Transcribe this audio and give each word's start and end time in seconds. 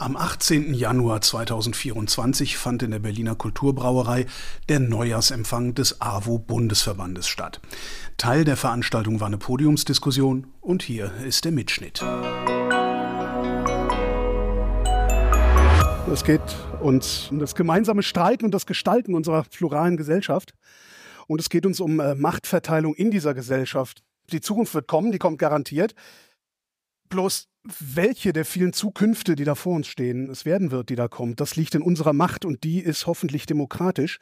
Am 0.00 0.16
18. 0.16 0.72
Januar 0.72 1.20
2024 1.20 2.56
fand 2.56 2.82
in 2.82 2.90
der 2.90 3.00
Berliner 3.00 3.34
Kulturbrauerei 3.34 4.24
der 4.70 4.80
Neujahrsempfang 4.80 5.74
des 5.74 6.00
AWO-Bundesverbandes 6.00 7.28
statt. 7.28 7.60
Teil 8.16 8.44
der 8.44 8.56
Veranstaltung 8.56 9.20
war 9.20 9.26
eine 9.26 9.36
Podiumsdiskussion 9.36 10.46
und 10.62 10.82
hier 10.82 11.12
ist 11.26 11.44
der 11.44 11.52
Mitschnitt. 11.52 12.02
Es 16.10 16.24
geht 16.24 16.40
uns 16.80 17.28
um 17.30 17.38
das 17.38 17.54
gemeinsame 17.54 18.02
Streiten 18.02 18.46
und 18.46 18.54
das 18.54 18.64
Gestalten 18.64 19.14
unserer 19.14 19.42
pluralen 19.42 19.98
Gesellschaft. 19.98 20.54
Und 21.26 21.42
es 21.42 21.50
geht 21.50 21.66
uns 21.66 21.78
um 21.78 22.00
äh, 22.00 22.14
Machtverteilung 22.14 22.94
in 22.94 23.10
dieser 23.10 23.34
Gesellschaft. 23.34 24.02
Die 24.32 24.40
Zukunft 24.40 24.72
wird 24.72 24.88
kommen, 24.88 25.12
die 25.12 25.18
kommt 25.18 25.38
garantiert. 25.38 25.94
Bloß 27.10 27.48
welche 27.78 28.32
der 28.32 28.44
vielen 28.44 28.72
Zukünfte, 28.72 29.34
die 29.34 29.44
da 29.44 29.54
vor 29.54 29.74
uns 29.74 29.88
stehen, 29.88 30.30
es 30.30 30.44
werden 30.44 30.70
wird, 30.70 30.88
die 30.88 30.94
da 30.94 31.08
kommt, 31.08 31.40
das 31.40 31.56
liegt 31.56 31.74
in 31.74 31.82
unserer 31.82 32.12
Macht 32.12 32.44
und 32.44 32.64
die 32.64 32.80
ist 32.80 33.06
hoffentlich 33.06 33.46
demokratisch. 33.46 34.18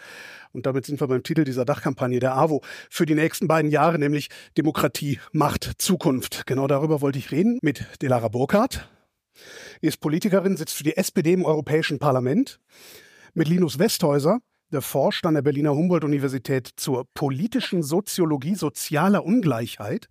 Und 0.52 0.66
damit 0.66 0.86
sind 0.86 1.00
wir 1.00 1.06
beim 1.06 1.22
Titel 1.22 1.44
dieser 1.44 1.64
Dachkampagne 1.64 2.18
der 2.18 2.36
AWO 2.36 2.62
für 2.90 3.06
die 3.06 3.14
nächsten 3.14 3.46
beiden 3.46 3.70
Jahre, 3.70 3.98
nämlich 3.98 4.28
Demokratie, 4.56 5.20
Macht, 5.32 5.70
Zukunft. 5.78 6.46
Genau 6.46 6.66
darüber 6.66 7.00
wollte 7.00 7.18
ich 7.18 7.30
reden 7.30 7.58
mit 7.62 7.86
Delara 8.02 8.28
Burkhardt. 8.28 8.88
Sie 9.80 9.86
ist 9.86 10.00
Politikerin, 10.00 10.56
sitzt 10.56 10.74
für 10.74 10.84
die 10.84 10.96
SPD 10.96 11.34
im 11.34 11.44
Europäischen 11.44 11.98
Parlament. 11.98 12.58
Mit 13.34 13.48
Linus 13.48 13.78
Westhäuser, 13.78 14.38
der 14.72 14.82
forscht 14.82 15.26
an 15.26 15.34
der 15.34 15.42
Berliner 15.42 15.74
Humboldt-Universität 15.74 16.70
zur 16.76 17.06
politischen 17.14 17.82
Soziologie 17.82 18.56
sozialer 18.56 19.24
Ungleichheit 19.24 20.08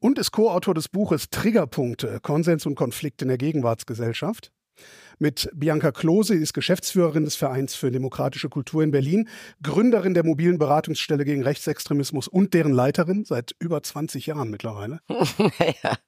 und 0.00 0.18
ist 0.18 0.32
Co-Autor 0.32 0.74
des 0.74 0.88
Buches 0.88 1.30
Triggerpunkte, 1.30 2.18
Konsens 2.22 2.66
und 2.66 2.74
Konflikt 2.74 3.22
in 3.22 3.28
der 3.28 3.38
Gegenwartsgesellschaft. 3.38 4.50
Mit 5.18 5.50
Bianca 5.54 5.92
Klose 5.92 6.34
ist 6.34 6.54
Geschäftsführerin 6.54 7.24
des 7.24 7.36
Vereins 7.36 7.74
für 7.74 7.90
demokratische 7.90 8.48
Kultur 8.48 8.82
in 8.82 8.90
Berlin, 8.90 9.28
Gründerin 9.62 10.14
der 10.14 10.24
mobilen 10.24 10.58
Beratungsstelle 10.58 11.26
gegen 11.26 11.42
Rechtsextremismus 11.42 12.28
und 12.28 12.54
deren 12.54 12.72
Leiterin 12.72 13.26
seit 13.26 13.54
über 13.58 13.82
20 13.82 14.26
Jahren 14.26 14.50
mittlerweile. 14.50 15.00
ja. 15.82 15.98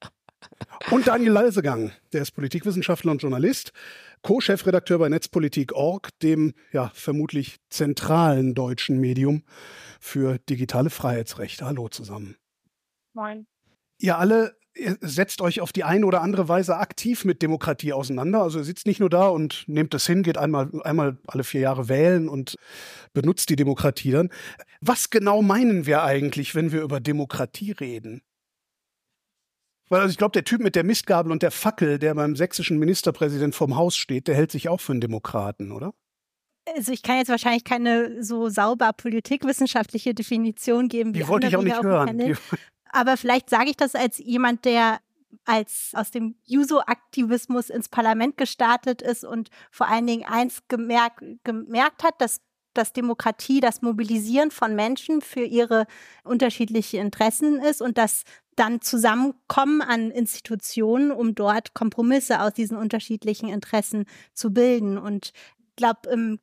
Und 0.91 1.06
Daniel 1.06 1.33
Lalsegang, 1.33 1.93
der 2.15 2.23
ist 2.23 2.33
Politikwissenschaftler 2.33 3.12
und 3.12 3.23
Journalist, 3.23 3.73
Co-Chefredakteur 4.23 4.99
bei 4.99 5.11
Netzpolitik.org, 5.11 6.09
dem 6.21 6.55
ja 6.73 6.91
vermutlich 6.95 7.59
zentralen 7.69 8.55
deutschen 8.55 8.99
Medium 8.99 9.43
für 10.01 10.39
digitale 10.39 10.91
Freiheitsrechte. 10.91 11.67
Hallo 11.67 11.89
zusammen. 11.89 12.37
Moin 13.12 13.47
ihr 13.98 14.19
alle 14.19 14.57
setzt 15.01 15.43
euch 15.43 15.61
auf 15.61 15.73
die 15.73 15.85
eine 15.85 16.07
oder 16.07 16.23
andere 16.23 16.48
Weise 16.48 16.79
aktiv 16.79 17.25
mit 17.25 17.43
Demokratie 17.43 17.93
auseinander. 17.93 18.43
Also 18.43 18.59
ihr 18.59 18.65
sitzt 18.65 18.87
nicht 18.87 19.01
nur 19.01 19.11
da 19.11 19.29
und 19.29 19.65
nehmt 19.67 19.93
es 19.95 20.07
hin, 20.07 20.23
geht 20.23 20.39
einmal, 20.39 20.71
einmal 20.84 21.19
alle 21.27 21.45
vier 21.45 21.61
Jahre 21.61 21.89
wählen 21.89 22.29
und 22.29 22.57
benutzt 23.12 23.51
die 23.51 23.57
Demokratie 23.57 24.12
dann. 24.12 24.31
Was 24.81 25.11
genau 25.11 25.43
meinen 25.43 25.87
wir 25.87 26.03
eigentlich, 26.03 26.55
wenn 26.55 26.73
wir 26.73 26.83
über 26.83 27.01
Demokratie 27.01 27.73
reden? 27.73 28.23
Weil 29.91 30.01
also 30.01 30.12
ich 30.12 30.19
glaube, 30.19 30.33
der 30.33 30.45
Typ 30.45 30.62
mit 30.62 30.75
der 30.75 30.84
Mistgabel 30.84 31.33
und 31.33 31.43
der 31.43 31.51
Fackel, 31.51 31.99
der 31.99 32.15
beim 32.15 32.34
sächsischen 32.34 32.79
Ministerpräsident 32.79 33.55
vorm 33.55 33.77
Haus 33.77 33.95
steht, 33.95 34.27
der 34.27 34.34
hält 34.34 34.51
sich 34.51 34.71
auch 34.71 34.81
für 34.81 34.93
einen 34.93 35.03
Demokraten, 35.03 35.71
oder? 35.71 35.93
Also 36.75 36.93
ich 36.93 37.03
kann 37.03 37.19
jetzt 37.19 37.29
wahrscheinlich 37.29 37.65
keine 37.65 38.23
so 38.23 38.49
sauber 38.49 38.93
politikwissenschaftliche 38.93 40.15
Definition 40.15 40.89
geben. 40.89 41.12
Die 41.12 41.27
wollte 41.29 41.49
ich 41.49 41.56
auch 41.56 41.62
nicht 41.62 41.83
hören. 41.83 42.37
Aber 42.93 43.17
vielleicht 43.17 43.51
sage 43.51 43.71
ich 43.71 43.77
das 43.77 43.95
als 43.95 44.19
jemand, 44.19 44.65
der 44.65 45.01
als 45.45 45.93
aus 45.95 46.11
dem 46.11 46.37
Juso-Aktivismus 46.45 47.71
ins 47.71 47.89
Parlament 47.89 48.37
gestartet 48.37 49.03
ist 49.03 49.25
und 49.25 49.49
vor 49.71 49.89
allen 49.89 50.07
Dingen 50.07 50.25
eins 50.25 50.62
gemerkt, 50.69 51.23
gemerkt 51.43 52.05
hat, 52.05 52.21
dass 52.21 52.41
dass 52.75 52.93
Demokratie 52.93 53.61
das 53.61 53.83
Mobilisieren 53.83 54.51
von 54.51 54.75
Menschen 54.75 55.21
für 55.21 55.45
ihre 55.45 55.87
unterschiedlichen 56.25 57.00
Interessen 57.00 57.61
ist 57.61 57.83
und 57.83 57.99
das 57.99 58.22
dann 58.56 58.81
Zusammenkommen 58.81 59.83
an 59.83 60.11
Institutionen, 60.11 61.11
um 61.11 61.34
dort 61.34 61.75
Kompromisse 61.75 62.41
aus 62.41 62.53
diesen 62.55 62.77
unterschiedlichen 62.77 63.49
Interessen 63.49 64.05
zu 64.34 64.53
bilden. 64.53 64.99
Und 64.99 65.33
ich 65.59 65.77
glaube, 65.77 66.09
im 66.11 66.39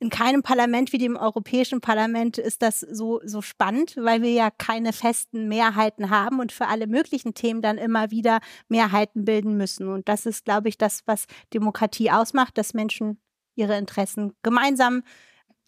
in 0.00 0.10
keinem 0.10 0.42
Parlament 0.42 0.92
wie 0.92 0.98
dem 0.98 1.16
Europäischen 1.16 1.80
Parlament 1.80 2.38
ist 2.38 2.62
das 2.62 2.80
so, 2.80 3.20
so 3.24 3.42
spannend, 3.42 3.96
weil 3.96 4.22
wir 4.22 4.30
ja 4.30 4.50
keine 4.50 4.92
festen 4.92 5.48
Mehrheiten 5.48 6.10
haben 6.10 6.38
und 6.38 6.52
für 6.52 6.68
alle 6.68 6.86
möglichen 6.86 7.34
Themen 7.34 7.62
dann 7.62 7.78
immer 7.78 8.10
wieder 8.10 8.38
Mehrheiten 8.68 9.24
bilden 9.24 9.56
müssen. 9.56 9.88
Und 9.88 10.08
das 10.08 10.24
ist, 10.26 10.44
glaube 10.44 10.68
ich, 10.68 10.78
das, 10.78 11.02
was 11.06 11.26
Demokratie 11.52 12.10
ausmacht, 12.10 12.58
dass 12.58 12.74
Menschen 12.74 13.20
ihre 13.56 13.76
Interessen 13.76 14.34
gemeinsam 14.42 15.02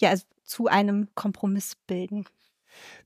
ja, 0.01 0.15
zu 0.45 0.69
einem 0.69 1.09
Kompromiss 1.15 1.75
bilden. 1.89 2.25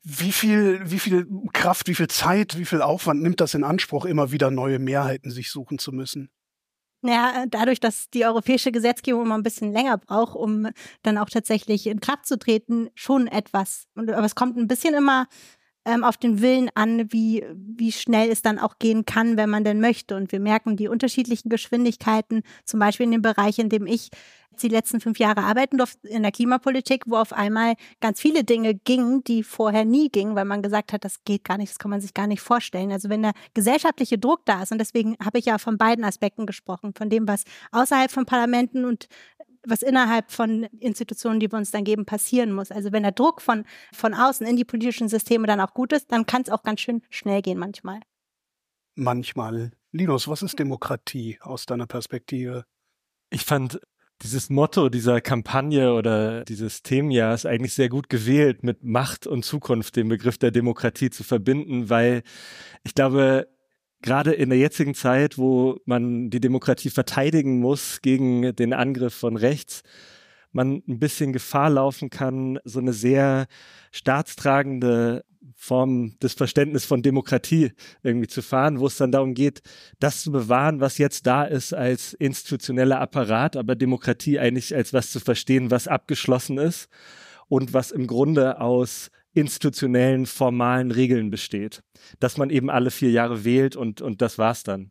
Wie 0.03 0.33
viel, 0.33 0.83
wie 0.91 0.99
viel 0.99 1.27
Kraft, 1.55 1.89
wie 1.89 1.95
viel 1.95 2.09
Zeit, 2.09 2.59
wie 2.59 2.67
viel 2.67 2.83
Aufwand 2.83 3.23
nimmt 3.23 3.41
das 3.41 3.55
in 3.55 3.65
Anspruch, 3.65 4.05
immer 4.05 4.31
wieder 4.31 4.51
neue 4.51 4.79
Mehrheiten 4.79 5.31
sich 5.31 5.51
suchen 5.51 5.79
zu 5.79 5.91
müssen? 5.91 6.31
Naja, 7.04 7.44
dadurch, 7.50 7.81
dass 7.81 8.09
die 8.09 8.25
europäische 8.25 8.72
Gesetzgebung 8.72 9.26
immer 9.26 9.37
ein 9.37 9.42
bisschen 9.42 9.72
länger 9.72 9.98
braucht, 9.98 10.34
um 10.34 10.69
dann 11.03 11.19
auch 11.19 11.28
tatsächlich 11.28 11.87
in 11.87 12.00
Kraft 12.00 12.25
zu 12.25 12.38
treten, 12.38 12.88
schon 12.94 13.26
etwas. 13.26 13.88
Aber 13.94 14.25
es 14.25 14.34
kommt 14.34 14.56
ein 14.56 14.69
bisschen 14.69 14.94
immer 14.94 15.26
ähm, 15.84 16.05
auf 16.05 16.17
den 16.17 16.41
Willen 16.41 16.71
an, 16.75 17.12
wie, 17.12 17.45
wie 17.55 17.93
schnell 17.93 18.31
es 18.31 18.43
dann 18.43 18.59
auch 18.59 18.78
gehen 18.78 19.05
kann, 19.05 19.37
wenn 19.37 19.50
man 19.50 19.65
denn 19.65 19.81
möchte. 19.81 20.17
Und 20.17 20.33
wir 20.33 20.41
merken 20.41 20.77
die 20.77 20.89
unterschiedlichen 20.89 21.49
Geschwindigkeiten, 21.49 22.43
zum 22.65 22.81
Beispiel 22.81 23.05
in 23.05 23.12
dem 23.12 23.22
Bereich, 23.22 23.59
in 23.59 23.69
dem 23.69 23.87
ich 23.87 24.11
die 24.62 24.69
letzten 24.69 25.00
fünf 25.00 25.19
Jahre 25.19 25.43
arbeiten 25.43 25.78
durfte 25.78 26.06
in 26.09 26.23
der 26.23 26.33
Klimapolitik, 26.33 27.05
wo 27.06 27.17
auf 27.17 27.33
einmal 27.33 27.75
ganz 28.00 28.21
viele 28.21 28.44
Dinge 28.44 28.75
gingen, 28.75 29.25
die 29.25 29.43
vorher 29.43 29.84
nie 29.84 30.11
gingen, 30.11 30.37
weil 30.37 30.44
man 30.44 30.62
gesagt 30.62 30.93
hat, 30.93 31.05
das 31.05 31.25
geht 31.25 31.44
gar 31.44 31.59
nicht, 31.59 31.73
das 31.73 31.78
kann 31.78 31.91
man 31.91 32.00
sich 32.00 32.15
gar 32.15 32.27
nicht 32.27 32.41
vorstellen. 32.41 32.93
Also 32.93 33.09
wenn 33.09 33.23
der 33.23 33.33
gesellschaftliche 33.55 34.19
Druck 34.19 34.43
da 34.44 34.62
ist, 34.62 34.73
und 34.73 34.78
deswegen 34.78 35.17
habe 35.23 35.39
ich 35.39 35.47
ja 35.47 35.59
von 35.59 35.78
beiden 35.78 36.05
Aspekten 36.05 36.47
gesprochen, 36.47 36.94
von 36.97 37.11
dem, 37.11 37.27
was 37.27 37.44
außerhalb 37.73 38.11
von 38.11 38.27
Parlamenten 38.27 38.84
und 38.84 39.09
was 39.66 39.82
innerhalb 39.82 40.30
von 40.30 40.64
Institutionen, 40.80 41.41
die 41.41 41.50
wir 41.50 41.58
uns 41.58 41.70
dann 41.70 41.84
geben, 41.84 42.06
passieren 42.06 42.52
muss. 42.52 42.70
Also 42.70 42.92
wenn 42.92 43.02
der 43.02 43.12
Druck 43.12 43.41
von, 43.41 43.64
von 43.92 44.14
außen 44.14 44.47
in 44.47 44.56
die 44.56 44.64
politischen 44.64 45.08
Systeme 45.08 45.47
dann 45.47 45.60
auch 45.60 45.75
gut 45.75 45.92
ist, 45.92 46.12
dann 46.12 46.26
kann 46.26 46.42
es 46.42 46.50
auch 46.50 46.62
ganz 46.62 46.80
schön 46.80 47.02
schnell 47.10 47.42
gehen 47.42 47.58
manchmal. 47.58 48.00
Manchmal. 48.94 49.72
Linus, 49.92 50.28
was 50.28 50.42
ist 50.42 50.58
Demokratie 50.58 51.38
aus 51.41 51.66
deiner 51.66 51.86
Perspektive? 51.86 52.64
Ich 53.30 53.44
fand 53.44 53.80
dieses 54.22 54.48
Motto 54.48 54.88
dieser 54.88 55.20
Kampagne 55.20 55.92
oder 55.92 56.44
dieses 56.44 56.82
Themenjahr 56.82 57.34
ist 57.34 57.46
eigentlich 57.46 57.75
sehr 57.75 57.88
gut 57.88 58.08
gewählt, 58.08 58.62
mit 58.62 58.82
Macht 58.84 59.26
und 59.26 59.44
Zukunft 59.44 59.96
den 59.96 60.08
Begriff 60.08 60.38
der 60.38 60.50
Demokratie 60.50 61.10
zu 61.10 61.25
verbinden, 61.25 61.91
weil 61.91 62.22
ich 62.84 62.94
glaube, 62.94 63.48
gerade 64.04 64.32
in 64.32 64.50
der 64.50 64.59
jetzigen 64.59 64.94
Zeit, 64.94 65.38
wo 65.38 65.81
man 65.87 66.28
die 66.28 66.41
Demokratie 66.41 66.91
verteidigen 66.91 67.59
muss 67.59 68.03
gegen 68.03 68.54
den 68.54 68.75
Angriff 68.75 69.15
von 69.15 69.37
rechts, 69.37 69.82
man 70.53 70.82
ein 70.87 70.98
bisschen 70.98 71.32
Gefahr 71.32 71.70
laufen 71.70 72.10
kann, 72.10 72.59
so 72.64 72.81
eine 72.81 72.93
sehr 72.93 73.47
staatstragende 73.93 75.25
Form 75.56 76.19
des 76.20 76.34
Verständnisses 76.34 76.87
von 76.87 77.03
Demokratie 77.03 77.72
irgendwie 78.03 78.28
zu 78.28 78.43
fahren, 78.43 78.78
wo 78.78 78.87
es 78.87 78.98
dann 78.98 79.10
darum 79.10 79.32
geht, 79.32 79.62
das 80.00 80.22
zu 80.22 80.31
bewahren, 80.31 80.81
was 80.81 80.98
jetzt 80.98 81.26
da 81.26 81.44
ist 81.44 81.72
als 81.72 82.12
institutioneller 82.12 83.00
Apparat, 83.00 83.56
aber 83.56 83.75
Demokratie 83.75 84.38
eigentlich 84.38 84.75
als 84.75 84.93
was 84.93 85.10
zu 85.10 85.19
verstehen, 85.19 85.70
was 85.70 85.88
abgeschlossen 85.88 86.59
ist 86.59 86.88
und 87.48 87.72
was 87.72 87.91
im 87.91 88.06
Grunde 88.06 88.60
aus 88.60 89.10
institutionellen, 89.34 90.27
formalen 90.27 90.91
Regeln 90.91 91.31
besteht. 91.31 91.83
Dass 92.21 92.37
man 92.37 92.50
eben 92.50 92.71
alle 92.71 92.91
vier 92.91 93.11
Jahre 93.11 93.45
wählt 93.45 93.77
und, 93.77 94.00
und 94.00 94.22
das 94.22 94.39
war's 94.39 94.62
dann. 94.62 94.91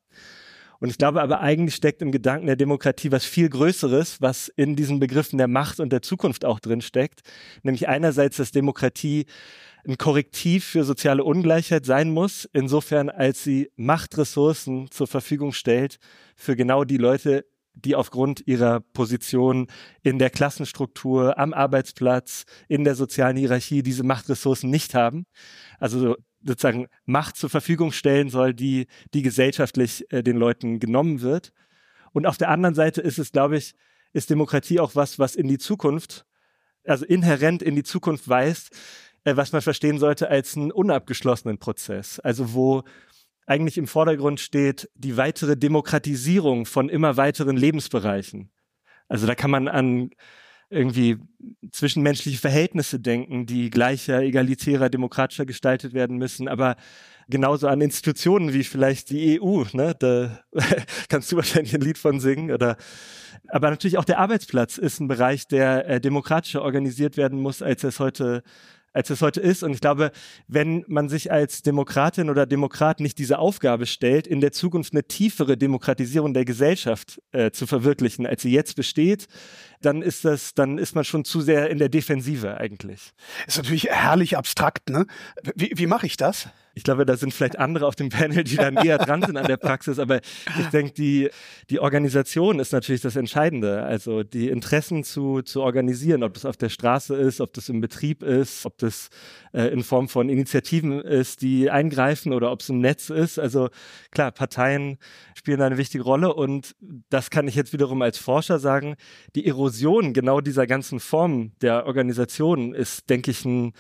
Und 0.80 0.90
ich 0.90 0.98
glaube 0.98 1.22
aber 1.22 1.40
eigentlich 1.40 1.76
steckt 1.76 2.02
im 2.02 2.12
Gedanken 2.12 2.46
der 2.46 2.58
Demokratie 2.58 3.10
was 3.10 3.24
viel 3.24 3.48
Größeres, 3.48 4.22
was 4.22 4.50
in 4.50 4.76
diesen 4.76 5.00
Begriffen 5.00 5.38
der 5.38 5.48
Macht 5.48 5.80
und 5.80 5.94
der 5.94 6.02
Zukunft 6.02 6.44
auch 6.44 6.60
drin 6.60 6.82
steckt. 6.82 7.22
Nämlich 7.62 7.88
einerseits, 7.88 8.36
dass 8.36 8.52
Demokratie 8.52 9.26
ein 9.88 9.98
Korrektiv 9.98 10.66
für 10.66 10.84
soziale 10.84 11.24
Ungleichheit 11.24 11.86
sein 11.86 12.10
muss, 12.10 12.50
insofern 12.52 13.10
als 13.10 13.44
sie 13.44 13.72
Machtressourcen 13.78 14.92
zur 14.92 15.08
Verfügung 15.08 15.54
stellt 15.54 16.00
für 16.36 16.58
genau 16.58 16.84
die 16.84 16.98
Leute, 16.98 17.46
die 17.74 17.96
aufgrund 17.96 18.46
ihrer 18.48 18.80
Position 18.80 19.68
in 20.02 20.20
der 20.20 20.30
Klassenstruktur, 20.30 21.38
am 21.38 21.54
Arbeitsplatz, 21.54 22.46
in 22.68 22.84
der 22.84 22.96
sozialen 22.96 23.38
Hierarchie 23.38 23.84
diese 23.84 24.04
Machtressourcen 24.04 24.70
nicht 24.70 24.94
haben. 24.94 25.26
Also 25.80 26.16
sozusagen 26.46 26.88
Macht 27.06 27.38
zur 27.38 27.50
Verfügung 27.50 27.92
stellen 27.92 28.30
soll, 28.30 28.54
die, 28.54 28.88
die 29.14 29.22
gesellschaftlich 29.22 30.12
äh, 30.12 30.24
den 30.24 30.38
Leuten 30.38 30.80
genommen 30.80 31.22
wird. 31.22 31.54
Und 32.12 32.26
auf 32.26 32.38
der 32.38 32.50
anderen 32.50 32.76
Seite 32.76 33.02
ist 33.02 33.18
es, 33.18 33.32
glaube 33.32 33.58
ich, 33.58 33.74
ist 34.12 34.30
Demokratie 34.30 34.80
auch 34.80 34.96
was, 34.96 35.20
was 35.20 35.36
in 35.36 35.48
die 35.48 35.58
Zukunft, 35.58 36.26
also 36.86 37.06
inhärent 37.06 37.64
in 37.64 37.76
die 37.76 37.84
Zukunft 37.84 38.28
weist, 38.30 38.70
äh, 39.24 39.36
was 39.36 39.52
man 39.52 39.62
verstehen 39.62 40.00
sollte 40.00 40.30
als 40.30 40.56
einen 40.56 40.72
unabgeschlossenen 40.72 41.58
Prozess. 41.58 42.20
Also 42.20 42.54
wo 42.54 42.84
eigentlich 43.46 43.78
im 43.78 43.88
Vordergrund 43.88 44.40
steht 44.40 44.90
die 44.96 45.18
weitere 45.18 45.58
Demokratisierung 45.58 46.66
von 46.66 46.90
immer 46.90 47.18
weiteren 47.18 47.58
Lebensbereichen. 47.58 48.52
Also 49.08 49.28
da 49.28 49.36
kann 49.36 49.52
man 49.52 49.68
an 49.68 50.12
irgendwie 50.70 51.18
zwischenmenschliche 51.72 52.40
Verhältnisse 52.40 53.00
denken, 53.00 53.46
die 53.46 53.70
gleicher, 53.70 54.22
egalitärer, 54.22 54.90
demokratischer 54.90 55.46
gestaltet 55.46 55.94
werden 55.94 56.18
müssen, 56.18 56.48
aber 56.48 56.78
genauso 57.30 57.68
an 57.68 57.82
Institutionen 57.82 58.54
wie 58.54 58.64
vielleicht 58.64 59.10
die 59.12 59.40
EU, 59.40 59.64
ne? 59.74 59.96
Da 59.98 60.40
kannst 61.10 61.32
du 61.32 61.36
wahrscheinlich 61.36 61.76
ein 61.76 61.82
Lied 61.82 61.98
von 61.98 62.20
singen 62.20 62.52
oder 62.52 62.78
aber 63.50 63.70
natürlich 63.70 63.98
auch 63.98 64.06
der 64.06 64.20
Arbeitsplatz 64.20 64.78
ist 64.78 65.00
ein 65.00 65.08
Bereich, 65.08 65.48
der 65.48 65.88
äh, 65.88 66.02
demokratischer 66.02 66.62
organisiert 66.62 67.18
werden 67.18 67.40
muss, 67.40 67.62
als 67.62 67.84
es 67.84 68.00
heute 68.00 68.42
als 68.94 69.10
es 69.10 69.22
heute 69.22 69.42
ist. 69.42 69.64
Und 69.64 69.74
ich 69.74 69.82
glaube, 69.82 70.12
wenn 70.48 70.86
man 70.88 71.10
sich 71.10 71.32
als 71.32 71.62
Demokratin 71.62 72.30
oder 72.30 72.46
Demokrat 72.46 73.00
nicht 73.00 73.18
diese 73.18 73.40
Aufgabe 73.40 73.86
stellt, 73.86 74.28
in 74.28 74.40
der 74.40 74.52
Zukunft 74.52 74.94
eine 74.94 75.04
tiefere 75.04 75.58
Demokratisierung 75.58 76.34
der 76.34 76.46
Gesellschaft 76.46 77.22
äh, 77.32 77.52
zu 77.52 77.68
verwirklichen, 77.68 78.26
als 78.26 78.44
sie 78.44 78.52
jetzt 78.52 78.76
besteht, 78.76 79.28
dann 79.82 80.02
ist 80.02 80.26
das, 80.26 80.54
dann 80.54 80.78
ist 80.78 80.96
man 80.96 81.04
schon 81.04 81.26
zu 81.26 81.42
sehr 81.42 81.70
in 81.70 81.80
der 81.80 81.90
Defensive 81.90 82.58
eigentlich. 82.58 83.12
Ist 83.48 83.58
natürlich 83.58 83.90
herrlich 83.90 84.38
abstrakt, 84.38 84.90
ne? 84.90 85.06
Wie, 85.56 85.72
wie 85.76 85.88
mache 85.88 86.06
ich 86.06 86.18
das? 86.18 86.50
Ich 86.76 86.84
glaube, 86.84 87.06
da 87.06 87.16
sind 87.18 87.34
vielleicht 87.34 87.60
andere 87.60 87.86
auf 87.86 87.96
dem 87.96 88.10
Panel, 88.10 88.44
die 88.44 88.56
dann 88.56 88.78
eher 88.78 88.98
dran 88.98 89.22
sind 89.22 89.38
an 89.38 89.46
der 89.46 89.58
Praxis, 89.58 90.00
aber 90.00 90.22
ich 90.60 90.68
denke, 90.72 90.94
die, 90.94 91.30
die 91.70 91.80
Organisation 91.80 92.60
ist 92.60 92.74
natürlich 92.74 93.02
das 93.02 93.16
Entscheidende. 93.16 93.84
Also 93.84 94.24
die 94.24 94.50
Interessen 94.50 95.04
zu, 95.04 95.44
zu 95.44 95.62
organisieren, 95.62 96.24
ob 96.24 96.34
das 96.34 96.46
auf 96.46 96.58
der 96.58 96.70
Straße 96.70 97.16
ist, 97.16 97.42
ob 97.42 97.54
das 97.54 97.70
im 97.70 97.80
Betrieb 97.80 98.24
ist, 98.24 98.66
ob 98.66 98.78
das 98.80 99.10
äh, 99.54 99.68
in 99.68 99.84
Form 99.84 100.10
von 100.10 100.30
Initiativen 100.30 101.00
ist, 101.00 101.42
die 101.42 101.70
eingreifen 101.70 102.34
oder 102.34 102.52
ob 102.52 102.62
es 102.62 102.70
im 102.70 102.80
Netz 102.80 103.10
ist. 103.12 103.38
Also 103.38 103.70
klar, 104.12 104.32
Parteien 104.32 104.98
spielen 105.36 105.62
eine 105.62 105.78
wichtige 105.78 106.04
Rolle 106.04 106.34
und 106.34 106.76
das 107.10 107.30
kann 107.30 107.48
ich 107.48 107.56
jetzt 107.56 107.74
wiederum 107.74 108.02
als 108.02 108.18
Forscher 108.18 108.58
sagen, 108.58 108.96
die 109.36 109.46
Erosion 109.46 110.14
genau 110.14 110.42
dieser 110.42 110.66
ganzen 110.66 111.00
Form 111.00 111.52
der 111.62 111.86
Organisation 111.86 112.74
ist, 112.74 113.10
denke 113.10 113.32
ich, 113.32 113.46
ein, 113.46 113.74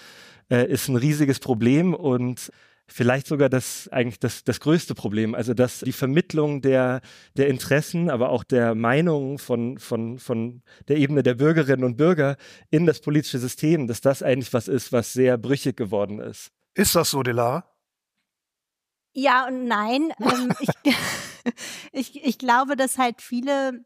äh, 0.50 0.68
ist 0.68 0.88
ein 0.88 0.96
riesiges 0.96 1.40
Problem 1.40 1.94
und 1.94 2.52
vielleicht 2.88 3.28
sogar 3.28 3.50
das 3.50 3.88
eigentlich 3.90 4.20
das, 4.20 4.44
das 4.44 4.60
größte 4.60 4.94
Problem. 4.96 5.36
Also 5.36 5.54
dass 5.54 5.80
die 5.80 5.92
Vermittlung 5.92 6.62
der, 6.62 7.02
der 7.36 7.48
Interessen, 7.48 8.10
aber 8.10 8.30
auch 8.30 8.44
der 8.44 8.76
Meinungen 8.76 9.38
von, 9.38 9.78
von, 9.80 10.20
von 10.20 10.62
der 10.88 10.98
Ebene 10.98 11.24
der 11.24 11.36
Bürgerinnen 11.36 11.84
und 11.84 11.98
Bürger 11.98 12.38
in 12.70 12.86
das 12.86 13.02
politische 13.02 13.40
System, 13.40 13.88
dass 13.88 14.02
das 14.02 14.22
eigentlich 14.22 14.54
was 14.54 14.68
ist, 14.68 14.92
was 14.92 15.14
sehr 15.14 15.38
brüchig 15.38 15.78
geworden 15.78 16.20
ist. 16.20 16.52
Ist 16.76 16.96
das 16.96 17.12
so, 17.12 17.24
Delara? 17.24 17.70
Ja 19.16 19.48
und 19.48 19.66
nein. 19.66 20.12
ähm, 20.20 20.52
ich, 20.60 20.94
ich, 21.92 22.26
ich 22.26 22.38
glaube, 22.38 22.76
dass 22.76 22.98
halt 22.98 23.22
viele 23.22 23.86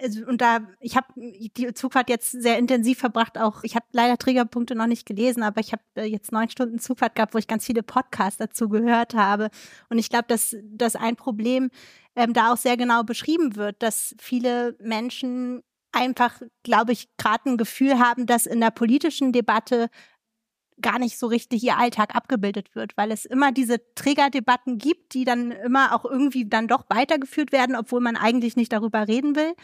also, 0.00 0.26
und 0.26 0.40
da, 0.40 0.60
ich 0.80 0.96
habe 0.96 1.06
die 1.16 1.72
Zugfahrt 1.74 2.08
jetzt 2.10 2.32
sehr 2.32 2.58
intensiv 2.58 2.98
verbracht, 2.98 3.38
auch 3.38 3.62
ich 3.62 3.76
habe 3.76 3.86
leider 3.92 4.18
Triggerpunkte 4.18 4.74
noch 4.74 4.86
nicht 4.86 5.06
gelesen, 5.06 5.42
aber 5.42 5.60
ich 5.60 5.72
habe 5.72 5.82
äh, 5.94 6.04
jetzt 6.04 6.32
neun 6.32 6.50
Stunden 6.50 6.78
Zugfahrt 6.78 7.14
gehabt, 7.14 7.34
wo 7.34 7.38
ich 7.38 7.46
ganz 7.46 7.64
viele 7.64 7.82
Podcasts 7.82 8.38
dazu 8.38 8.68
gehört 8.68 9.14
habe. 9.14 9.50
Und 9.88 9.98
ich 9.98 10.08
glaube, 10.08 10.26
dass, 10.28 10.56
dass 10.62 10.96
ein 10.96 11.16
Problem 11.16 11.70
ähm, 12.16 12.32
da 12.32 12.52
auch 12.52 12.56
sehr 12.56 12.76
genau 12.76 13.02
beschrieben 13.04 13.56
wird, 13.56 13.82
dass 13.82 14.14
viele 14.18 14.76
Menschen 14.80 15.62
einfach, 15.92 16.40
glaube 16.64 16.92
ich, 16.92 17.08
gerade 17.16 17.50
ein 17.50 17.56
Gefühl 17.56 17.98
haben, 17.98 18.26
dass 18.26 18.46
in 18.46 18.60
der 18.60 18.70
politischen 18.70 19.32
Debatte 19.32 19.88
gar 20.80 20.98
nicht 20.98 21.18
so 21.18 21.26
richtig 21.26 21.62
ihr 21.62 21.78
Alltag 21.78 22.14
abgebildet 22.14 22.74
wird, 22.74 22.96
weil 22.96 23.10
es 23.10 23.24
immer 23.24 23.52
diese 23.52 23.80
Triggerdebatten 23.94 24.78
gibt, 24.78 25.14
die 25.14 25.24
dann 25.24 25.50
immer 25.52 25.94
auch 25.94 26.04
irgendwie 26.04 26.46
dann 26.48 26.68
doch 26.68 26.84
weitergeführt 26.88 27.52
werden, 27.52 27.76
obwohl 27.76 28.00
man 28.00 28.16
eigentlich 28.16 28.56
nicht 28.56 28.72
darüber 28.72 29.06
reden 29.06 29.36
will. 29.36 29.54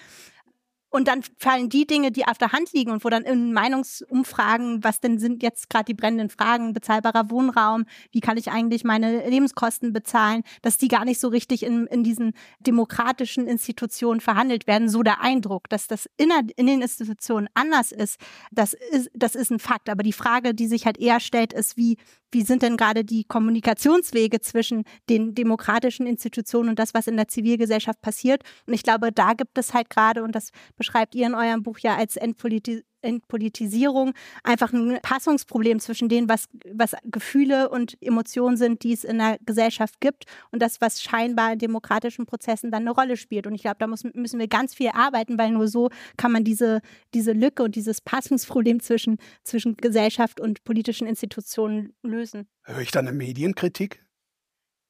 Und 0.90 1.06
dann 1.06 1.22
fallen 1.38 1.68
die 1.68 1.86
Dinge, 1.86 2.10
die 2.10 2.26
auf 2.26 2.36
der 2.36 2.52
Hand 2.52 2.72
liegen 2.72 2.90
und 2.90 3.04
wo 3.04 3.08
dann 3.08 3.22
in 3.22 3.52
Meinungsumfragen, 3.52 4.82
was 4.82 5.00
denn 5.00 5.18
sind 5.18 5.42
jetzt 5.42 5.70
gerade 5.70 5.84
die 5.84 5.94
brennenden 5.94 6.30
Fragen, 6.30 6.72
bezahlbarer 6.72 7.30
Wohnraum, 7.30 7.84
wie 8.10 8.20
kann 8.20 8.36
ich 8.36 8.50
eigentlich 8.50 8.82
meine 8.82 9.28
Lebenskosten 9.28 9.92
bezahlen, 9.92 10.42
dass 10.62 10.78
die 10.78 10.88
gar 10.88 11.04
nicht 11.04 11.20
so 11.20 11.28
richtig 11.28 11.62
in, 11.62 11.86
in 11.86 12.02
diesen 12.02 12.32
demokratischen 12.58 13.46
Institutionen 13.46 14.20
verhandelt 14.20 14.66
werden. 14.66 14.88
So 14.88 15.04
der 15.04 15.20
Eindruck, 15.20 15.68
dass 15.68 15.86
das 15.86 16.10
in, 16.16 16.30
in 16.56 16.66
den 16.66 16.82
Institutionen 16.82 17.48
anders 17.54 17.92
ist, 17.92 18.18
das 18.50 18.72
ist, 18.72 19.10
das 19.14 19.36
ist 19.36 19.50
ein 19.50 19.60
Fakt. 19.60 19.88
Aber 19.88 20.02
die 20.02 20.12
Frage, 20.12 20.54
die 20.54 20.66
sich 20.66 20.86
halt 20.86 20.98
eher 20.98 21.20
stellt, 21.20 21.52
ist, 21.52 21.76
wie, 21.76 21.98
wie 22.32 22.42
sind 22.42 22.62
denn 22.62 22.76
gerade 22.76 23.04
die 23.04 23.24
Kommunikationswege 23.24 24.40
zwischen 24.40 24.84
den 25.08 25.34
demokratischen 25.34 26.06
Institutionen 26.06 26.70
und 26.70 26.78
das, 26.78 26.94
was 26.94 27.06
in 27.06 27.16
der 27.16 27.28
Zivilgesellschaft 27.28 28.00
passiert? 28.00 28.42
Und 28.66 28.74
ich 28.74 28.82
glaube, 28.82 29.12
da 29.12 29.34
gibt 29.34 29.58
es 29.58 29.74
halt 29.74 29.90
gerade, 29.90 30.22
und 30.22 30.34
das 30.34 30.50
beschreibt 30.76 31.14
ihr 31.14 31.26
in 31.26 31.34
eurem 31.34 31.62
Buch 31.62 31.78
ja 31.78 31.96
als 31.96 32.16
Entpolitis 32.16 32.82
Entpolitisierung, 33.02 34.12
einfach 34.42 34.72
ein 34.72 34.98
Passungsproblem 35.02 35.80
zwischen 35.80 36.08
dem, 36.08 36.28
was, 36.28 36.48
was 36.72 36.94
Gefühle 37.04 37.68
und 37.70 37.96
Emotionen 38.00 38.56
sind, 38.56 38.82
die 38.82 38.92
es 38.92 39.04
in 39.04 39.18
der 39.18 39.38
Gesellschaft 39.44 40.00
gibt 40.00 40.24
und 40.50 40.60
das, 40.60 40.80
was 40.80 41.02
scheinbar 41.02 41.52
in 41.52 41.58
demokratischen 41.58 42.26
Prozessen 42.26 42.70
dann 42.70 42.82
eine 42.82 42.92
Rolle 42.92 43.16
spielt. 43.16 43.46
Und 43.46 43.54
ich 43.54 43.62
glaube, 43.62 43.76
da 43.78 43.86
muss, 43.86 44.04
müssen 44.14 44.38
wir 44.38 44.48
ganz 44.48 44.74
viel 44.74 44.90
arbeiten, 44.92 45.38
weil 45.38 45.50
nur 45.50 45.68
so 45.68 45.90
kann 46.16 46.32
man 46.32 46.44
diese, 46.44 46.80
diese 47.14 47.32
Lücke 47.32 47.62
und 47.62 47.74
dieses 47.76 48.00
Passungsproblem 48.00 48.80
zwischen, 48.80 49.18
zwischen 49.44 49.76
Gesellschaft 49.76 50.40
und 50.40 50.64
politischen 50.64 51.06
Institutionen 51.06 51.94
lösen. 52.02 52.48
Höre 52.62 52.80
ich 52.80 52.90
da 52.90 53.00
eine 53.00 53.12
Medienkritik? 53.12 54.04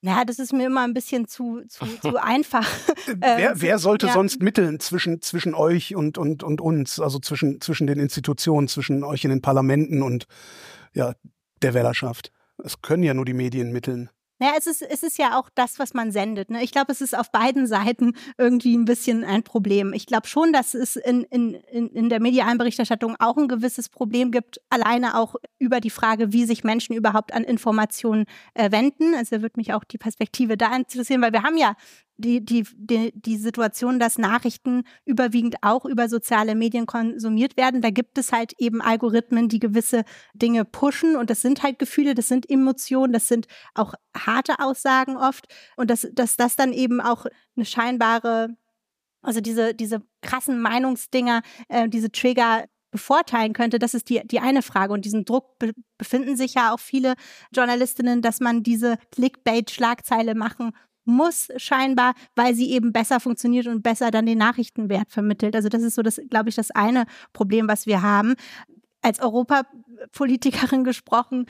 Naja, 0.03 0.25
das 0.25 0.39
ist 0.39 0.53
mir 0.53 0.67
immer 0.67 0.83
ein 0.83 0.95
bisschen 0.95 1.29
zu, 1.29 1.63
zu, 1.69 1.85
zu 2.03 2.23
einfach. 2.23 2.67
wer, 3.07 3.51
ähm, 3.51 3.57
wer 3.57 3.79
sollte 3.79 4.07
ja. 4.07 4.13
sonst 4.13 4.41
mitteln 4.41 4.81
zwischen, 4.81 5.21
zwischen 5.21 5.55
euch 5.55 5.95
und, 5.95 6.19
und, 6.19 6.43
und 6.43 6.61
uns, 6.61 7.01
also 7.01 7.19
zwischen, 7.19 7.61
zwischen 7.61 7.87
den 7.87 7.99
Institutionen, 7.99 8.69
zwischen 8.69 9.05
euch 9.05 9.25
in 9.25 9.31
den 9.31 9.43
Parlamenten 9.43 10.03
und 10.03 10.27
ja, 10.95 11.15
der 11.63 11.75
Wählerschaft? 11.75 12.33
Es 12.63 12.83
können 12.83 13.03
ja 13.03 13.15
nur 13.15 13.25
die 13.25 13.35
Medien 13.35 13.73
mitteln. 13.73 14.11
Naja, 14.41 14.55
es 14.57 14.67
ist, 14.67 14.81
es 14.81 15.03
ist 15.03 15.19
ja 15.19 15.39
auch 15.39 15.51
das, 15.55 15.79
was 15.79 15.93
man 15.93 16.13
sendet. 16.13 16.49
Ne? 16.49 16.65
Ich 16.65 16.73
glaube, 16.73 16.91
es 16.93 17.03
ist 17.03 17.17
auf 17.17 17.31
beiden 17.31 17.67
Seiten 17.67 18.15
irgendwie 18.39 18.75
ein 18.75 18.87
bisschen 18.87 19.23
ein 19.23 19.43
Problem. 19.43 19.93
Ich 19.93 20.07
glaube 20.07 20.27
schon, 20.27 20.53
dass 20.53 20.73
es 20.73 20.97
in, 20.97 21.25
in, 21.25 21.55
in 21.55 22.09
der 22.09 22.21
medialen 22.21 22.57
Berichterstattung 22.57 23.17
auch 23.19 23.37
ein 23.37 23.49
gewisses 23.49 23.91
Problem 23.91 24.31
gibt, 24.31 24.59
alleine 24.71 25.19
auch 25.19 25.37
über 25.59 25.81
die 25.81 25.91
Frage, 25.91 26.33
wie 26.33 26.47
sich 26.47 26.65
Menschen 26.65 26.97
überhaupt 26.97 27.35
an 27.35 27.45
Informationen 27.45 28.25
äh, 28.55 28.73
wenden. 28.73 29.15
Also 29.15 29.43
wird 29.43 29.59
mich 29.59 29.75
auch 29.75 29.85
die 29.85 29.99
Perspektive 29.99 30.57
da 30.57 30.75
interessieren, 30.75 31.21
weil 31.21 31.33
wir 31.33 31.43
haben 31.43 31.59
ja 31.59 31.75
die, 32.21 32.45
die, 32.45 32.67
die, 32.75 33.13
die 33.15 33.37
Situation, 33.37 33.99
dass 33.99 34.19
Nachrichten 34.19 34.85
überwiegend 35.05 35.57
auch 35.63 35.85
über 35.85 36.09
soziale 36.09 36.55
Medien 36.55 36.87
konsumiert 36.87 37.57
werden. 37.57 37.81
Da 37.81 37.91
gibt 37.91 38.19
es 38.19 38.33
halt 38.33 38.53
eben 38.59 38.81
Algorithmen, 38.81 39.49
die 39.49 39.59
gewisse 39.59 40.05
Dinge 40.35 40.65
pushen 40.65 41.17
und 41.17 41.31
das 41.31 41.43
sind 41.43 41.63
halt 41.63 41.79
Gefühle, 41.79 42.15
das 42.15 42.29
sind 42.29 42.49
Emotionen, 42.49 43.13
das 43.13 43.29
sind 43.29 43.47
auch 43.75 43.95
harte 44.17 44.59
Aussagen 44.59 45.17
oft 45.17 45.47
und 45.77 45.91
dass, 45.91 46.07
dass 46.13 46.37
das 46.37 46.57
dann 46.57 46.73
eben 46.73 47.01
auch 47.01 47.27
eine 47.57 47.65
scheinbare, 47.65 48.57
also 49.23 49.41
diese, 49.41 49.75
diese 49.75 50.03
krassen 50.23 50.61
Meinungsdinger, 50.61 51.43
äh, 51.69 51.89
diese 51.89 52.13
Trigger 52.13 52.65
bevorteilen 52.91 53.53
könnte, 53.53 53.79
das 53.79 53.95
ist 53.95 54.09
die, 54.09 54.21
die 54.25 54.41
eine 54.41 54.63
Frage. 54.63 54.93
Und 54.93 55.05
diesen 55.05 55.25
Druck 55.25 55.59
be 55.59 55.73
befinden 55.97 56.37
sich 56.37 56.55
ja 56.55 56.73
auch 56.73 56.81
viele 56.81 57.15
Journalistinnen, 57.55 58.23
dass 58.23 58.41
man 58.41 58.63
diese 58.63 58.97
Clickbait-Schlagzeile 59.13 60.35
machen 60.35 60.73
muss 61.05 61.49
scheinbar, 61.57 62.15
weil 62.37 62.55
sie 62.55 62.71
eben 62.71 62.93
besser 62.93 63.21
funktioniert 63.21 63.67
und 63.67 63.83
besser 63.83 64.11
dann 64.11 64.27
den 64.27 64.39
Nachrichtenwert 64.39 65.11
vermittelt. 65.11 65.57
Also 65.57 65.69
das 65.69 65.83
ist 65.83 65.95
so 65.95 66.03
das, 66.03 66.21
glaube 66.31 66.49
ich, 66.49 66.55
das 66.55 66.71
eine 66.71 67.05
Problem, 67.33 67.69
was 67.69 67.87
wir 67.87 68.03
haben. 68.03 68.35
Als 69.03 69.21
Europapolitikerin 69.21 70.85
gesprochen, 70.85 71.47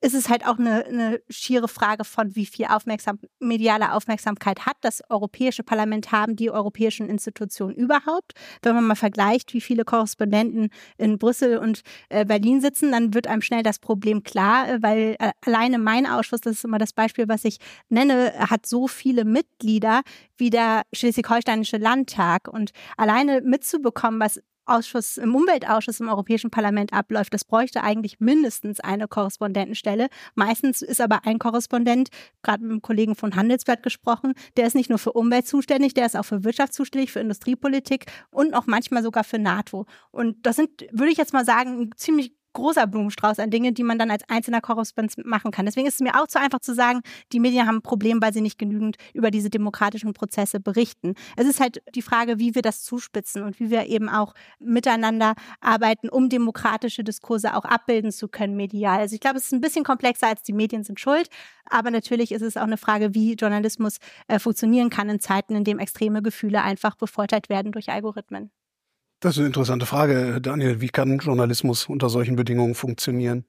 ist 0.00 0.14
es 0.14 0.28
halt 0.28 0.46
auch 0.46 0.58
eine, 0.58 0.84
eine 0.84 1.20
schiere 1.28 1.68
Frage 1.68 2.04
von, 2.04 2.36
wie 2.36 2.46
viel 2.46 2.66
Aufmerksam, 2.66 3.18
mediale 3.38 3.92
Aufmerksamkeit 3.92 4.66
hat 4.66 4.76
das 4.82 5.02
Europäische 5.08 5.62
Parlament, 5.62 6.12
haben 6.12 6.36
die 6.36 6.50
europäischen 6.50 7.08
Institutionen 7.08 7.74
überhaupt. 7.74 8.32
Wenn 8.62 8.74
man 8.74 8.84
mal 8.84 8.94
vergleicht, 8.94 9.54
wie 9.54 9.60
viele 9.60 9.84
Korrespondenten 9.84 10.68
in 10.98 11.18
Brüssel 11.18 11.58
und 11.58 11.80
äh, 12.10 12.24
Berlin 12.24 12.60
sitzen, 12.60 12.92
dann 12.92 13.14
wird 13.14 13.26
einem 13.26 13.42
schnell 13.42 13.62
das 13.62 13.78
Problem 13.78 14.22
klar, 14.22 14.68
äh, 14.68 14.82
weil 14.82 15.16
äh, 15.18 15.32
alleine 15.44 15.78
mein 15.78 16.06
Ausschuss, 16.06 16.40
das 16.42 16.56
ist 16.56 16.64
immer 16.64 16.78
das 16.78 16.92
Beispiel, 16.92 17.28
was 17.28 17.44
ich 17.44 17.58
nenne, 17.88 18.34
hat 18.38 18.66
so 18.66 18.88
viele 18.88 19.24
Mitglieder 19.24 20.02
wie 20.36 20.50
der 20.50 20.82
Schleswig-Holsteinische 20.92 21.78
Landtag. 21.78 22.48
Und 22.48 22.72
alleine 22.96 23.40
mitzubekommen, 23.40 24.20
was 24.20 24.40
Ausschuss, 24.66 25.16
im 25.16 25.34
Umweltausschuss 25.34 26.00
im 26.00 26.08
Europäischen 26.08 26.50
Parlament 26.50 26.92
abläuft. 26.92 27.32
Das 27.32 27.44
bräuchte 27.44 27.82
eigentlich 27.82 28.20
mindestens 28.20 28.80
eine 28.80 29.08
Korrespondentenstelle. 29.08 30.08
Meistens 30.34 30.82
ist 30.82 31.00
aber 31.00 31.24
ein 31.24 31.38
Korrespondent, 31.38 32.08
gerade 32.42 32.62
mit 32.62 32.72
einem 32.72 32.82
Kollegen 32.82 33.14
von 33.14 33.36
Handelsblatt 33.36 33.82
gesprochen, 33.82 34.34
der 34.56 34.66
ist 34.66 34.74
nicht 34.74 34.90
nur 34.90 34.98
für 34.98 35.12
Umwelt 35.12 35.46
zuständig, 35.46 35.94
der 35.94 36.06
ist 36.06 36.16
auch 36.16 36.24
für 36.24 36.44
Wirtschaft 36.44 36.74
zuständig, 36.74 37.12
für 37.12 37.20
Industriepolitik 37.20 38.06
und 38.30 38.54
auch 38.54 38.66
manchmal 38.66 39.02
sogar 39.02 39.24
für 39.24 39.38
NATO. 39.38 39.86
Und 40.10 40.44
das 40.46 40.56
sind, 40.56 40.70
würde 40.90 41.12
ich 41.12 41.18
jetzt 41.18 41.32
mal 41.32 41.44
sagen, 41.44 41.90
ziemlich 41.96 42.34
großer 42.56 42.86
Blumenstrauß 42.86 43.38
an 43.38 43.50
Dingen, 43.50 43.74
die 43.74 43.82
man 43.82 43.98
dann 43.98 44.10
als 44.10 44.24
einzelner 44.28 44.60
Korrespondent 44.60 45.26
machen 45.26 45.50
kann. 45.50 45.66
Deswegen 45.66 45.86
ist 45.86 45.94
es 45.94 46.00
mir 46.00 46.20
auch 46.20 46.26
zu 46.26 46.40
einfach 46.40 46.60
zu 46.60 46.74
sagen, 46.74 47.00
die 47.32 47.38
Medien 47.38 47.66
haben 47.66 47.76
ein 47.76 47.82
Problem, 47.82 48.20
weil 48.22 48.32
sie 48.32 48.40
nicht 48.40 48.58
genügend 48.58 48.96
über 49.12 49.30
diese 49.30 49.50
demokratischen 49.50 50.12
Prozesse 50.14 50.58
berichten. 50.58 51.14
Es 51.36 51.46
ist 51.46 51.60
halt 51.60 51.82
die 51.94 52.02
Frage, 52.02 52.38
wie 52.38 52.54
wir 52.54 52.62
das 52.62 52.82
zuspitzen 52.82 53.42
und 53.42 53.60
wie 53.60 53.70
wir 53.70 53.86
eben 53.86 54.08
auch 54.08 54.34
miteinander 54.58 55.34
arbeiten, 55.60 56.08
um 56.08 56.28
demokratische 56.28 57.04
Diskurse 57.04 57.54
auch 57.54 57.64
abbilden 57.64 58.10
zu 58.10 58.26
können 58.26 58.56
medial. 58.56 59.00
Also 59.00 59.14
ich 59.14 59.20
glaube, 59.20 59.36
es 59.36 59.46
ist 59.46 59.52
ein 59.52 59.60
bisschen 59.60 59.84
komplexer 59.84 60.28
als 60.28 60.42
die 60.42 60.54
Medien 60.54 60.82
sind 60.82 60.98
schuld, 60.98 61.28
aber 61.66 61.90
natürlich 61.90 62.32
ist 62.32 62.42
es 62.42 62.56
auch 62.56 62.62
eine 62.62 62.78
Frage, 62.78 63.14
wie 63.14 63.34
Journalismus 63.34 63.98
äh, 64.28 64.38
funktionieren 64.38 64.88
kann 64.88 65.10
in 65.10 65.20
Zeiten, 65.20 65.54
in 65.54 65.64
denen 65.64 65.80
extreme 65.80 66.22
Gefühle 66.22 66.62
einfach 66.62 66.96
bevorteilt 66.96 67.50
werden 67.50 67.72
durch 67.72 67.90
Algorithmen. 67.90 68.50
Das 69.20 69.34
ist 69.34 69.38
eine 69.38 69.46
interessante 69.46 69.86
Frage, 69.86 70.40
Daniel. 70.40 70.80
Wie 70.80 70.88
kann 70.88 71.18
Journalismus 71.18 71.88
unter 71.88 72.10
solchen 72.10 72.36
Bedingungen 72.36 72.74
funktionieren? 72.74 73.44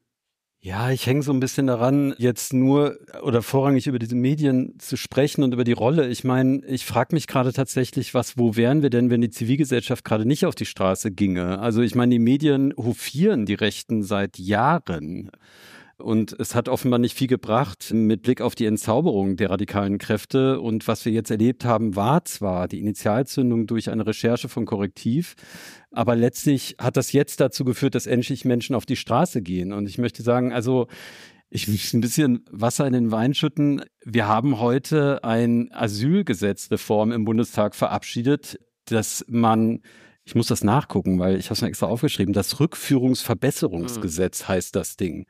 Ja, 0.59 0.89
ich 0.89 1.05
hänge 1.05 1.21
so 1.21 1.31
ein 1.31 1.39
bisschen 1.39 1.67
daran, 1.67 2.15
jetzt 2.17 2.51
nur 2.51 2.97
oder 3.21 3.43
vorrangig 3.43 3.85
über 3.85 3.99
diese 3.99 4.15
Medien 4.15 4.79
zu 4.79 4.97
sprechen 4.97 5.43
und 5.43 5.53
über 5.53 5.63
die 5.63 5.73
Rolle. 5.73 6.07
Ich 6.07 6.23
meine, 6.23 6.65
ich 6.65 6.85
frage 6.85 7.13
mich 7.13 7.27
gerade 7.27 7.53
tatsächlich, 7.53 8.13
was, 8.15 8.37
wo 8.37 8.55
wären 8.55 8.81
wir 8.81 8.89
denn, 8.89 9.11
wenn 9.11 9.21
die 9.21 9.29
Zivilgesellschaft 9.29 10.03
gerade 10.03 10.25
nicht 10.25 10.45
auf 10.45 10.55
die 10.55 10.65
Straße 10.65 11.11
ginge? 11.11 11.59
Also 11.59 11.81
ich 11.81 11.93
meine, 11.93 12.11
die 12.11 12.19
Medien 12.19 12.73
hofieren 12.75 13.45
die 13.45 13.53
Rechten 13.53 14.01
seit 14.01 14.39
Jahren. 14.39 15.29
Und 15.97 16.35
es 16.39 16.53
hat 16.53 16.69
offenbar 16.69 16.99
nicht 16.99 17.17
viel 17.17 17.27
gebracht 17.27 17.91
mit 17.91 18.21
Blick 18.21 18.39
auf 18.39 18.53
die 18.53 18.65
Entzauberung 18.65 19.35
der 19.35 19.49
radikalen 19.49 19.97
Kräfte. 19.97 20.61
Und 20.61 20.87
was 20.87 21.05
wir 21.05 21.11
jetzt 21.11 21.31
erlebt 21.31 21.65
haben, 21.65 21.95
war 21.95 22.23
zwar 22.25 22.67
die 22.67 22.79
Initialzündung 22.79 23.65
durch 23.65 23.89
eine 23.89 24.05
Recherche 24.05 24.47
von 24.47 24.65
Korrektiv, 24.65 25.35
aber 25.91 26.15
letztlich 26.15 26.75
hat 26.79 26.97
das 26.97 27.13
jetzt 27.13 27.39
dazu 27.39 27.65
geführt, 27.65 27.95
dass 27.95 28.05
endlich 28.05 28.45
Menschen 28.45 28.75
auf 28.75 28.85
die 28.85 28.95
Straße 28.95 29.41
gehen. 29.41 29.73
Und 29.73 29.87
ich 29.87 29.97
möchte 29.97 30.21
sagen, 30.21 30.53
also 30.53 30.87
ich 31.49 31.67
will 31.67 31.79
ein 31.93 32.01
bisschen 32.01 32.45
Wasser 32.51 32.85
in 32.85 32.93
den 32.93 33.11
Wein 33.11 33.33
schütten. 33.33 33.81
Wir 34.03 34.27
haben 34.27 34.59
heute 34.59 35.23
ein 35.23 35.69
Asylgesetzreform 35.71 37.11
im 37.11 37.25
Bundestag 37.25 37.73
verabschiedet, 37.73 38.59
dass 38.85 39.25
man 39.29 39.81
ich 40.27 40.35
muss 40.35 40.47
das 40.47 40.61
nachgucken, 40.61 41.19
weil 41.19 41.37
ich 41.37 41.45
habe 41.45 41.53
es 41.53 41.61
mir 41.61 41.69
extra 41.69 41.85
aufgeschrieben. 41.85 42.33
Das 42.33 42.59
Rückführungsverbesserungsgesetz 42.59 44.43
mhm. 44.43 44.47
heißt 44.49 44.75
das 44.75 44.97
Ding. 44.97 45.25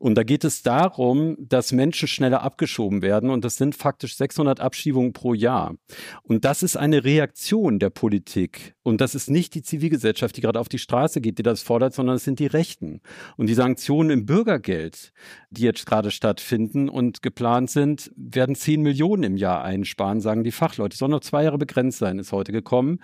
Und 0.00 0.16
da 0.16 0.24
geht 0.24 0.42
es 0.42 0.62
darum, 0.62 1.36
dass 1.38 1.70
Menschen 1.70 2.08
schneller 2.08 2.42
abgeschoben 2.42 3.00
werden. 3.00 3.30
Und 3.30 3.44
das 3.44 3.56
sind 3.56 3.76
faktisch 3.76 4.16
600 4.16 4.58
Abschiebungen 4.58 5.12
pro 5.12 5.34
Jahr. 5.34 5.76
Und 6.24 6.44
das 6.44 6.64
ist 6.64 6.76
eine 6.76 7.04
Reaktion 7.04 7.78
der 7.78 7.90
Politik. 7.90 8.74
Und 8.82 9.00
das 9.00 9.14
ist 9.14 9.30
nicht 9.30 9.54
die 9.54 9.62
Zivilgesellschaft, 9.62 10.36
die 10.36 10.40
gerade 10.40 10.58
auf 10.58 10.68
die 10.68 10.80
Straße 10.80 11.20
geht, 11.20 11.38
die 11.38 11.44
das 11.44 11.62
fordert, 11.62 11.94
sondern 11.94 12.16
es 12.16 12.24
sind 12.24 12.40
die 12.40 12.48
Rechten. 12.48 13.02
Und 13.36 13.46
die 13.46 13.54
Sanktionen 13.54 14.10
im 14.10 14.26
Bürgergeld, 14.26 15.12
die 15.50 15.62
jetzt 15.62 15.86
gerade 15.86 16.10
stattfinden 16.10 16.88
und 16.88 17.22
geplant 17.22 17.70
sind, 17.70 18.10
werden 18.16 18.56
10 18.56 18.82
Millionen 18.82 19.22
im 19.22 19.36
Jahr 19.36 19.62
einsparen, 19.62 20.20
sagen 20.20 20.42
die 20.42 20.50
Fachleute. 20.50 20.94
Es 20.94 20.98
soll 20.98 21.08
noch 21.08 21.20
zwei 21.20 21.44
Jahre 21.44 21.58
begrenzt 21.58 21.98
sein, 21.98 22.18
ist 22.18 22.32
heute 22.32 22.50
gekommen 22.50 22.98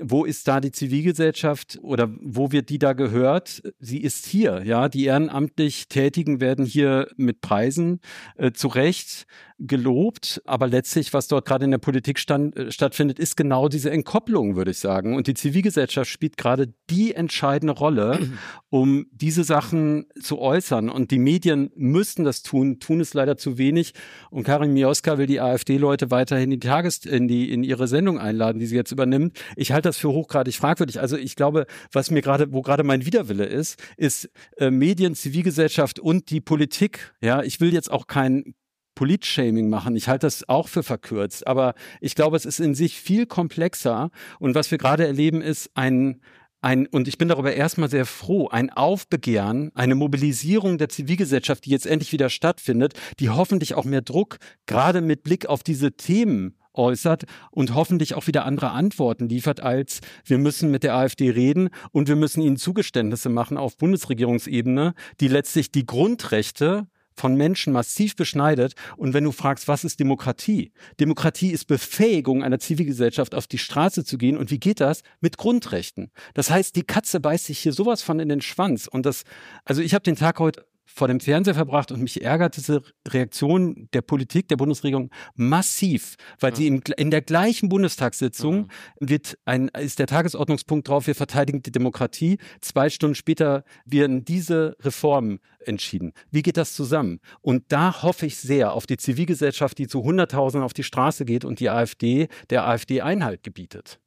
wo 0.00 0.24
ist 0.24 0.46
da 0.48 0.60
die 0.60 0.72
Zivilgesellschaft 0.72 1.78
oder 1.82 2.08
wo 2.20 2.52
wird 2.52 2.68
die 2.68 2.78
da 2.78 2.92
gehört? 2.92 3.62
Sie 3.80 4.00
ist 4.00 4.26
hier, 4.26 4.62
ja. 4.64 4.88
Die 4.88 5.04
ehrenamtlich 5.04 5.88
Tätigen 5.88 6.40
werden 6.40 6.64
hier 6.64 7.08
mit 7.16 7.40
Preisen 7.40 8.00
äh, 8.36 8.52
zu 8.52 8.68
Recht 8.68 9.26
gelobt, 9.58 10.40
aber 10.44 10.68
letztlich, 10.68 11.12
was 11.12 11.26
dort 11.26 11.44
gerade 11.44 11.64
in 11.64 11.72
der 11.72 11.78
Politik 11.78 12.18
stand, 12.18 12.56
äh, 12.56 12.70
stattfindet, 12.70 13.18
ist 13.18 13.36
genau 13.36 13.68
diese 13.68 13.90
Entkopplung, 13.90 14.54
würde 14.54 14.70
ich 14.70 14.78
sagen. 14.78 15.16
Und 15.16 15.26
die 15.26 15.34
Zivilgesellschaft 15.34 16.10
spielt 16.10 16.36
gerade 16.36 16.72
die 16.90 17.14
entscheidende 17.14 17.72
Rolle, 17.72 18.20
um 18.70 19.06
diese 19.10 19.42
Sachen 19.42 20.06
zu 20.20 20.38
äußern. 20.38 20.88
Und 20.88 21.10
die 21.10 21.18
Medien 21.18 21.70
müssten 21.74 22.22
das 22.22 22.42
tun, 22.42 22.78
tun 22.78 23.00
es 23.00 23.14
leider 23.14 23.36
zu 23.36 23.58
wenig. 23.58 23.94
Und 24.30 24.44
Karin 24.44 24.72
Mioska 24.72 25.18
will 25.18 25.26
die 25.26 25.40
AfD-Leute 25.40 26.10
weiterhin 26.10 26.52
in 26.52 26.60
die 26.60 26.68
Tages 26.68 27.04
in 27.04 27.26
die 27.26 27.52
in 27.52 27.64
ihre 27.64 27.88
Sendung 27.88 28.18
einladen, 28.18 28.60
die 28.60 28.66
sie 28.66 28.76
jetzt 28.76 28.92
übernimmt. 28.92 29.38
Ich 29.56 29.72
halte 29.72 29.88
das 29.88 29.96
für 29.96 30.10
hochgradig 30.10 30.54
fragwürdig. 30.54 31.00
Also 31.00 31.16
ich 31.16 31.34
glaube, 31.34 31.66
was 31.92 32.10
mir 32.12 32.22
gerade, 32.22 32.52
wo 32.52 32.62
gerade 32.62 32.84
mein 32.84 33.04
Widerwille 33.04 33.44
ist, 33.44 33.82
ist 33.96 34.30
äh, 34.56 34.70
Medien, 34.70 35.14
Zivilgesellschaft 35.14 35.98
und 35.98 36.30
die 36.30 36.40
Politik. 36.40 37.12
Ja, 37.20 37.42
ich 37.42 37.60
will 37.60 37.72
jetzt 37.72 37.90
auch 37.90 38.06
kein 38.06 38.54
Politshaming 38.98 39.68
machen. 39.68 39.94
Ich 39.94 40.08
halte 40.08 40.26
das 40.26 40.48
auch 40.48 40.66
für 40.66 40.82
verkürzt, 40.82 41.46
aber 41.46 41.74
ich 42.00 42.16
glaube, 42.16 42.36
es 42.36 42.44
ist 42.44 42.58
in 42.58 42.74
sich 42.74 42.98
viel 42.98 43.26
komplexer. 43.26 44.10
Und 44.40 44.56
was 44.56 44.72
wir 44.72 44.78
gerade 44.78 45.06
erleben, 45.06 45.40
ist 45.40 45.70
ein 45.74 46.20
ein, 46.60 46.88
und 46.88 47.06
ich 47.06 47.18
bin 47.18 47.28
darüber 47.28 47.54
erstmal 47.54 47.88
sehr 47.88 48.04
froh, 48.04 48.48
ein 48.48 48.70
Aufbegehren, 48.70 49.70
eine 49.76 49.94
Mobilisierung 49.94 50.76
der 50.76 50.88
Zivilgesellschaft, 50.88 51.64
die 51.64 51.70
jetzt 51.70 51.86
endlich 51.86 52.10
wieder 52.10 52.28
stattfindet, 52.30 52.94
die 53.20 53.30
hoffentlich 53.30 53.74
auch 53.74 53.84
mehr 53.84 54.02
Druck, 54.02 54.38
gerade 54.66 55.00
mit 55.00 55.22
Blick 55.22 55.46
auf 55.46 55.62
diese 55.62 55.92
Themen 55.92 56.56
äußert 56.74 57.26
und 57.52 57.76
hoffentlich 57.76 58.16
auch 58.16 58.26
wieder 58.26 58.44
andere 58.44 58.72
Antworten 58.72 59.28
liefert, 59.28 59.60
als 59.60 60.00
wir 60.24 60.38
müssen 60.38 60.72
mit 60.72 60.82
der 60.82 60.96
AfD 60.96 61.30
reden 61.30 61.70
und 61.92 62.08
wir 62.08 62.16
müssen 62.16 62.42
ihnen 62.42 62.56
Zugeständnisse 62.56 63.28
machen 63.28 63.56
auf 63.56 63.76
Bundesregierungsebene, 63.76 64.94
die 65.20 65.28
letztlich 65.28 65.70
die 65.70 65.86
Grundrechte 65.86 66.88
von 67.18 67.34
Menschen 67.34 67.72
massiv 67.72 68.16
beschneidet. 68.16 68.74
Und 68.96 69.14
wenn 69.14 69.24
du 69.24 69.32
fragst, 69.32 69.68
was 69.68 69.84
ist 69.84 70.00
Demokratie? 70.00 70.72
Demokratie 71.00 71.50
ist 71.50 71.66
Befähigung 71.66 72.42
einer 72.42 72.58
Zivilgesellschaft 72.58 73.34
auf 73.34 73.46
die 73.46 73.58
Straße 73.58 74.04
zu 74.04 74.18
gehen. 74.18 74.36
Und 74.36 74.50
wie 74.50 74.60
geht 74.60 74.80
das? 74.80 75.02
Mit 75.20 75.36
Grundrechten. 75.36 76.10
Das 76.34 76.50
heißt, 76.50 76.76
die 76.76 76.84
Katze 76.84 77.20
beißt 77.20 77.46
sich 77.46 77.58
hier 77.58 77.72
sowas 77.72 78.02
von 78.02 78.20
in 78.20 78.28
den 78.28 78.40
Schwanz. 78.40 78.86
Und 78.86 79.06
das, 79.06 79.24
also 79.64 79.82
ich 79.82 79.94
habe 79.94 80.02
den 80.02 80.16
Tag 80.16 80.38
heute 80.38 80.64
vor 80.98 81.08
dem 81.08 81.20
Fernseher 81.20 81.54
verbracht 81.54 81.92
und 81.92 82.02
mich 82.02 82.22
ärgert 82.22 82.56
diese 82.56 82.82
Reaktion 83.06 83.88
der 83.92 84.02
Politik, 84.02 84.48
der 84.48 84.56
Bundesregierung 84.56 85.10
massiv, 85.34 86.16
weil 86.40 86.50
mhm. 86.50 86.56
sie 86.56 86.66
in, 86.66 86.82
in, 86.96 87.10
der 87.10 87.22
gleichen 87.22 87.68
Bundestagssitzung 87.68 88.68
mhm. 89.00 89.08
wird 89.08 89.38
ein, 89.44 89.68
ist 89.68 89.98
der 90.00 90.08
Tagesordnungspunkt 90.08 90.88
drauf, 90.88 91.06
wir 91.06 91.14
verteidigen 91.14 91.62
die 91.62 91.72
Demokratie. 91.72 92.38
Zwei 92.60 92.90
Stunden 92.90 93.14
später 93.14 93.64
werden 93.84 94.24
diese 94.24 94.76
Reformen 94.80 95.38
entschieden. 95.60 96.12
Wie 96.30 96.42
geht 96.42 96.56
das 96.56 96.74
zusammen? 96.74 97.20
Und 97.40 97.64
da 97.68 98.02
hoffe 98.02 98.26
ich 98.26 98.36
sehr 98.36 98.72
auf 98.72 98.86
die 98.86 98.96
Zivilgesellschaft, 98.96 99.78
die 99.78 99.86
zu 99.86 100.02
Hunderttausenden 100.02 100.64
auf 100.64 100.74
die 100.74 100.82
Straße 100.82 101.24
geht 101.24 101.44
und 101.44 101.60
die 101.60 101.70
AfD, 101.70 102.28
der 102.50 102.66
AfD 102.66 103.00
Einhalt 103.00 103.42
gebietet. 103.42 104.00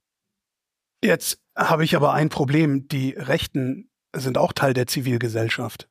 Jetzt 1.04 1.40
habe 1.56 1.84
ich 1.84 1.96
aber 1.96 2.14
ein 2.14 2.30
Problem. 2.30 2.88
Die 2.90 3.12
Rechten 3.12 3.90
sind 4.16 4.38
auch 4.38 4.54
Teil 4.54 4.74
der 4.74 4.88
Zivilgesellschaft. 4.88 5.88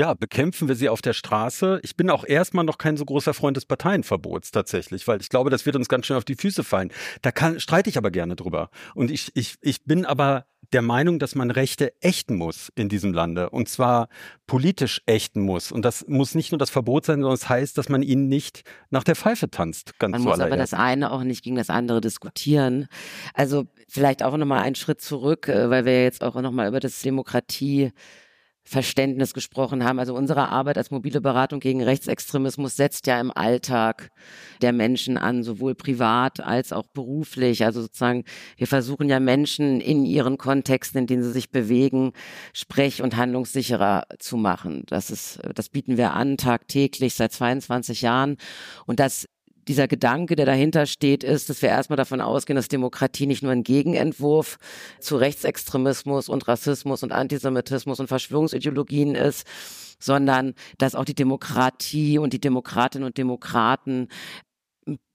Ja, 0.00 0.14
bekämpfen 0.14 0.66
wir 0.66 0.76
sie 0.76 0.88
auf 0.88 1.02
der 1.02 1.12
Straße. 1.12 1.78
Ich 1.82 1.94
bin 1.94 2.08
auch 2.08 2.24
erstmal 2.24 2.64
noch 2.64 2.78
kein 2.78 2.96
so 2.96 3.04
großer 3.04 3.34
Freund 3.34 3.58
des 3.58 3.66
Parteienverbots 3.66 4.50
tatsächlich, 4.50 5.06
weil 5.06 5.20
ich 5.20 5.28
glaube, 5.28 5.50
das 5.50 5.66
wird 5.66 5.76
uns 5.76 5.90
ganz 5.90 6.06
schön 6.06 6.16
auf 6.16 6.24
die 6.24 6.36
Füße 6.36 6.64
fallen. 6.64 6.90
Da 7.20 7.32
kann, 7.32 7.60
streite 7.60 7.90
ich 7.90 7.98
aber 7.98 8.10
gerne 8.10 8.34
drüber. 8.34 8.70
Und 8.94 9.10
ich, 9.10 9.30
ich, 9.34 9.56
ich 9.60 9.84
bin 9.84 10.06
aber 10.06 10.46
der 10.72 10.80
Meinung, 10.80 11.18
dass 11.18 11.34
man 11.34 11.50
Rechte 11.50 11.92
ächten 12.00 12.36
muss 12.36 12.72
in 12.76 12.88
diesem 12.88 13.12
Lande. 13.12 13.50
Und 13.50 13.68
zwar 13.68 14.08
politisch 14.46 15.02
ächten 15.04 15.42
muss. 15.42 15.70
Und 15.70 15.84
das 15.84 16.06
muss 16.08 16.34
nicht 16.34 16.50
nur 16.50 16.58
das 16.58 16.70
Verbot 16.70 17.04
sein, 17.04 17.20
sondern 17.20 17.34
es 17.34 17.40
das 17.40 17.50
heißt, 17.50 17.76
dass 17.76 17.90
man 17.90 18.02
ihnen 18.02 18.26
nicht 18.26 18.62
nach 18.88 19.04
der 19.04 19.16
Pfeife 19.16 19.50
tanzt. 19.50 19.98
Ganz 19.98 20.12
man 20.12 20.22
muss 20.22 20.40
aber 20.40 20.56
das 20.56 20.72
eine 20.72 21.12
auch 21.12 21.24
nicht 21.24 21.44
gegen 21.44 21.56
das 21.56 21.68
andere 21.68 22.00
diskutieren. 22.00 22.86
Also 23.34 23.66
vielleicht 23.86 24.22
auch 24.22 24.38
nochmal 24.38 24.62
einen 24.62 24.76
Schritt 24.76 25.02
zurück, 25.02 25.48
äh, 25.48 25.68
weil 25.68 25.84
wir 25.84 26.04
jetzt 26.04 26.24
auch 26.24 26.40
nochmal 26.40 26.68
über 26.68 26.80
das 26.80 27.02
Demokratie 27.02 27.92
Verständnis 28.64 29.34
gesprochen 29.34 29.84
haben. 29.84 29.98
Also 29.98 30.14
unsere 30.14 30.48
Arbeit 30.48 30.78
als 30.78 30.90
mobile 30.90 31.20
Beratung 31.20 31.60
gegen 31.60 31.82
Rechtsextremismus 31.82 32.76
setzt 32.76 33.06
ja 33.06 33.20
im 33.20 33.30
Alltag 33.34 34.10
der 34.62 34.72
Menschen 34.72 35.18
an, 35.18 35.42
sowohl 35.42 35.74
privat 35.74 36.40
als 36.40 36.72
auch 36.72 36.86
beruflich. 36.86 37.64
Also 37.64 37.82
sozusagen, 37.82 38.24
wir 38.56 38.66
versuchen 38.66 39.08
ja 39.08 39.18
Menschen 39.18 39.80
in 39.80 40.04
ihren 40.04 40.38
Kontexten, 40.38 41.00
in 41.00 41.06
denen 41.06 41.22
sie 41.22 41.32
sich 41.32 41.50
bewegen, 41.50 42.12
sprech- 42.52 43.02
und 43.02 43.16
handlungssicherer 43.16 44.04
zu 44.18 44.36
machen. 44.36 44.84
Das 44.86 45.10
ist, 45.10 45.40
das 45.54 45.68
bieten 45.68 45.96
wir 45.96 46.12
an 46.12 46.36
tagtäglich 46.36 47.14
seit 47.14 47.32
22 47.32 48.02
Jahren. 48.02 48.36
Und 48.86 49.00
das 49.00 49.26
dieser 49.70 49.86
Gedanke, 49.86 50.34
der 50.34 50.46
dahinter 50.46 50.84
steht, 50.84 51.22
ist, 51.22 51.48
dass 51.48 51.62
wir 51.62 51.68
erstmal 51.68 51.96
davon 51.96 52.20
ausgehen, 52.20 52.56
dass 52.56 52.66
Demokratie 52.66 53.26
nicht 53.26 53.44
nur 53.44 53.52
ein 53.52 53.62
Gegenentwurf 53.62 54.58
zu 54.98 55.16
Rechtsextremismus 55.16 56.28
und 56.28 56.48
Rassismus 56.48 57.04
und 57.04 57.12
Antisemitismus 57.12 58.00
und 58.00 58.08
Verschwörungsideologien 58.08 59.14
ist, 59.14 59.46
sondern 60.00 60.54
dass 60.78 60.96
auch 60.96 61.04
die 61.04 61.14
Demokratie 61.14 62.18
und 62.18 62.32
die 62.32 62.40
Demokratinnen 62.40 63.06
und 63.06 63.16
Demokraten 63.16 64.08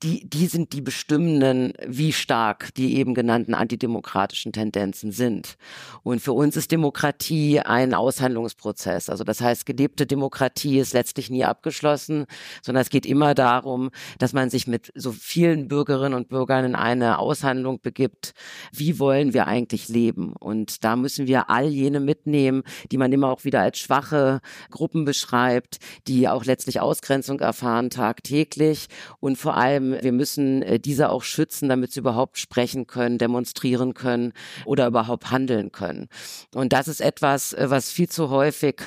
die, 0.03 0.29
die 0.29 0.47
sind 0.47 0.73
die 0.73 0.81
bestimmenden, 0.81 1.73
wie 1.85 2.13
stark 2.13 2.73
die 2.75 2.97
eben 2.97 3.13
genannten 3.13 3.55
antidemokratischen 3.55 4.51
Tendenzen 4.51 5.11
sind. 5.11 5.57
Und 6.03 6.21
für 6.21 6.33
uns 6.33 6.55
ist 6.55 6.71
Demokratie 6.71 7.59
ein 7.59 7.93
Aushandlungsprozess. 7.93 9.09
Also 9.09 9.23
das 9.23 9.41
heißt, 9.41 9.65
gelebte 9.65 10.05
Demokratie 10.05 10.79
ist 10.79 10.93
letztlich 10.93 11.29
nie 11.29 11.43
abgeschlossen, 11.43 12.25
sondern 12.61 12.83
es 12.83 12.89
geht 12.89 13.05
immer 13.05 13.33
darum, 13.33 13.89
dass 14.19 14.33
man 14.33 14.49
sich 14.49 14.67
mit 14.67 14.91
so 14.95 15.11
vielen 15.11 15.67
Bürgerinnen 15.67 16.13
und 16.13 16.29
Bürgern 16.29 16.65
in 16.65 16.75
eine 16.75 17.17
Aushandlung 17.17 17.81
begibt. 17.81 18.33
Wie 18.71 18.99
wollen 18.99 19.33
wir 19.33 19.47
eigentlich 19.47 19.87
leben? 19.87 20.33
Und 20.33 20.83
da 20.83 20.95
müssen 20.95 21.25
wir 21.25 21.49
all 21.49 21.67
jene 21.67 21.99
mitnehmen, 21.99 22.63
die 22.91 22.97
man 22.97 23.11
immer 23.11 23.29
auch 23.29 23.43
wieder 23.43 23.61
als 23.61 23.79
schwache 23.79 24.41
Gruppen 24.69 25.05
beschreibt, 25.05 25.79
die 26.07 26.27
auch 26.27 26.45
letztlich 26.45 26.79
Ausgrenzung 26.79 27.39
erfahren 27.39 27.89
tagtäglich 27.89 28.87
und 29.19 29.37
vor 29.37 29.55
allem, 29.55 29.64
wir 29.69 30.11
müssen 30.11 30.61
äh, 30.61 30.79
diese 30.79 31.09
auch 31.09 31.23
schützen, 31.23 31.69
damit 31.69 31.91
sie 31.91 31.99
überhaupt 31.99 32.37
sprechen 32.37 32.87
können, 32.87 33.17
demonstrieren 33.17 33.93
können 33.93 34.33
oder 34.65 34.87
überhaupt 34.87 35.31
handeln 35.31 35.71
können. 35.71 36.07
Und 36.53 36.73
das 36.73 36.87
ist 36.87 37.01
etwas, 37.01 37.53
äh, 37.53 37.69
was 37.69 37.91
viel 37.91 38.09
zu 38.09 38.29
häufig 38.29 38.81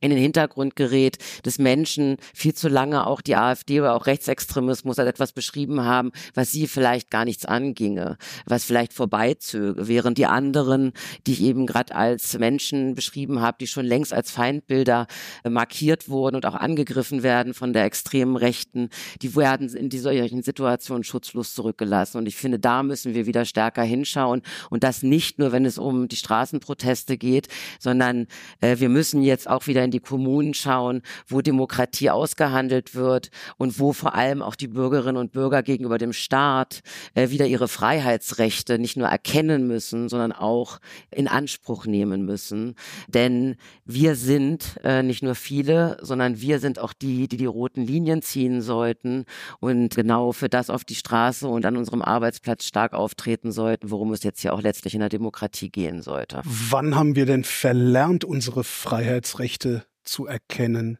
in 0.00 0.10
den 0.10 0.18
Hintergrund 0.18 0.76
gerät, 0.76 1.18
des 1.44 1.58
Menschen 1.58 2.16
viel 2.34 2.54
zu 2.54 2.68
lange 2.68 3.06
auch 3.06 3.20
die 3.20 3.36
AfD 3.36 3.80
oder 3.80 3.94
auch 3.94 4.06
Rechtsextremismus 4.06 4.98
als 4.98 5.08
etwas 5.08 5.32
beschrieben 5.32 5.84
haben, 5.84 6.12
was 6.34 6.52
sie 6.52 6.66
vielleicht 6.66 7.10
gar 7.10 7.24
nichts 7.24 7.44
anginge, 7.44 8.16
was 8.46 8.64
vielleicht 8.64 8.92
vorbeizöge, 8.92 9.88
während 9.88 10.18
die 10.18 10.26
anderen, 10.26 10.92
die 11.26 11.32
ich 11.32 11.42
eben 11.42 11.66
gerade 11.66 11.94
als 11.94 12.38
Menschen 12.38 12.94
beschrieben 12.94 13.40
habe, 13.40 13.58
die 13.60 13.66
schon 13.66 13.84
längst 13.84 14.12
als 14.12 14.30
Feindbilder 14.30 15.06
äh, 15.44 15.50
markiert 15.50 16.08
wurden 16.08 16.36
und 16.36 16.46
auch 16.46 16.54
angegriffen 16.54 17.22
werden 17.22 17.54
von 17.54 17.72
der 17.72 17.84
extremen 17.84 18.36
Rechten, 18.36 18.88
die 19.22 19.34
werden 19.36 19.68
in 19.74 19.90
solchen 19.90 20.42
Situationen 20.42 21.04
schutzlos 21.04 21.54
zurückgelassen. 21.54 22.18
Und 22.18 22.26
ich 22.26 22.36
finde, 22.36 22.58
da 22.58 22.82
müssen 22.82 23.14
wir 23.14 23.26
wieder 23.26 23.44
stärker 23.44 23.82
hinschauen 23.82 24.42
und 24.70 24.84
das 24.84 25.02
nicht 25.02 25.38
nur, 25.38 25.52
wenn 25.52 25.64
es 25.64 25.78
um 25.78 26.08
die 26.08 26.16
Straßenproteste 26.16 27.18
geht, 27.18 27.48
sondern 27.78 28.26
äh, 28.60 28.78
wir 28.78 28.88
müssen 28.88 29.22
jetzt 29.22 29.48
auch 29.48 29.66
wieder 29.66 29.84
in 29.84 29.89
die 29.90 30.00
Kommunen 30.00 30.54
schauen, 30.54 31.02
wo 31.26 31.40
Demokratie 31.40 32.10
ausgehandelt 32.10 32.94
wird 32.94 33.30
und 33.56 33.78
wo 33.78 33.92
vor 33.92 34.14
allem 34.14 34.42
auch 34.42 34.54
die 34.54 34.68
Bürgerinnen 34.68 35.16
und 35.16 35.32
Bürger 35.32 35.62
gegenüber 35.62 35.98
dem 35.98 36.12
Staat 36.12 36.80
äh, 37.14 37.30
wieder 37.30 37.46
ihre 37.46 37.68
Freiheitsrechte 37.68 38.78
nicht 38.78 38.96
nur 38.96 39.08
erkennen 39.08 39.66
müssen, 39.66 40.08
sondern 40.08 40.32
auch 40.32 40.78
in 41.10 41.28
Anspruch 41.28 41.86
nehmen 41.86 42.24
müssen. 42.24 42.74
Denn 43.08 43.56
wir 43.84 44.14
sind 44.14 44.78
äh, 44.84 45.02
nicht 45.02 45.22
nur 45.22 45.34
viele, 45.34 45.98
sondern 46.02 46.40
wir 46.40 46.58
sind 46.58 46.78
auch 46.78 46.92
die, 46.92 47.28
die 47.28 47.36
die 47.36 47.46
roten 47.46 47.84
Linien 47.84 48.22
ziehen 48.22 48.62
sollten 48.62 49.24
und 49.60 49.96
genau 49.96 50.32
für 50.32 50.48
das 50.48 50.70
auf 50.70 50.84
die 50.84 50.94
Straße 50.94 51.46
und 51.48 51.66
an 51.66 51.76
unserem 51.76 52.02
Arbeitsplatz 52.02 52.64
stark 52.64 52.92
auftreten 52.92 53.52
sollten, 53.52 53.90
worum 53.90 54.12
es 54.12 54.22
jetzt 54.22 54.42
ja 54.42 54.52
auch 54.52 54.62
letztlich 54.62 54.94
in 54.94 55.00
der 55.00 55.08
Demokratie 55.08 55.70
gehen 55.70 56.02
sollte. 56.02 56.42
Wann 56.44 56.94
haben 56.94 57.16
wir 57.16 57.26
denn 57.26 57.44
verlernt, 57.44 58.24
unsere 58.24 58.64
Freiheitsrechte 58.64 59.79
zu 60.04 60.26
erkennen? 60.26 60.98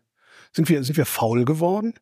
Sind 0.52 0.68
wir, 0.68 0.82
sind 0.84 0.96
wir 0.96 1.06
faul 1.06 1.44
geworden? 1.44 1.94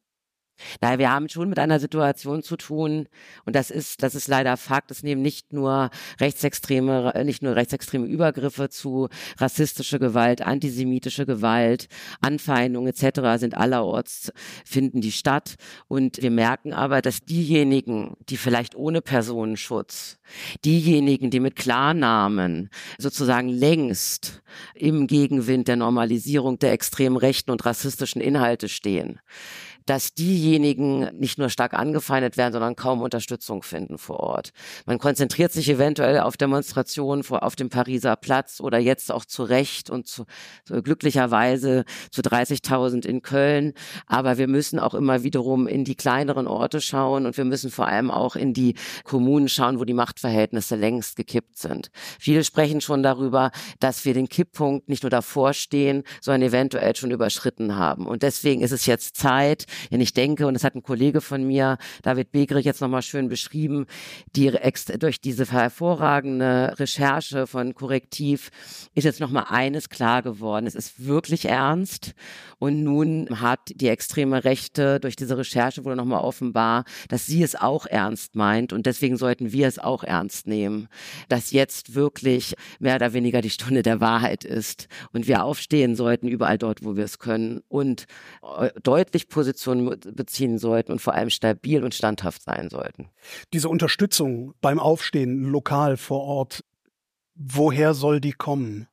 Naja, 0.81 0.99
wir 0.99 1.11
haben 1.11 1.29
schon 1.29 1.49
mit 1.49 1.59
einer 1.59 1.81
Situation 1.81 2.43
zu 2.43 2.57
tun, 2.57 3.09
und 3.45 3.57
das 3.57 3.71
ist, 3.71 4.03
das 4.03 4.15
ist 4.15 4.29
leider 4.29 4.57
Fakt, 4.57 4.91
es 4.91 5.03
nehmen 5.03 5.23
nicht 5.23 5.53
nur 5.53 5.91
rechtsextreme, 6.21 7.13
nicht 7.25 7.43
nur 7.43 7.57
rechtsextreme 7.57 8.07
Übergriffe 8.07 8.69
zu, 8.69 9.09
rassistische 9.39 9.99
Gewalt, 9.99 10.43
antisemitische 10.43 11.27
Gewalt, 11.27 11.89
Anfeindungen 12.21 12.93
etc. 12.93 13.39
sind 13.39 13.57
allerorts, 13.57 14.33
finden 14.65 15.01
die 15.01 15.13
statt. 15.13 15.57
Und 15.89 16.21
wir 16.23 16.31
merken 16.31 16.73
aber, 16.73 17.03
dass 17.03 17.21
diejenigen, 17.21 18.17
die 18.29 18.37
vielleicht 18.37 18.75
ohne 18.75 19.01
Personenschutz, 19.01 20.19
diejenigen, 20.65 21.31
die 21.31 21.41
mit 21.41 21.57
Klarnamen 21.57 22.71
sozusagen 22.99 23.49
längst 23.49 24.43
im 24.75 25.07
Gegenwind 25.07 25.69
der 25.69 25.77
Normalisierung 25.77 26.59
der 26.59 26.73
extremen 26.73 27.17
rechten 27.17 27.51
und 27.51 27.65
rassistischen 27.65 28.21
Inhalte 28.21 28.69
stehen, 28.69 29.21
dass 29.89 30.13
diejenigen 30.13 31.09
nicht 31.19 31.39
nur 31.39 31.49
stark 31.49 31.73
angefeindet 31.73 32.37
werden, 32.37 32.53
sondern 32.53 32.77
kaum 32.77 33.01
Unterstützung 33.01 33.63
finden 33.63 33.97
vor 33.97 34.21
Ort. 34.21 34.51
Man 34.85 34.99
konzentriert 34.99 35.51
sich 35.51 35.69
eventuell 35.71 36.21
auf 36.21 36.37
Demonstrationen 36.37 37.25
vor, 37.25 37.43
auf 37.43 37.57
dem 37.57 37.71
Pariser 37.71 38.15
Platz 38.17 38.61
oder 38.61 38.79
jetzt 38.79 39.11
auch 39.11 39.25
zu 39.25 39.45
Recht 39.45 39.89
und 39.89 40.07
zu, 40.07 40.27
zu 40.67 40.83
glücklicherweise 40.83 41.87
zu 42.11 42.21
30.000 42.21 43.07
in 43.07 43.23
Köln. 43.23 43.73
Aber 44.07 44.37
wir 44.37 44.47
müssen 44.47 44.79
auch 44.79 44.93
immer 44.93 45.23
wiederum 45.23 45.67
in 45.67 45.85
die 45.85 45.95
kleineren 45.95 46.47
Orte 46.47 46.83
schauen 46.83 47.25
und 47.25 47.39
wir 47.39 47.47
müssen 47.47 47.71
vor 47.71 47.87
allem 47.87 48.11
auch 48.11 48.37
in 48.37 48.53
die 48.53 48.75
Kommunen 49.05 49.49
schauen, 49.49 49.81
wo 49.81 49.87
die 49.87 49.95
Machtverhältnisse 49.95 50.77
längst 50.77 51.17
gekippt 51.17 51.57
sind. 51.57 51.91
Viele 52.21 52.45
sprechen 52.45 52.83
schon 52.83 53.03
darüber, 53.03 53.53
dass 53.81 54.05
wir 54.05 54.13
den 54.13 54.29
Kipppunkt 54.29 54.91
nicht 54.91 55.03
nur 55.03 55.11
davor 55.11 55.55
stehen, 55.55 56.03
sondern 56.21 56.43
eventuell 56.43 56.95
schon 56.95 57.11
überschritten 57.11 57.77
haben. 57.77 58.07
Und 58.07 58.23
deswegen 58.23 58.61
ist 58.61 58.73
es 58.73 58.85
jetzt 58.85 59.17
Zeit, 59.17 59.65
denn 59.91 60.01
ich 60.01 60.13
denke, 60.13 60.47
und 60.47 60.55
das 60.55 60.65
hat 60.65 60.75
ein 60.75 60.83
Kollege 60.83 61.21
von 61.21 61.47
mir, 61.47 61.79
David 62.03 62.33
Begrich, 62.33 62.65
jetzt 62.65 62.81
nochmal 62.81 63.03
schön 63.03 63.29
beschrieben, 63.29 63.87
die 64.37 64.53
durch 64.99 65.21
diese 65.21 65.51
hervorragende 65.51 66.75
Recherche 66.79 67.47
von 67.47 67.75
Korrektiv 67.75 68.51
ist 68.95 69.05
jetzt 69.05 69.21
nochmal 69.21 69.47
eines 69.49 69.89
klar 69.89 70.23
geworden. 70.23 70.67
Es 70.67 70.75
ist 70.75 71.07
wirklich 71.07 71.47
ernst. 71.47 72.15
Und 72.59 72.83
nun 72.83 73.41
hat 73.41 73.61
die 73.75 73.89
extreme 73.89 74.45
Rechte 74.45 74.99
durch 75.01 75.15
diese 75.15 75.39
Recherche 75.39 75.85
wurde 75.85 75.97
nochmal 75.97 76.23
offenbar, 76.23 76.85
dass 77.09 77.27
sie 77.27 77.43
es 77.43 77.55
auch 77.55 77.87
ernst 77.87 78.35
meint. 78.35 78.73
Und 78.73 78.87
deswegen 78.87 79.17
sollten 79.17 79.53
wir 79.53 79.69
es 79.69 79.79
auch 79.79 80.03
ernst 80.03 80.47
nehmen, 80.47 80.89
dass 81.29 81.53
jetzt 81.53 81.95
wirklich 81.95 82.55
mehr 82.81 82.97
oder 82.97 83.13
weniger 83.13 83.41
die 83.41 83.51
Stunde 83.51 83.83
der 83.83 84.01
Wahrheit 84.01 84.45
ist 84.45 84.89
und 85.13 85.29
wir 85.29 85.45
aufstehen 85.45 85.95
sollten 85.95 86.27
überall 86.29 86.59
dort, 86.59 86.85
wo 86.85 86.97
wir 86.97 87.05
es 87.05 87.19
können 87.19 87.61
und 87.69 88.07
äh, 88.59 88.71
deutlich 88.83 89.29
positionieren 89.29 89.68
Position 89.69 90.15
beziehen 90.15 90.59
sollten 90.59 90.93
und 90.93 91.01
vor 91.01 91.15
allem 91.15 91.31
stabil 91.31 91.85
und 91.85 91.95
standhaft 91.95 92.43
sein 92.43 92.71
sollten. 92.71 93.11
Diese 93.53 93.69
Unterstützung 93.69 94.55
beim 94.61 94.79
Aufstehen 94.79 95.45
lokal 95.45 95.97
vor 95.97 96.23
Ort, 96.23 96.65
woher 97.35 97.95
soll 97.95 98.21
die 98.21 98.33
kommen? 98.33 98.89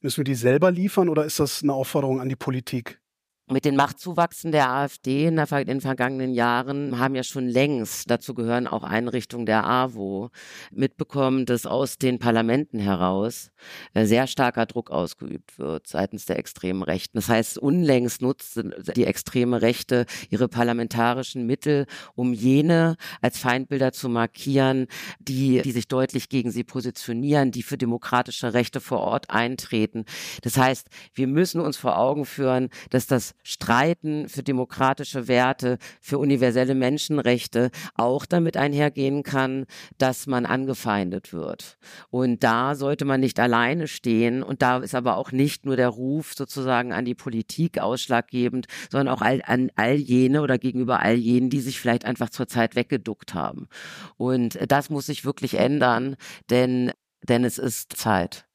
Müssen 0.00 0.18
wir 0.18 0.24
die 0.24 0.34
selber 0.34 0.70
liefern 0.70 1.08
oder 1.08 1.24
ist 1.24 1.40
das 1.40 1.62
eine 1.62 1.72
Aufforderung 1.72 2.20
an 2.20 2.28
die 2.28 2.36
Politik? 2.36 3.00
Mit 3.48 3.64
den 3.64 3.76
Machtzuwachsen 3.76 4.50
der 4.50 4.70
AfD 4.70 5.26
in, 5.26 5.36
der, 5.36 5.50
in, 5.52 5.66
den 5.66 5.80
vergangenen 5.80 6.34
Jahren 6.34 6.98
haben 6.98 7.14
ja 7.14 7.22
schon 7.22 7.46
längst, 7.46 8.10
dazu 8.10 8.34
gehören 8.34 8.66
auch 8.66 8.82
Einrichtungen 8.82 9.46
der 9.46 9.64
AWO, 9.64 10.30
mitbekommen, 10.72 11.46
dass 11.46 11.64
aus 11.64 11.96
den 11.98 12.18
Parlamenten 12.18 12.80
heraus 12.80 13.52
äh, 13.94 14.04
sehr 14.04 14.26
starker 14.26 14.66
Druck 14.66 14.90
ausgeübt 14.90 15.60
wird 15.60 15.86
seitens 15.86 16.26
der 16.26 16.40
extremen 16.40 16.82
Rechten. 16.82 17.18
Das 17.18 17.28
heißt, 17.28 17.58
unlängst 17.58 18.20
nutzt 18.20 18.60
die 18.96 19.04
extreme 19.04 19.62
Rechte 19.62 20.06
ihre 20.28 20.48
parlamentarischen 20.48 21.46
Mittel, 21.46 21.86
um 22.16 22.32
jene 22.32 22.96
als 23.20 23.38
Feindbilder 23.38 23.92
zu 23.92 24.08
markieren, 24.08 24.88
die, 25.20 25.62
die 25.62 25.72
sich 25.72 25.86
deutlich 25.86 26.28
gegen 26.28 26.50
sie 26.50 26.64
positionieren, 26.64 27.52
die 27.52 27.62
für 27.62 27.78
demokratische 27.78 28.54
Rechte 28.54 28.80
vor 28.80 29.00
Ort 29.00 29.30
eintreten. 29.30 30.04
Das 30.42 30.56
heißt, 30.56 30.88
wir 31.14 31.28
müssen 31.28 31.60
uns 31.60 31.76
vor 31.76 31.96
Augen 31.96 32.24
führen, 32.24 32.70
dass 32.90 33.06
das 33.06 33.35
Streiten 33.42 34.28
für 34.28 34.42
demokratische 34.42 35.28
Werte, 35.28 35.78
für 36.00 36.18
universelle 36.18 36.74
Menschenrechte 36.74 37.70
auch 37.94 38.26
damit 38.26 38.56
einhergehen 38.56 39.22
kann, 39.22 39.66
dass 39.98 40.26
man 40.26 40.46
angefeindet 40.46 41.32
wird. 41.32 41.78
Und 42.10 42.42
da 42.42 42.74
sollte 42.74 43.04
man 43.04 43.20
nicht 43.20 43.38
alleine 43.38 43.88
stehen. 43.88 44.42
Und 44.42 44.62
da 44.62 44.78
ist 44.78 44.94
aber 44.94 45.16
auch 45.16 45.32
nicht 45.32 45.66
nur 45.66 45.76
der 45.76 45.88
Ruf 45.88 46.34
sozusagen 46.34 46.92
an 46.92 47.04
die 47.04 47.14
Politik 47.14 47.78
ausschlaggebend, 47.78 48.66
sondern 48.90 49.14
auch 49.14 49.22
all, 49.22 49.42
an 49.44 49.70
all 49.76 49.94
jene 49.94 50.42
oder 50.42 50.58
gegenüber 50.58 51.00
all 51.00 51.14
jenen, 51.14 51.50
die 51.50 51.60
sich 51.60 51.80
vielleicht 51.80 52.04
einfach 52.04 52.30
zurzeit 52.30 52.76
weggeduckt 52.76 53.34
haben. 53.34 53.68
Und 54.16 54.58
das 54.68 54.90
muss 54.90 55.06
sich 55.06 55.24
wirklich 55.24 55.54
ändern, 55.54 56.16
denn, 56.50 56.92
denn 57.22 57.44
es 57.44 57.58
ist 57.58 57.96
Zeit. 57.96 58.46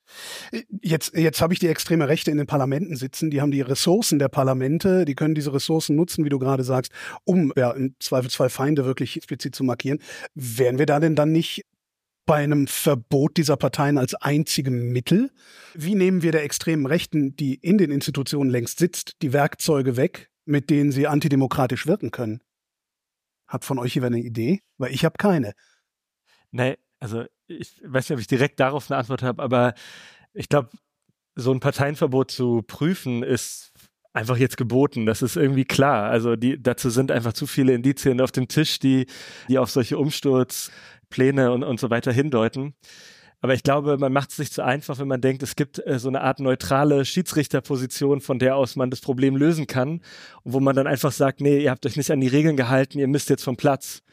Jetzt, 0.82 1.16
jetzt 1.16 1.42
habe 1.42 1.54
ich 1.54 1.60
die 1.60 1.68
extreme 1.68 2.08
Rechte 2.08 2.32
in 2.32 2.38
den 2.38 2.48
Parlamenten 2.48 2.96
sitzen, 2.96 3.32
die 3.32 3.42
haben 3.42 3.52
die 3.52 3.62
Ressourcen 3.62 4.20
der 4.20 4.30
Parlamente, 4.30 5.06
die 5.06 5.16
können 5.16 5.36
diese 5.36 5.54
Ressourcen 5.54 5.96
nutzen, 5.96 6.26
wie 6.26 6.30
du 6.30 6.40
gerade 6.40 6.64
sagst, 6.64 6.92
um 7.24 7.54
ja, 7.56 7.72
im 7.72 7.96
Zweifelsfall 8.00 8.50
Feinde 8.50 8.86
wirklich 8.86 9.16
explizit 9.16 9.56
zu 9.56 9.64
markieren. 9.64 10.00
Wären 10.36 10.80
wir 10.80 10.86
da 10.86 11.00
denn 11.00 11.16
dann 11.16 11.32
nicht 11.32 11.66
bei 12.26 12.44
einem 12.44 12.68
Verbot 12.68 13.38
dieser 13.38 13.58
Parteien 13.58 13.98
als 13.98 14.14
einzigem 14.16 14.92
Mittel? 14.92 15.32
Wie 15.74 15.96
nehmen 15.96 16.22
wir 16.22 16.32
der 16.32 16.44
extremen 16.44 16.86
Rechten, 16.86 17.36
die 17.36 17.56
in 17.56 17.78
den 17.78 17.92
Institutionen 17.92 18.50
längst 18.50 18.80
sitzt, 18.80 19.22
die 19.22 19.34
Werkzeuge 19.34 19.98
weg, 19.98 20.30
mit 20.46 20.70
denen 20.70 20.92
sie 20.92 21.08
antidemokratisch 21.08 21.88
wirken 21.88 22.12
können? 22.12 22.42
Hat 23.48 23.66
von 23.66 23.80
euch 23.80 23.96
jemand 23.96 24.16
eine 24.16 24.24
Idee? 24.24 24.62
Weil 24.78 24.94
ich 24.94 25.04
habe 25.04 25.18
keine. 25.18 25.54
Nee, 26.52 26.78
also 27.00 27.26
ich 27.60 27.82
weiß 27.84 28.10
nicht, 28.10 28.16
ob 28.16 28.22
ich 28.22 28.28
direkt 28.28 28.60
darauf 28.60 28.90
eine 28.90 29.00
Antwort 29.00 29.24
habe, 29.24 29.42
aber 29.42 29.74
ich 30.34 30.50
glaube, 30.50 30.70
so 31.36 31.52
ein 31.52 31.60
Parteienverbot 31.60 32.32
zu 32.32 32.62
prüfen 32.64 33.24
ist 33.24 33.72
einfach 34.14 34.38
jetzt 34.38 34.58
geboten. 34.58 35.06
Das 35.06 35.22
ist 35.22 35.38
irgendwie 35.38 35.66
klar. 35.66 36.10
Also 36.10 36.36
die, 36.36 36.62
dazu 36.62 36.90
sind 36.90 37.12
einfach 37.12 37.34
zu 37.34 37.48
viele 37.48 37.74
Indizien 37.74 38.22
auf 38.22 38.32
dem 38.32 38.48
Tisch, 38.48 38.80
die, 38.80 39.06
die 39.48 39.58
auf 39.58 39.72
solche 39.72 39.98
Umsturzpläne 39.98 41.52
und, 41.52 41.64
und 41.64 41.80
so 41.80 41.90
weiter 41.90 42.12
hindeuten. 42.12 42.74
Aber 43.44 43.56
ich 43.56 43.64
glaube, 43.64 43.98
man 43.98 44.14
macht 44.14 44.30
es 44.30 44.36
sich 44.36 44.52
zu 44.52 44.64
einfach, 44.64 45.00
wenn 45.00 45.08
man 45.08 45.20
denkt, 45.20 45.42
es 45.42 45.56
gibt 45.56 45.86
äh, 45.86 45.98
so 45.98 46.10
eine 46.10 46.22
Art 46.22 46.40
neutrale 46.40 47.06
Schiedsrichterposition, 47.06 48.22
von 48.22 48.38
der 48.38 48.56
aus 48.56 48.76
man 48.76 48.92
das 48.92 49.02
Problem 49.02 49.36
lösen 49.36 49.66
kann 49.66 50.02
und 50.44 50.54
wo 50.54 50.60
man 50.60 50.76
dann 50.76 50.86
einfach 50.86 51.12
sagt, 51.12 51.42
nee, 51.42 51.64
ihr 51.64 51.72
habt 51.72 51.86
euch 51.86 51.98
nicht 51.98 52.12
an 52.12 52.22
die 52.22 52.28
Regeln 52.28 52.56
gehalten, 52.56 53.00
ihr 53.00 53.08
müsst 53.08 53.30
jetzt 53.32 53.44
vom 53.44 53.58
Platz. 53.58 54.04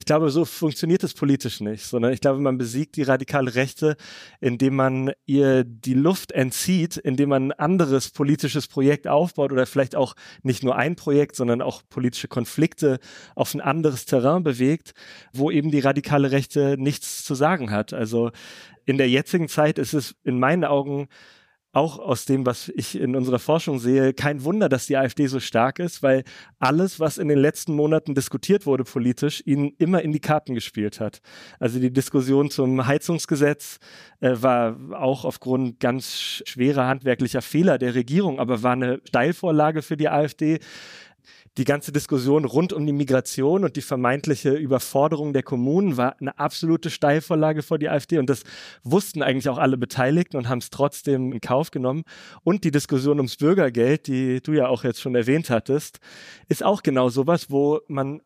Ich 0.00 0.06
glaube, 0.06 0.30
so 0.30 0.46
funktioniert 0.46 1.04
es 1.04 1.12
politisch 1.12 1.60
nicht, 1.60 1.84
sondern 1.84 2.12
ich 2.14 2.22
glaube, 2.22 2.40
man 2.40 2.56
besiegt 2.56 2.96
die 2.96 3.02
radikale 3.02 3.54
Rechte, 3.54 3.96
indem 4.40 4.74
man 4.74 5.12
ihr 5.26 5.62
die 5.62 5.94
Luft 5.94 6.32
entzieht, 6.32 6.96
indem 6.96 7.28
man 7.28 7.48
ein 7.48 7.52
anderes 7.52 8.10
politisches 8.10 8.66
Projekt 8.66 9.06
aufbaut 9.06 9.52
oder 9.52 9.66
vielleicht 9.66 9.94
auch 9.94 10.16
nicht 10.42 10.62
nur 10.64 10.74
ein 10.74 10.96
Projekt, 10.96 11.36
sondern 11.36 11.60
auch 11.60 11.82
politische 11.90 12.28
Konflikte 12.28 12.98
auf 13.34 13.52
ein 13.52 13.60
anderes 13.60 14.06
Terrain 14.06 14.42
bewegt, 14.42 14.94
wo 15.34 15.50
eben 15.50 15.70
die 15.70 15.80
radikale 15.80 16.30
Rechte 16.30 16.76
nichts 16.78 17.22
zu 17.22 17.34
sagen 17.34 17.70
hat. 17.70 17.92
Also 17.92 18.30
in 18.86 18.96
der 18.96 19.10
jetzigen 19.10 19.48
Zeit 19.48 19.78
ist 19.78 19.92
es 19.92 20.16
in 20.24 20.40
meinen 20.40 20.64
Augen 20.64 21.08
auch 21.72 21.98
aus 21.98 22.24
dem, 22.24 22.46
was 22.46 22.68
ich 22.68 22.98
in 22.98 23.14
unserer 23.14 23.38
Forschung 23.38 23.78
sehe, 23.78 24.12
kein 24.12 24.42
Wunder, 24.44 24.68
dass 24.68 24.86
die 24.86 24.96
AfD 24.96 25.26
so 25.26 25.38
stark 25.38 25.78
ist, 25.78 26.02
weil 26.02 26.24
alles, 26.58 26.98
was 26.98 27.16
in 27.16 27.28
den 27.28 27.38
letzten 27.38 27.74
Monaten 27.74 28.14
diskutiert 28.14 28.66
wurde 28.66 28.82
politisch, 28.82 29.42
ihnen 29.46 29.72
immer 29.78 30.02
in 30.02 30.12
die 30.12 30.20
Karten 30.20 30.54
gespielt 30.54 30.98
hat. 30.98 31.20
Also 31.60 31.78
die 31.78 31.92
Diskussion 31.92 32.50
zum 32.50 32.86
Heizungsgesetz 32.86 33.78
äh, 34.20 34.32
war 34.34 34.76
auch 34.92 35.24
aufgrund 35.24 35.78
ganz 35.78 36.42
schwerer 36.44 36.86
handwerklicher 36.86 37.42
Fehler 37.42 37.78
der 37.78 37.94
Regierung, 37.94 38.40
aber 38.40 38.62
war 38.64 38.72
eine 38.72 39.00
Steilvorlage 39.04 39.82
für 39.82 39.96
die 39.96 40.08
AfD 40.08 40.58
die 41.58 41.64
ganze 41.64 41.90
Diskussion 41.90 42.44
rund 42.44 42.72
um 42.72 42.86
die 42.86 42.92
Migration 42.92 43.64
und 43.64 43.76
die 43.76 43.82
vermeintliche 43.82 44.50
Überforderung 44.50 45.32
der 45.32 45.42
Kommunen 45.42 45.96
war 45.96 46.16
eine 46.20 46.38
absolute 46.38 46.90
Steilvorlage 46.90 47.62
vor 47.62 47.78
die 47.78 47.88
AfD 47.88 48.18
und 48.18 48.30
das 48.30 48.44
wussten 48.84 49.22
eigentlich 49.22 49.48
auch 49.48 49.58
alle 49.58 49.76
Beteiligten 49.76 50.36
und 50.36 50.48
haben 50.48 50.58
es 50.58 50.70
trotzdem 50.70 51.32
in 51.32 51.40
Kauf 51.40 51.70
genommen. 51.72 52.04
Und 52.44 52.62
die 52.62 52.70
Diskussion 52.70 53.18
ums 53.18 53.36
Bürgergeld, 53.36 54.06
die 54.06 54.40
du 54.40 54.52
ja 54.52 54.68
auch 54.68 54.84
jetzt 54.84 55.00
schon 55.00 55.16
erwähnt 55.16 55.50
hattest, 55.50 55.98
ist 56.48 56.62
auch 56.62 56.82
genau 56.82 57.08
sowas, 57.08 57.50
wo 57.50 57.80
man 57.88 58.22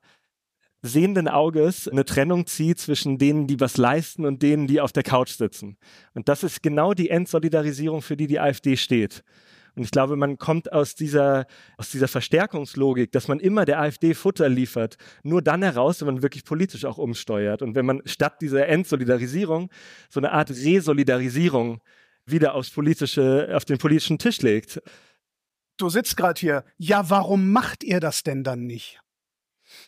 sehenden 0.83 1.29
Auges 1.29 1.89
eine 1.89 2.05
Trennung 2.05 2.47
zieht 2.47 2.79
zwischen 2.79 3.17
denen, 3.17 3.47
die 3.47 3.59
was 3.59 3.79
leisten 3.79 4.27
und 4.27 4.43
denen, 4.43 4.67
die 4.67 4.83
auf 4.83 4.93
der 4.93 5.03
Couch 5.03 5.31
sitzen. 5.31 5.79
Und 6.13 6.29
das 6.29 6.43
ist 6.43 6.63
genau 6.63 6.93
die 6.93 7.09
Entsolidarisierung, 7.09 8.03
für 8.03 8.19
die 8.19 8.27
die 8.27 8.39
AfD 8.39 8.77
steht. 8.77 9.25
Und 9.77 9.83
ich 9.85 9.91
glaube, 9.91 10.17
man 10.17 10.39
kommt 10.39 10.73
aus 10.73 10.95
dieser, 10.95 11.47
aus 11.77 11.91
dieser 11.91 12.09
Verstärkungslogik, 12.09 13.13
dass 13.13 13.29
man 13.29 13.41
immer 13.41 13.65
der 13.65 13.81
AfD 13.81 14.15
Futter 14.15 14.49
liefert, 14.49 14.97
nur 15.23 15.43
dann 15.43 15.63
heraus, 15.63 16.01
wenn 16.01 16.07
man 16.07 16.23
wirklich 16.23 16.45
politisch 16.45 16.85
auch 16.85 16.99
umsteuert. 16.99 17.63
Und 17.63 17.75
wenn 17.75 17.87
man 17.87 18.03
statt 18.05 18.41
dieser 18.41 18.69
Entsolidarisierung 18.69 19.71
so 20.09 20.21
eine 20.21 20.33
Art 20.33 20.51
Resolidarisierung 20.51 21.81
wieder 22.27 22.55
aufs 22.55 22.71
politische, 22.71 23.51
auf 23.55 23.65
den 23.65 23.79
politischen 23.79 24.19
Tisch 24.19 24.41
legt. 24.43 24.81
Du 25.77 25.89
sitzt 25.89 26.17
gerade 26.17 26.41
hier. 26.41 26.65
Ja, 26.79 27.11
warum 27.11 27.53
macht 27.53 27.85
ihr 27.85 28.01
das 28.01 28.23
denn 28.23 28.45
dann 28.45 28.67
nicht? 28.67 29.01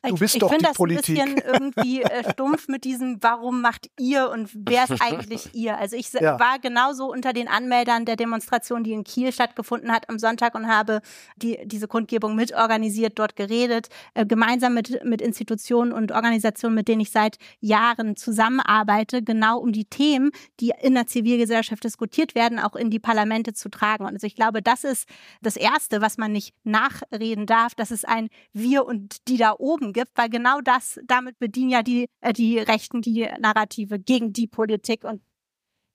Du 0.03 0.17
bist 0.17 0.35
ich, 0.35 0.41
doch 0.41 0.53
ich 0.53 0.59
die 0.59 0.65
das 0.65 0.77
Politik. 0.77 1.19
ein 1.19 1.35
bisschen 1.35 1.53
irgendwie 1.53 2.03
äh, 2.03 2.31
stumpf 2.31 2.69
mit 2.69 2.85
diesem, 2.85 3.19
warum 3.23 3.61
macht 3.61 3.91
ihr 3.99 4.31
und 4.31 4.51
wer 4.55 4.85
ist 4.85 5.01
eigentlich 5.01 5.51
ihr? 5.55 5.77
Also 5.79 5.97
ich 5.97 6.13
Ja. 6.13 6.39
war 6.39 6.59
genauso 6.59 7.11
unter 7.11 7.33
den 7.33 7.49
Anmeldern 7.49 8.05
der 8.05 8.17
Demonstration, 8.17 8.85
die 8.85 8.93
in 8.93 9.05
Kiel 9.05 9.33
stattgefunden 9.33 9.93
hat 9.93 10.09
am 10.09 10.19
Sonntag 10.19 10.55
und 10.55 10.69
habe 10.69 11.01
die, 11.37 11.59
diese 11.65 11.89
Kundgebung 11.89 12.35
mitorganisiert, 12.37 13.19
dort 13.19 13.37
geredet, 13.37 13.89
äh, 14.15 14.25
gemeinsam 14.27 14.75
mit, 14.75 15.05
mit 15.05 15.21
Institutionen 15.21 15.93
und 15.93 16.13
Organisationen, 16.13 16.75
mit 16.75 16.89
denen 16.89 17.01
ich 17.01 17.11
seit 17.11 17.39
Jahren 17.61 18.17
zusammenarbeite, 18.17 19.23
genau 19.23 19.59
um 19.59 19.73
die 19.73 19.85
Themen, 19.85 20.31
die 20.61 20.73
in 20.81 20.95
der 20.95 21.07
Zivilgesellschaft 21.07 21.85
diskutiert 21.85 22.35
werden, 22.35 22.59
auch 22.59 22.77
in 22.77 22.91
die 22.91 22.99
Parlamente 22.99 23.53
zu 23.53 23.69
tragen. 23.69 24.05
Und 24.05 24.15
also 24.15 24.27
ich 24.27 24.35
glaube, 24.35 24.63
das 24.63 24.85
ist 24.85 25.09
das 25.43 25.57
Erste, 25.57 26.01
was 26.01 26.19
man 26.19 26.33
nicht 26.33 26.55
nachreden 26.65 27.47
darf, 27.47 27.75
dass 27.75 27.91
es 27.91 28.05
ein 28.05 28.29
Wir 28.53 28.87
und 28.87 29.29
die 29.29 29.37
da 29.37 29.55
oben 29.77 29.93
gibt, 29.93 30.13
weil 30.15 30.29
genau 30.29 30.61
das, 30.61 30.99
damit 31.05 31.39
bedienen 31.39 31.71
ja 31.71 31.83
die, 31.83 32.07
äh, 32.21 32.33
die 32.33 32.59
Rechten 32.59 33.03
die 33.03 33.29
Narrative 33.39 33.99
gegen 33.99 34.33
die 34.33 34.47
Politik 34.47 35.05
und 35.05 35.21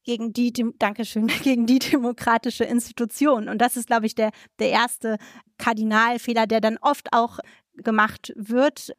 gegen 0.04 0.34
die, 0.34 0.52
Dem 0.52 0.74
Dankeschön, 0.80 1.28
gegen 1.44 1.65
die 1.65 1.80
demokratische 1.80 2.63
Institution. 2.63 3.50
Und 3.50 3.60
das 3.60 3.78
ist, 3.78 3.88
glaube 3.88 4.06
ich, 4.06 4.15
der, 4.15 4.32
der 4.60 4.70
erste 4.70 5.17
Kardinalfehler, 5.58 6.48
der 6.48 6.62
dann 6.62 6.78
oft 6.78 7.13
auch 7.13 7.39
gemacht 7.76 8.34
wird. 8.36 8.94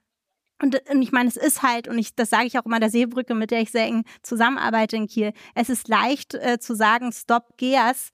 Und, 0.61 0.81
ich 1.01 1.11
meine, 1.11 1.29
es 1.29 1.37
ist 1.37 1.63
halt, 1.63 1.89
und 1.89 1.99
ich, 1.99 2.15
das 2.15 2.31
sage 2.31 2.47
ich 2.47 2.57
auch 2.57 2.67
immer 2.67 2.79
der 2.79 2.91
Seebrücke, 2.91 3.35
mit 3.35 3.51
der 3.51 3.63
ich 3.63 3.73
sehr 3.73 3.87
eng 3.87 4.05
zusammenarbeite 4.23 4.97
in 4.97 5.09
Kiel, 5.09 5.33
es 5.57 5.69
ist 5.69 5.89
leicht 5.89 6.35
äh, 6.35 6.61
zu 6.61 6.77
sagen, 6.77 7.11
stop 7.11 7.57
Geas, 7.57 8.13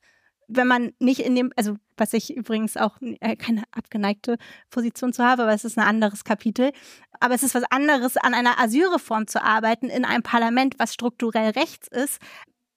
wenn 0.49 0.67
man 0.67 0.93
nicht 0.99 1.21
in 1.21 1.35
dem, 1.35 1.53
also 1.57 1.77
was 1.97 2.13
ich 2.15 2.35
übrigens 2.35 2.77
auch 2.77 2.97
äh, 3.01 3.37
keine 3.37 3.65
abgeneigte 3.71 4.39
Position 4.71 5.13
zu 5.13 5.23
habe, 5.25 5.43
aber 5.43 5.53
es 5.53 5.65
ist 5.65 5.79
ein 5.79 5.87
anderes 5.87 6.25
Kapitel. 6.25 6.73
Aber 7.21 7.35
es 7.35 7.43
ist 7.43 7.55
was 7.55 7.65
anderes, 7.71 8.17
an 8.17 8.35
einer 8.35 8.59
Asylreform 8.59 9.27
zu 9.27 9.43
arbeiten 9.43 9.89
in 9.89 10.05
einem 10.05 10.23
Parlament, 10.23 10.79
was 10.79 10.95
strukturell 10.95 11.51
rechts 11.51 11.89
ist, 11.89 12.19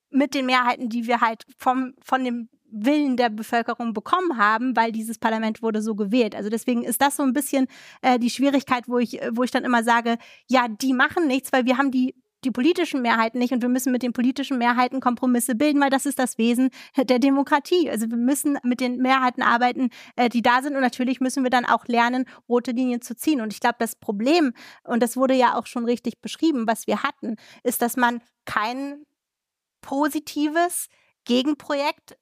mit 0.10 0.34
den 0.34 0.46
Mehrheiten, 0.46 0.90
die 0.90 1.08
wir 1.08 1.22
halt 1.22 1.44
vom, 1.58 1.94
von 2.04 2.24
dem 2.24 2.50
Willen 2.72 3.18
der 3.18 3.30
Bevölkerung 3.30 3.94
bekommen 3.94 4.38
haben, 4.38 4.76
weil 4.76 4.92
dieses 4.92 5.18
Parlament 5.18 5.62
wurde 5.62 5.82
so 5.82 5.96
gewählt. 5.96 6.36
Also 6.36 6.50
deswegen 6.50 6.84
ist 6.84 7.02
das 7.02 7.18
so 7.18 7.24
ein 7.24 7.34
bisschen 7.34 7.68
äh, 8.02 8.18
die 8.18 8.30
Schwierigkeit, 8.30 8.88
wo 8.88 8.98
ich, 8.98 9.20
wo 9.32 9.44
ich 9.44 9.52
dann 9.52 9.66
immer 9.66 9.84
sage, 9.84 10.18
ja, 10.48 10.68
die 10.70 10.94
machen 10.94 11.28
nichts, 11.28 11.52
weil 11.52 11.66
wir 11.66 11.78
haben 11.78 11.92
die 11.92 12.16
die 12.44 12.52
politischen 12.52 13.02
Mehrheiten 13.02 13.40
nicht 13.40 13.54
und 13.54 13.62
wir 13.62 13.70
müssen 13.70 13.92
mit 13.92 14.04
den 14.04 14.14
politischen 14.14 14.58
Mehrheiten 14.58 15.00
Kompromisse 15.00 15.56
bilden, 15.56 15.80
weil 15.82 15.90
das 15.90 16.06
ist 16.06 16.20
das 16.20 16.38
Wesen 16.38 16.70
der 16.98 17.20
Demokratie. 17.20 17.90
Also 17.90 18.10
wir 18.10 18.18
müssen 18.18 18.58
mit 18.64 18.80
den 18.80 18.98
Mehrheiten 18.98 19.42
arbeiten, 19.42 19.90
äh, 20.16 20.30
die 20.30 20.42
da 20.42 20.62
sind 20.62 20.76
und 20.76 20.82
natürlich 20.82 21.22
müssen 21.22 21.44
wir 21.44 21.50
dann 21.50 21.66
auch 21.66 21.86
lernen, 21.88 22.26
rote 22.50 22.72
Linien 22.72 23.02
zu 23.02 23.16
ziehen. 23.16 23.42
Und 23.42 23.54
ich 23.54 23.60
glaube, 23.60 23.76
das 23.80 23.96
Problem, 23.96 24.54
und 24.84 25.04
das 25.04 25.18
wurde 25.18 25.36
ja 25.36 25.58
auch 25.58 25.68
schon 25.68 25.86
richtig 25.86 26.22
beschrieben, 26.22 26.68
was 26.68 26.88
wir 26.88 27.04
hatten, 27.04 27.36
ist, 27.64 27.82
dass 27.82 27.98
man 27.98 28.22
kein 28.46 29.06
positives 29.82 30.88
Gegenprojekt 31.26 32.18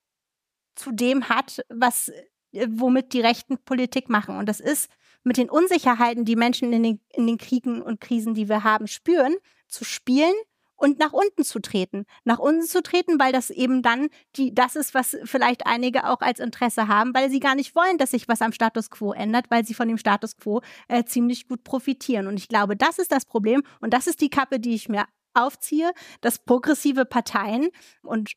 zu 0.76 0.92
dem 0.92 1.30
hat, 1.30 1.62
was 1.70 2.10
äh, 2.52 2.68
womit 2.70 3.14
die 3.14 3.22
Rechten 3.22 3.58
Politik 3.58 4.10
machen. 4.10 4.38
Und 4.38 4.48
das 4.48 4.60
ist 4.60 4.90
mit 5.24 5.38
den 5.38 5.50
Unsicherheiten, 5.50 6.26
die 6.26 6.36
Menschen 6.36 6.72
in 6.74 6.84
den, 6.84 7.00
in 7.10 7.28
den 7.28 7.38
Kriegen 7.38 7.82
und 7.82 8.00
Krisen, 8.00 8.34
die 8.34 8.50
wir 8.50 8.64
haben, 8.64 8.88
spüren, 8.88 9.36
zu 9.70 9.86
spielen 9.86 10.34
und 10.80 10.98
nach 10.98 11.12
unten 11.12 11.44
zu 11.44 11.60
treten. 11.60 12.06
Nach 12.24 12.40
unten 12.40 12.64
zu 12.64 12.82
treten, 12.82 13.20
weil 13.20 13.32
das 13.32 13.50
eben 13.50 13.82
dann 13.82 14.08
die, 14.36 14.54
das 14.54 14.76
ist, 14.76 14.94
was 14.94 15.18
vielleicht 15.26 15.68
einige 15.68 16.10
auch 16.10 16.22
als 16.22 16.40
Interesse 16.40 16.88
haben, 16.88 17.14
weil 17.14 17.30
sie 17.30 17.40
gar 17.40 17.56
nicht 17.56 17.76
wollen, 17.76 17.98
dass 17.98 18.12
sich 18.12 18.28
was 18.28 18.42
am 18.42 18.54
Status 18.54 18.90
quo 18.90 19.12
ändert, 19.12 19.52
weil 19.52 19.66
sie 19.66 19.74
von 19.74 19.88
dem 19.88 19.98
Status 19.98 20.38
quo 20.38 20.62
äh, 20.88 21.04
ziemlich 21.04 21.48
gut 21.48 21.64
profitieren. 21.64 22.28
Und 22.28 22.38
ich 22.38 22.48
glaube, 22.48 22.76
das 22.76 22.98
ist 22.98 23.12
das 23.12 23.26
Problem 23.26 23.62
und 23.82 23.94
das 23.94 24.08
ist 24.08 24.22
die 24.22 24.30
Kappe, 24.30 24.60
die 24.60 24.74
ich 24.74 24.90
mir 24.90 25.06
aufziehe, 25.34 25.92
dass 26.22 26.40
progressive 26.40 27.06
Parteien 27.06 27.70
und 28.02 28.32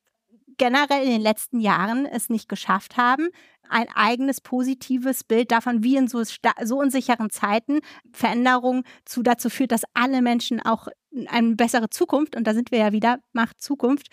generell 0.59 1.05
in 1.05 1.11
den 1.11 1.21
letzten 1.23 1.61
Jahren 1.61 2.07
es 2.07 2.29
nicht 2.29 2.49
geschafft 2.49 2.97
haben, 2.97 3.29
ein 3.69 3.89
eigenes 3.95 4.41
positives 4.41 5.25
Bild 5.25 5.51
davon, 5.51 5.83
wie 5.83 5.97
in 5.97 6.09
so, 6.09 6.23
so 6.25 6.79
unsicheren 6.79 7.31
Zeiten 7.31 7.81
Veränderung 8.13 8.85
zu 9.05 9.23
dazu 9.23 9.49
führt, 9.49 9.73
dass 9.73 9.85
alle 9.95 10.21
Menschen 10.21 10.61
auch 10.61 10.89
eine 11.27 11.57
bessere 11.57 11.91
Zukunft, 11.91 12.37
und 12.37 12.47
da 12.47 12.55
sind 12.55 12.71
wir 12.71 12.79
ja 12.79 12.93
wieder, 12.93 13.19
macht 13.33 13.61
Zukunft, 13.61 14.09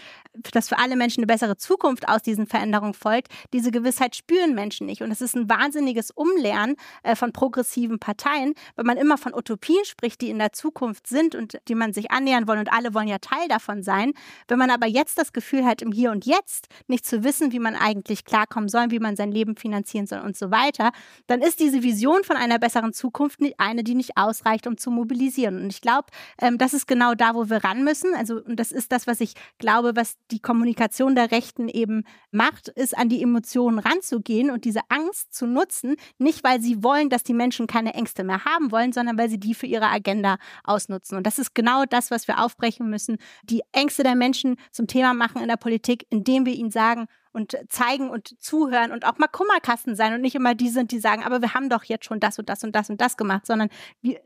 dass 0.53 0.69
für 0.69 0.77
alle 0.77 0.95
Menschen 0.95 1.21
eine 1.21 1.27
bessere 1.27 1.57
Zukunft 1.57 2.07
aus 2.07 2.21
diesen 2.21 2.47
Veränderungen 2.47 2.93
folgt, 2.93 3.29
diese 3.53 3.71
Gewissheit 3.71 4.15
spüren 4.15 4.53
Menschen 4.55 4.85
nicht. 4.85 5.01
Und 5.01 5.11
es 5.11 5.21
ist 5.21 5.35
ein 5.35 5.49
wahnsinniges 5.49 6.11
Umlernen 6.11 6.75
äh, 7.03 7.15
von 7.15 7.31
progressiven 7.31 7.99
Parteien, 7.99 8.53
weil 8.75 8.85
man 8.85 8.97
immer 8.97 9.17
von 9.17 9.33
Utopien 9.33 9.83
spricht, 9.85 10.21
die 10.21 10.29
in 10.29 10.39
der 10.39 10.51
Zukunft 10.53 11.07
sind 11.07 11.35
und 11.35 11.59
die 11.67 11.75
man 11.75 11.93
sich 11.93 12.11
annähern 12.11 12.47
wollen 12.47 12.59
und 12.59 12.71
alle 12.71 12.93
wollen 12.93 13.07
ja 13.07 13.19
Teil 13.19 13.47
davon 13.47 13.81
sein. 13.83 14.13
Wenn 14.47 14.59
man 14.59 14.69
aber 14.69 14.87
jetzt 14.87 15.17
das 15.17 15.33
Gefühl 15.33 15.65
hat, 15.65 15.81
im 15.81 15.91
Hier 15.91 16.11
und 16.11 16.25
Jetzt 16.25 16.67
nicht 16.87 17.05
zu 17.05 17.23
wissen, 17.23 17.51
wie 17.51 17.59
man 17.59 17.75
eigentlich 17.75 18.25
klarkommen 18.25 18.69
soll, 18.69 18.91
wie 18.91 18.99
man 18.99 19.15
sein 19.15 19.31
Leben 19.31 19.55
finanzieren 19.55 20.07
soll 20.07 20.19
und 20.19 20.37
so 20.37 20.51
weiter, 20.51 20.91
dann 21.27 21.41
ist 21.41 21.59
diese 21.59 21.83
Vision 21.83 22.23
von 22.23 22.35
einer 22.35 22.59
besseren 22.59 22.93
Zukunft 22.93 23.39
eine, 23.57 23.83
die 23.83 23.95
nicht 23.95 24.17
ausreicht, 24.17 24.67
um 24.67 24.77
zu 24.77 24.91
mobilisieren. 24.91 25.61
Und 25.63 25.69
ich 25.71 25.81
glaube, 25.81 26.07
ähm, 26.41 26.57
das 26.57 26.73
ist 26.73 26.88
genau 26.89 27.13
da, 27.15 27.35
wo 27.35 27.49
wir 27.49 27.63
ran 27.63 27.85
müssen. 27.85 28.13
Also, 28.15 28.41
und 28.43 28.59
das 28.59 28.73
ist 28.73 28.91
das, 28.91 29.07
was 29.07 29.21
ich 29.21 29.33
glaube, 29.59 29.95
was 29.95 30.15
die 30.31 30.41
Kommunikation 30.41 31.15
der 31.15 31.31
Rechten 31.31 31.69
eben 31.69 32.03
macht, 32.31 32.67
ist 32.67 32.97
an 32.97 33.07
die 33.07 33.23
Emotionen 33.23 33.79
ranzugehen 33.79 34.51
und 34.51 34.65
diese 34.65 34.81
Angst 34.89 35.33
zu 35.33 35.47
nutzen, 35.47 35.95
nicht 36.17 36.43
weil 36.43 36.59
sie 36.59 36.83
wollen, 36.83 37.09
dass 37.09 37.23
die 37.23 37.33
Menschen 37.33 37.67
keine 37.67 37.93
Ängste 37.93 38.25
mehr 38.25 38.43
haben 38.43 38.71
wollen, 38.73 38.91
sondern 38.91 39.17
weil 39.17 39.29
sie 39.29 39.39
die 39.39 39.53
für 39.53 39.67
ihre 39.67 39.87
Agenda 39.87 40.37
ausnutzen. 40.65 41.15
Und 41.15 41.25
das 41.25 41.39
ist 41.39 41.55
genau 41.55 41.85
das, 41.85 42.11
was 42.11 42.27
wir 42.27 42.43
aufbrechen 42.43 42.89
müssen, 42.89 43.17
die 43.43 43.61
Ängste 43.71 44.03
der 44.03 44.15
Menschen 44.15 44.57
zum 44.71 44.87
Thema 44.87 45.13
machen 45.13 45.41
in 45.41 45.47
der 45.47 45.57
Politik, 45.57 46.05
indem 46.09 46.45
wir 46.45 46.53
ihnen 46.53 46.71
sagen, 46.71 47.05
und 47.31 47.57
zeigen 47.69 48.09
und 48.09 48.41
zuhören 48.41 48.91
und 48.91 49.05
auch 49.05 49.17
mal 49.17 49.27
Kummerkasten 49.27 49.95
sein 49.95 50.13
und 50.13 50.21
nicht 50.21 50.35
immer 50.35 50.55
die 50.55 50.69
sind, 50.69 50.91
die 50.91 50.99
sagen, 50.99 51.23
aber 51.23 51.41
wir 51.41 51.53
haben 51.53 51.69
doch 51.69 51.83
jetzt 51.83 52.05
schon 52.05 52.19
das 52.19 52.39
und 52.39 52.49
das 52.49 52.63
und 52.63 52.75
das 52.75 52.89
und 52.89 52.99
das 53.01 53.17
gemacht, 53.17 53.45
sondern 53.45 53.69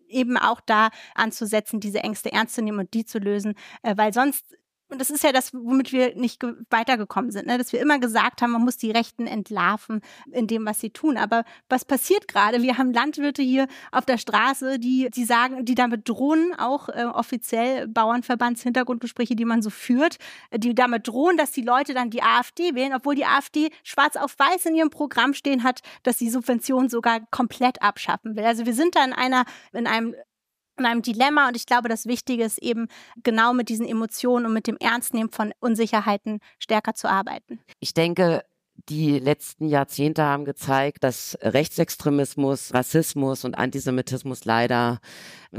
eben 0.07 0.37
auch 0.37 0.61
da 0.61 0.89
anzusetzen, 1.15 1.79
diese 1.79 1.99
Ängste 1.99 2.31
ernst 2.31 2.55
zu 2.55 2.61
nehmen 2.61 2.79
und 2.79 2.93
die 2.93 3.05
zu 3.05 3.19
lösen, 3.19 3.55
äh, 3.81 3.95
weil 3.97 4.13
sonst 4.13 4.45
und 4.93 5.01
das 5.01 5.09
ist 5.09 5.23
ja 5.23 5.31
das, 5.31 5.53
womit 5.53 5.91
wir 5.91 6.15
nicht 6.15 6.41
weitergekommen 6.69 7.31
sind, 7.31 7.47
ne? 7.47 7.57
dass 7.57 7.73
wir 7.73 7.81
immer 7.81 7.97
gesagt 7.97 8.41
haben, 8.41 8.51
man 8.51 8.63
muss 8.63 8.77
die 8.77 8.91
Rechten 8.91 9.25
entlarven 9.25 10.01
in 10.31 10.45
dem, 10.45 10.65
was 10.67 10.79
sie 10.79 10.91
tun. 10.91 11.17
Aber 11.17 11.43
was 11.67 11.83
passiert 11.83 12.27
gerade? 12.27 12.61
Wir 12.61 12.77
haben 12.77 12.93
Landwirte 12.93 13.41
hier 13.41 13.67
auf 13.91 14.05
der 14.05 14.19
Straße, 14.19 14.77
die, 14.77 15.09
die 15.09 15.25
sagen, 15.25 15.65
die 15.65 15.73
damit 15.73 16.07
drohen, 16.07 16.53
auch 16.57 16.89
äh, 16.89 17.05
offiziell 17.05 17.87
Bauernverbandshintergrundgespräche, 17.87 19.35
die 19.35 19.45
man 19.45 19.63
so 19.63 19.71
führt, 19.71 20.17
die 20.55 20.75
damit 20.75 21.07
drohen, 21.07 21.37
dass 21.37 21.51
die 21.51 21.63
Leute 21.63 21.95
dann 21.95 22.11
die 22.11 22.21
AfD 22.21 22.75
wählen, 22.75 22.93
obwohl 22.93 23.15
die 23.15 23.25
AfD 23.25 23.71
schwarz 23.83 24.15
auf 24.15 24.37
weiß 24.37 24.67
in 24.67 24.75
ihrem 24.75 24.91
Programm 24.91 25.33
stehen 25.33 25.63
hat, 25.63 25.81
dass 26.03 26.19
sie 26.19 26.29
Subventionen 26.29 26.89
sogar 26.89 27.21
komplett 27.31 27.81
abschaffen 27.81 28.35
will. 28.35 28.45
Also 28.45 28.67
wir 28.67 28.75
sind 28.75 28.95
da 28.95 29.03
in 29.03 29.13
einer, 29.13 29.45
in 29.73 29.87
einem 29.87 30.13
in 30.77 30.85
einem 30.85 31.01
Dilemma 31.01 31.47
und 31.47 31.55
ich 31.55 31.65
glaube, 31.65 31.89
das 31.89 32.05
Wichtige 32.05 32.43
ist 32.43 32.57
eben 32.57 32.87
genau 33.23 33.53
mit 33.53 33.69
diesen 33.69 33.87
Emotionen 33.87 34.45
und 34.45 34.53
mit 34.53 34.67
dem 34.67 34.77
Ernstnehmen 34.77 35.31
von 35.31 35.53
Unsicherheiten 35.59 36.39
stärker 36.59 36.93
zu 36.93 37.09
arbeiten. 37.09 37.59
Ich 37.79 37.93
denke, 37.93 38.43
die 38.89 39.19
letzten 39.19 39.67
Jahrzehnte 39.67 40.23
haben 40.23 40.45
gezeigt, 40.45 41.03
dass 41.03 41.37
Rechtsextremismus, 41.41 42.73
Rassismus 42.73 43.45
und 43.45 43.55
Antisemitismus 43.55 44.45
leider 44.45 44.99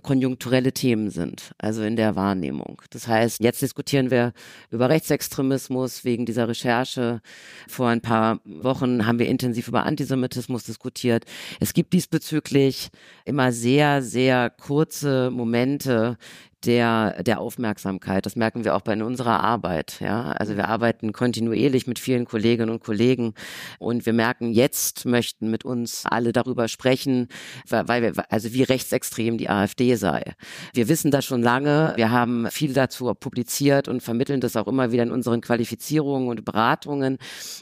konjunkturelle 0.02 0.72
Themen 0.72 1.10
sind, 1.10 1.52
also 1.56 1.82
in 1.82 1.96
der 1.96 2.16
Wahrnehmung. 2.16 2.82
Das 2.90 3.06
heißt, 3.06 3.40
jetzt 3.40 3.62
diskutieren 3.62 4.10
wir 4.10 4.32
über 4.70 4.88
Rechtsextremismus 4.88 6.04
wegen 6.04 6.26
dieser 6.26 6.48
Recherche. 6.48 7.20
Vor 7.68 7.88
ein 7.88 8.00
paar 8.00 8.40
Wochen 8.44 9.06
haben 9.06 9.18
wir 9.18 9.28
intensiv 9.28 9.68
über 9.68 9.86
Antisemitismus 9.86 10.64
diskutiert. 10.64 11.24
Es 11.60 11.72
gibt 11.72 11.92
diesbezüglich 11.92 12.90
immer 13.24 13.52
sehr, 13.52 14.02
sehr 14.02 14.50
kurze 14.50 15.30
Momente, 15.30 16.18
der, 16.66 17.22
der 17.22 17.40
Aufmerksamkeit. 17.40 18.26
Das 18.26 18.36
merken 18.36 18.64
wir 18.64 18.74
auch 18.74 18.80
bei 18.80 19.02
unserer 19.02 19.42
Arbeit. 19.42 20.00
Ja, 20.00 20.32
also 20.32 20.56
wir 20.56 20.68
arbeiten 20.68 21.12
kontinuierlich 21.12 21.86
mit 21.86 21.98
vielen 21.98 22.24
Kolleginnen 22.24 22.70
und 22.70 22.82
Kollegen 22.82 23.34
und 23.78 24.06
wir 24.06 24.12
merken, 24.12 24.52
jetzt 24.52 25.04
möchten 25.04 25.50
mit 25.50 25.64
uns 25.64 26.04
alle 26.06 26.32
darüber 26.32 26.68
sprechen, 26.68 27.28
weil 27.68 28.02
wir, 28.02 28.12
also 28.30 28.52
wie 28.52 28.62
rechtsextrem 28.62 29.38
die 29.38 29.48
AfD 29.48 29.94
sei. 29.96 30.34
Wir 30.72 30.88
wissen 30.88 31.10
das 31.10 31.24
schon 31.24 31.42
lange. 31.42 31.92
Wir 31.96 32.10
haben 32.10 32.50
viel 32.50 32.72
dazu 32.72 33.12
publiziert 33.14 33.88
und 33.88 34.02
vermitteln 34.02 34.40
das 34.40 34.56
auch 34.56 34.66
immer 34.66 34.92
wieder 34.92 35.02
in 35.02 35.10
unseren 35.10 35.40
Qualifizierungen 35.40 36.28
und 36.28 36.44
Beratungen. 36.44 37.18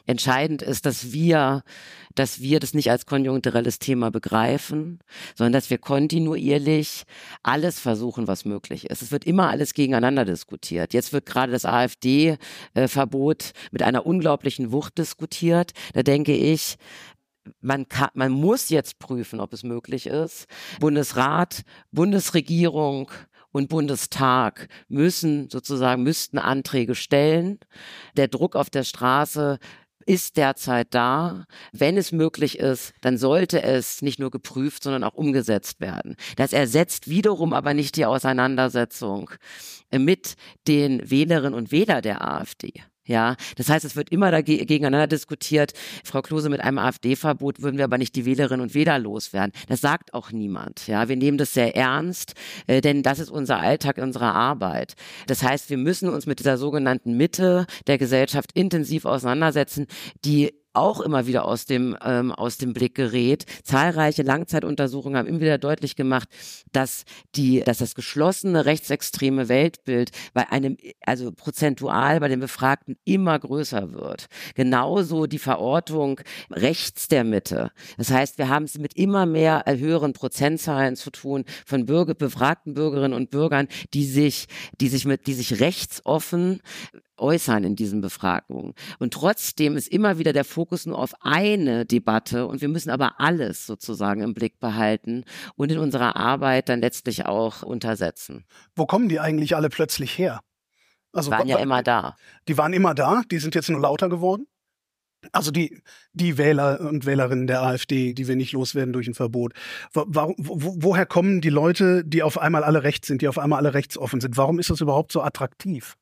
Entscheidend 0.06 0.62
ist, 0.62 0.86
dass 0.86 1.12
wir 1.12 1.62
dass 2.14 2.40
wir 2.40 2.60
das 2.60 2.74
nicht 2.74 2.90
als 2.90 3.06
konjunkturelles 3.06 3.78
Thema 3.78 4.10
begreifen, 4.10 5.00
sondern 5.34 5.52
dass 5.52 5.70
wir 5.70 5.78
kontinuierlich 5.78 7.04
alles 7.42 7.78
versuchen, 7.78 8.28
was 8.28 8.44
möglich 8.44 8.90
ist. 8.90 8.91
Es 9.00 9.12
wird 9.12 9.24
immer 9.24 9.48
alles 9.48 9.72
gegeneinander 9.72 10.24
diskutiert. 10.24 10.92
Jetzt 10.92 11.12
wird 11.12 11.24
gerade 11.24 11.52
das 11.52 11.64
AfD-Verbot 11.64 13.52
mit 13.70 13.82
einer 13.82 14.04
unglaublichen 14.04 14.72
Wucht 14.72 14.98
diskutiert. 14.98 15.72
Da 15.94 16.02
denke 16.02 16.34
ich, 16.34 16.76
man 17.60 17.88
kann, 17.88 18.10
man 18.14 18.32
muss 18.32 18.68
jetzt 18.68 18.98
prüfen, 18.98 19.40
ob 19.40 19.52
es 19.52 19.62
möglich 19.62 20.06
ist. 20.06 20.46
Bundesrat, 20.80 21.62
Bundesregierung, 21.90 23.10
und 23.52 23.68
Bundestag 23.68 24.68
müssen 24.88 25.48
sozusagen, 25.50 26.02
müssten 26.02 26.38
Anträge 26.38 26.94
stellen. 26.94 27.58
Der 28.16 28.28
Druck 28.28 28.56
auf 28.56 28.70
der 28.70 28.82
Straße 28.82 29.58
ist 30.02 30.36
derzeit 30.36 30.88
da. 30.90 31.46
Wenn 31.72 31.96
es 31.96 32.12
möglich 32.12 32.58
ist, 32.58 32.92
dann 33.00 33.18
sollte 33.18 33.62
es 33.62 34.02
nicht 34.02 34.18
nur 34.18 34.30
geprüft, 34.30 34.82
sondern 34.82 35.04
auch 35.04 35.14
umgesetzt 35.14 35.80
werden. 35.80 36.16
Das 36.36 36.52
ersetzt 36.52 37.08
wiederum 37.08 37.52
aber 37.52 37.74
nicht 37.74 37.96
die 37.96 38.06
Auseinandersetzung 38.06 39.30
mit 39.90 40.34
den 40.68 41.10
Wählerinnen 41.10 41.54
und 41.54 41.72
Wählern 41.72 42.02
der 42.02 42.26
AfD. 42.26 42.72
Ja, 43.04 43.36
das 43.56 43.68
heißt, 43.68 43.84
es 43.84 43.96
wird 43.96 44.10
immer 44.10 44.30
dagegen, 44.30 44.66
gegeneinander 44.66 45.08
diskutiert. 45.08 45.72
Frau 46.04 46.22
Klose, 46.22 46.48
mit 46.48 46.60
einem 46.60 46.78
AfD-Verbot 46.78 47.60
würden 47.60 47.76
wir 47.76 47.84
aber 47.84 47.98
nicht 47.98 48.14
die 48.14 48.24
Wählerinnen 48.24 48.60
und 48.60 48.74
Wähler 48.74 48.98
loswerden. 48.98 49.52
Das 49.68 49.80
sagt 49.80 50.14
auch 50.14 50.30
niemand. 50.30 50.86
Ja, 50.86 51.08
wir 51.08 51.16
nehmen 51.16 51.36
das 51.36 51.52
sehr 51.52 51.74
ernst, 51.76 52.34
äh, 52.68 52.80
denn 52.80 53.02
das 53.02 53.18
ist 53.18 53.30
unser 53.30 53.58
Alltag, 53.58 53.98
unsere 53.98 54.32
Arbeit. 54.32 54.94
Das 55.26 55.42
heißt, 55.42 55.68
wir 55.68 55.78
müssen 55.78 56.08
uns 56.08 56.26
mit 56.26 56.38
dieser 56.38 56.58
sogenannten 56.58 57.16
Mitte 57.16 57.66
der 57.88 57.98
Gesellschaft 57.98 58.50
intensiv 58.54 59.04
auseinandersetzen, 59.04 59.86
die 60.24 60.52
auch 60.74 61.00
immer 61.00 61.26
wieder 61.26 61.44
aus 61.44 61.66
dem, 61.66 61.96
ähm, 62.04 62.32
aus 62.32 62.58
dem 62.58 62.72
Blick 62.72 62.94
gerät. 62.94 63.44
Zahlreiche 63.62 64.22
Langzeituntersuchungen 64.22 65.18
haben 65.18 65.28
immer 65.28 65.40
wieder 65.40 65.58
deutlich 65.58 65.96
gemacht, 65.96 66.28
dass 66.72 67.04
die, 67.34 67.60
dass 67.60 67.78
das 67.78 67.94
geschlossene 67.94 68.64
rechtsextreme 68.64 69.48
Weltbild 69.48 70.10
bei 70.34 70.50
einem, 70.50 70.76
also 71.04 71.32
prozentual 71.32 72.20
bei 72.20 72.28
den 72.28 72.40
Befragten 72.40 72.96
immer 73.04 73.38
größer 73.38 73.92
wird. 73.92 74.26
Genauso 74.54 75.26
die 75.26 75.38
Verortung 75.38 76.20
rechts 76.50 77.08
der 77.08 77.24
Mitte. 77.24 77.70
Das 77.98 78.10
heißt, 78.10 78.38
wir 78.38 78.48
haben 78.48 78.64
es 78.64 78.78
mit 78.78 78.96
immer 78.96 79.26
mehr 79.26 79.64
höheren 79.66 80.12
Prozentzahlen 80.12 80.96
zu 80.96 81.10
tun 81.10 81.44
von 81.66 81.86
Bürger, 81.86 82.14
befragten 82.14 82.74
Bürgerinnen 82.74 83.14
und 83.14 83.30
Bürgern, 83.30 83.68
die 83.94 84.06
sich, 84.06 84.46
die 84.80 84.88
sich 84.88 85.04
mit, 85.04 85.26
die 85.26 85.34
sich 85.34 85.60
rechtsoffen 85.60 86.60
äußern 87.16 87.64
in 87.64 87.76
diesen 87.76 88.00
Befragungen. 88.00 88.74
Und 88.98 89.14
trotzdem 89.14 89.76
ist 89.76 89.88
immer 89.88 90.18
wieder 90.18 90.32
der 90.32 90.44
Fokus 90.44 90.86
nur 90.86 90.98
auf 90.98 91.14
eine 91.20 91.86
Debatte 91.86 92.46
und 92.46 92.60
wir 92.60 92.68
müssen 92.68 92.90
aber 92.90 93.20
alles 93.20 93.66
sozusagen 93.66 94.22
im 94.22 94.34
Blick 94.34 94.60
behalten 94.60 95.24
und 95.56 95.70
in 95.70 95.78
unserer 95.78 96.16
Arbeit 96.16 96.68
dann 96.68 96.80
letztlich 96.80 97.26
auch 97.26 97.62
untersetzen. 97.62 98.44
Wo 98.74 98.86
kommen 98.86 99.08
die 99.08 99.20
eigentlich 99.20 99.56
alle 99.56 99.68
plötzlich 99.68 100.16
her? 100.18 100.40
Also, 101.12 101.30
die 101.30 101.36
waren 101.36 101.48
ja 101.48 101.58
immer 101.58 101.82
da. 101.82 102.16
Die 102.48 102.56
waren 102.56 102.72
immer 102.72 102.94
da, 102.94 103.22
die 103.30 103.38
sind 103.38 103.54
jetzt 103.54 103.68
nur 103.68 103.80
lauter 103.80 104.08
geworden? 104.08 104.46
Also 105.30 105.52
die, 105.52 105.80
die 106.14 106.36
Wähler 106.36 106.80
und 106.80 107.06
Wählerinnen 107.06 107.46
der 107.46 107.62
AfD, 107.62 108.12
die 108.12 108.26
wir 108.26 108.34
nicht 108.34 108.52
loswerden 108.52 108.92
durch 108.92 109.06
ein 109.06 109.14
Verbot. 109.14 109.52
Warum, 109.92 110.34
wo, 110.36 110.74
woher 110.78 111.06
kommen 111.06 111.40
die 111.40 111.48
Leute, 111.48 112.04
die 112.04 112.24
auf 112.24 112.38
einmal 112.38 112.64
alle 112.64 112.82
rechts 112.82 113.06
sind, 113.06 113.22
die 113.22 113.28
auf 113.28 113.38
einmal 113.38 113.58
alle 113.58 113.72
rechtsoffen 113.72 114.20
sind? 114.20 114.36
Warum 114.36 114.58
ist 114.58 114.70
das 114.70 114.80
überhaupt 114.80 115.12
so 115.12 115.22
attraktiv? 115.22 115.96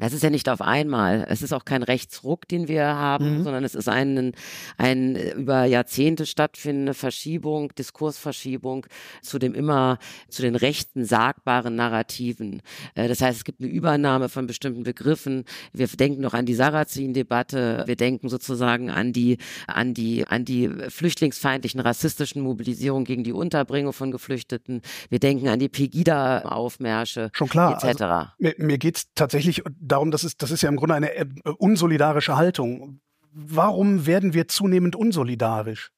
Das 0.00 0.14
ist 0.14 0.22
ja 0.22 0.30
nicht 0.30 0.48
auf 0.48 0.62
einmal. 0.62 1.26
Es 1.28 1.42
ist 1.42 1.52
auch 1.52 1.64
kein 1.64 1.82
Rechtsruck, 1.82 2.48
den 2.48 2.68
wir 2.68 2.86
haben, 2.86 3.38
mhm. 3.38 3.44
sondern 3.44 3.64
es 3.64 3.74
ist 3.74 3.88
ein, 3.88 4.32
ein 4.78 5.14
über 5.14 5.64
Jahrzehnte 5.64 6.26
stattfindende 6.26 6.94
Verschiebung, 6.94 7.74
Diskursverschiebung 7.74 8.86
zu 9.22 9.38
dem 9.38 9.54
immer, 9.54 9.98
zu 10.28 10.42
den 10.42 10.56
rechten 10.56 11.04
sagbaren 11.04 11.76
Narrativen. 11.76 12.62
Äh, 12.94 13.08
das 13.08 13.20
heißt, 13.20 13.38
es 13.38 13.44
gibt 13.44 13.60
eine 13.60 13.70
Übernahme 13.70 14.28
von 14.28 14.46
bestimmten 14.46 14.82
Begriffen. 14.82 15.44
Wir 15.72 15.86
denken 15.86 16.22
noch 16.22 16.34
an 16.34 16.46
die 16.46 16.54
Sarrazin-Debatte. 16.54 17.84
Wir 17.86 17.96
denken 17.96 18.28
sozusagen 18.28 18.90
an 18.90 19.12
die, 19.12 19.36
an 19.66 19.92
die, 19.92 20.26
an 20.26 20.44
die 20.44 20.70
flüchtlingsfeindlichen, 20.88 21.80
rassistischen 21.80 22.42
Mobilisierungen 22.42 23.04
gegen 23.04 23.22
die 23.22 23.32
Unterbringung 23.32 23.92
von 23.92 24.10
Geflüchteten. 24.10 24.80
Wir 25.10 25.18
denken 25.18 25.48
an 25.48 25.58
die 25.58 25.68
Pegida-Aufmärsche. 25.68 27.30
Schon 27.32 27.48
klar. 27.48 27.82
Etc. 27.84 28.02
Also, 28.02 28.30
mir, 28.38 28.54
mir 28.56 28.78
geht's 28.78 29.12
tatsächlich 29.14 29.62
darum, 29.92 30.10
das 30.10 30.24
ist, 30.24 30.42
das 30.42 30.50
ist 30.50 30.62
ja 30.62 30.68
im 30.68 30.76
Grunde 30.76 30.94
eine 30.94 31.14
äh, 31.14 31.26
unsolidarische 31.58 32.36
Haltung. 32.36 33.00
Warum 33.32 34.06
werden 34.06 34.34
wir 34.34 34.48
zunehmend 34.48 34.96
unsolidarisch? 34.96 35.92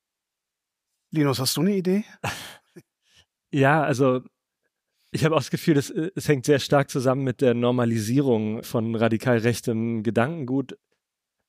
Linus, 1.10 1.38
hast 1.38 1.56
du 1.56 1.60
eine 1.62 1.76
Idee? 1.76 2.04
Ja, 3.54 3.82
also 3.82 4.22
ich 5.10 5.26
habe 5.26 5.34
auch 5.34 5.40
das 5.40 5.50
Gefühl, 5.50 5.74
das, 5.74 5.90
äh, 5.90 6.10
es 6.16 6.26
hängt 6.26 6.46
sehr 6.46 6.58
stark 6.58 6.88
zusammen 6.88 7.22
mit 7.22 7.42
der 7.42 7.52
Normalisierung 7.52 8.62
von 8.64 8.94
radikal 8.94 9.36
rechtem 9.38 10.02
Gedankengut, 10.02 10.78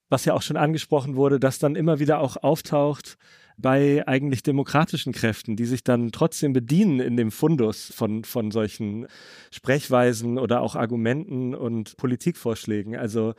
was 0.09 0.25
ja 0.25 0.33
auch 0.33 0.41
schon 0.41 0.57
angesprochen 0.57 1.15
wurde, 1.15 1.39
dass 1.39 1.59
dann 1.59 1.77
immer 1.77 1.99
wieder 1.99 2.19
auch 2.19 2.35
auftaucht, 2.35 3.17
bei 3.57 4.07
eigentlich 4.07 4.43
demokratischen 4.43 5.13
Kräften, 5.13 5.55
die 5.55 5.65
sich 5.65 5.83
dann 5.83 6.11
trotzdem 6.11 6.53
bedienen 6.53 6.99
in 6.99 7.17
dem 7.17 7.31
Fundus 7.31 7.91
von, 7.93 8.23
von 8.23 8.51
solchen 8.51 9.07
Sprechweisen 9.51 10.37
oder 10.37 10.61
auch 10.61 10.75
Argumenten 10.75 11.53
und 11.55 11.97
Politikvorschlägen. 11.97 12.95
Also, 12.95 13.33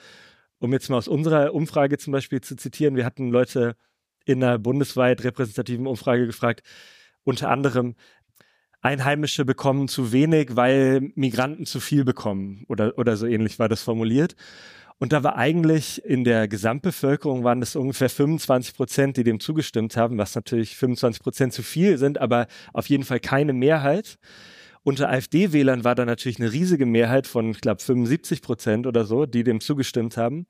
um 0.59 0.73
jetzt 0.73 0.89
mal 0.89 0.99
aus 0.99 1.09
unserer 1.09 1.55
Umfrage 1.55 1.99
zum 1.99 2.13
Beispiel 2.13 2.41
zu 2.41 2.57
zitieren, 2.57 2.97
wir 2.97 3.05
hatten 3.05 3.31
Leute 3.31 3.77
in 4.25 4.43
einer 4.43 4.59
bundesweit 4.59 5.23
repräsentativen 5.25 5.87
Umfrage 5.87 6.27
gefragt, 6.27 6.63
unter 7.25 7.51
anderem, 7.51 7.95
Einheimische 8.85 9.47
bekommen 9.47 9.89
zu 9.89 10.13
wenig, 10.13 10.57
weil 10.57 11.11
Migranten 11.15 11.65
zu 11.65 11.81
viel 11.81 12.05
bekommen 12.05 12.67
oder, 12.69 12.99
oder 12.99 13.17
so 13.17 13.27
ähnlich 13.27 13.59
war 13.59 13.71
das 13.71 13.83
formuliert. 13.83 14.37
Und 14.99 15.13
da 15.13 15.23
war 15.23 15.37
eigentlich 15.37 16.05
in 16.05 16.25
der 16.25 16.47
Gesamtbevölkerung 16.49 17.45
waren 17.45 17.61
es 17.63 17.77
ungefähr 17.77 18.09
25 18.09 18.75
Prozent, 18.75 19.17
die 19.17 19.25
dem 19.25 19.41
zugestimmt 19.41 19.97
haben, 19.97 20.19
was 20.19 20.35
natürlich 20.35 20.77
25 20.77 21.23
Prozent 21.23 21.53
zu 21.53 21.63
viel 21.63 21.99
sind, 21.99 22.19
aber 22.19 22.47
auf 22.73 22.89
jeden 22.89 23.05
Fall 23.05 23.21
keine 23.21 23.53
Mehrheit. 23.53 24.19
Unter 24.83 25.09
AfD-Wählern 25.09 25.83
war 25.83 25.95
da 25.95 26.05
natürlich 26.05 26.39
eine 26.39 26.53
riesige 26.53 26.85
Mehrheit 26.85 27.27
von, 27.27 27.51
ich 27.51 27.61
glaube, 27.61 27.83
75 27.83 28.43
Prozent 28.43 28.87
oder 28.87 29.05
so, 29.05 29.25
die 29.25 29.43
dem 29.43 29.61
zugestimmt 29.61 30.17
haben. 30.17 30.47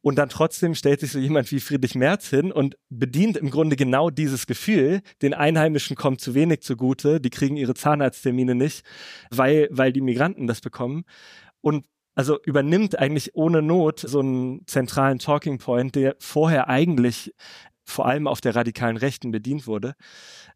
Und 0.00 0.16
dann 0.16 0.28
trotzdem 0.28 0.74
stellt 0.74 1.00
sich 1.00 1.12
so 1.12 1.18
jemand 1.18 1.50
wie 1.50 1.60
Friedrich 1.60 1.94
Merz 1.94 2.28
hin 2.28 2.52
und 2.52 2.76
bedient 2.88 3.36
im 3.36 3.50
Grunde 3.50 3.74
genau 3.74 4.10
dieses 4.10 4.46
Gefühl, 4.46 5.00
den 5.22 5.34
Einheimischen 5.34 5.96
kommt 5.96 6.20
zu 6.20 6.34
wenig 6.34 6.60
zugute, 6.60 7.20
die 7.20 7.30
kriegen 7.30 7.56
ihre 7.56 7.74
Zahnarzttermine 7.74 8.54
nicht, 8.54 8.84
weil, 9.30 9.66
weil 9.70 9.92
die 9.92 10.02
Migranten 10.02 10.46
das 10.46 10.60
bekommen. 10.60 11.04
Und 11.60 11.86
also 12.14 12.38
übernimmt 12.42 12.98
eigentlich 12.98 13.34
ohne 13.34 13.62
Not 13.62 14.00
so 14.00 14.20
einen 14.20 14.66
zentralen 14.66 15.18
Talking 15.18 15.58
Point, 15.58 15.94
der 15.94 16.16
vorher 16.18 16.68
eigentlich 16.68 17.34
vor 17.84 18.06
allem 18.06 18.26
auf 18.26 18.40
der 18.40 18.56
radikalen 18.56 18.96
Rechten 18.96 19.30
bedient 19.30 19.66
wurde. 19.66 19.94